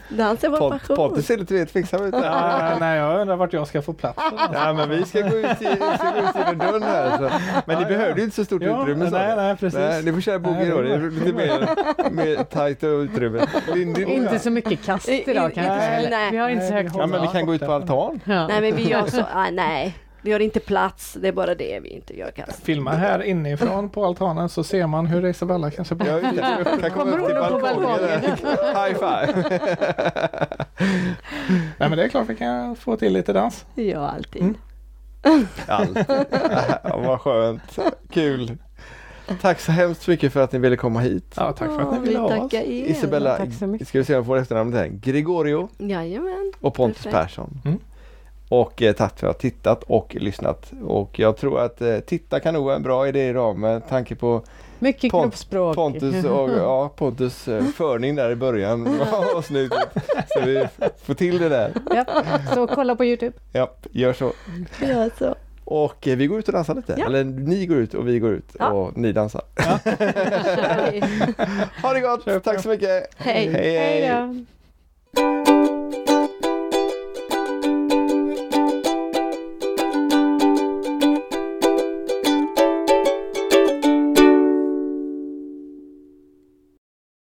[0.09, 0.97] Dans är vår Pont- passion.
[0.97, 2.15] Pontus ser lite tveksam ut.
[2.23, 4.23] Ja, nej, jag undrar vart jag ska få plats.
[4.53, 7.17] Nej men vi ska gå ut, i, vi ska gå ut genom dörren här.
[7.19, 7.31] Så.
[7.67, 8.17] Men ni Ja, behövde ja.
[8.17, 9.11] ju inte så stort Ja, utrymme.
[9.11, 9.79] sa nej, nej, precis.
[9.81, 10.81] Nej, ni får köra boogie då.
[10.83, 11.69] det är lite mer,
[12.11, 13.47] mer tajt utrymme.
[13.75, 15.73] Lindy, Inte så mycket kast idag kanske.
[15.77, 16.31] nej, nej.
[16.31, 18.21] Vi har inte så högt Ja men vi kan gå ut på altan.
[18.25, 18.47] Ja.
[18.47, 19.95] Nej men vi gör så, ah, nej.
[20.25, 22.65] Vi har inte plats, det är bara det vi inte gör kast.
[22.65, 26.79] Filma här inifrån på altanen så ser man hur Isabella kanske Ja, just det.
[26.81, 28.21] Kan komma Kommer upp till balkongen.
[28.75, 29.45] High five.
[31.79, 33.65] Nej men det är klart vi kan få till lite dans.
[33.75, 34.43] Ja, alltid.
[34.43, 34.57] Mm.
[35.67, 35.99] Allt.
[36.83, 37.79] Ja, vad skönt.
[38.11, 38.57] Kul.
[39.41, 41.35] Tack så hemskt mycket för att ni ville komma hit.
[41.37, 42.55] Ja, tack för att ni ville vi ha oss.
[42.55, 42.63] er.
[42.65, 43.89] Isabella, tack så mycket.
[43.89, 44.87] ska vi se om jag får efternamnet här.
[44.87, 46.53] Gregorio Jajamän.
[46.61, 47.23] och Pontus Perfekt.
[47.23, 47.61] Persson.
[47.65, 47.79] Mm.
[48.61, 50.73] Och eh, tack för att du har tittat och lyssnat.
[50.85, 54.15] Och jag tror att eh, titta kan nog vara en bra idé idag med tanke
[54.15, 54.43] på
[54.79, 55.75] Mycket Pont- kroppsspråk.
[55.77, 58.99] Pontus och ja, Pontus eh, förning där i början
[59.35, 59.75] var snyggt.
[60.29, 60.67] Så vi
[61.05, 61.73] får till det där.
[61.91, 62.05] Ja,
[62.55, 63.37] så kolla på Youtube.
[63.53, 64.33] Ja, gör så.
[64.81, 65.35] Ja, så.
[65.65, 66.95] Och eh, vi går ut och dansar lite.
[66.99, 67.07] Ja.
[67.07, 68.69] Eller ni går ut och vi går ut Ja.
[68.71, 69.43] och ni dansar.
[70.93, 71.01] vi.
[71.83, 72.45] Ha det gott!
[72.45, 73.15] Tack så mycket!
[73.17, 73.49] Hej.
[73.49, 73.79] hej!
[73.79, 74.45] Hej då!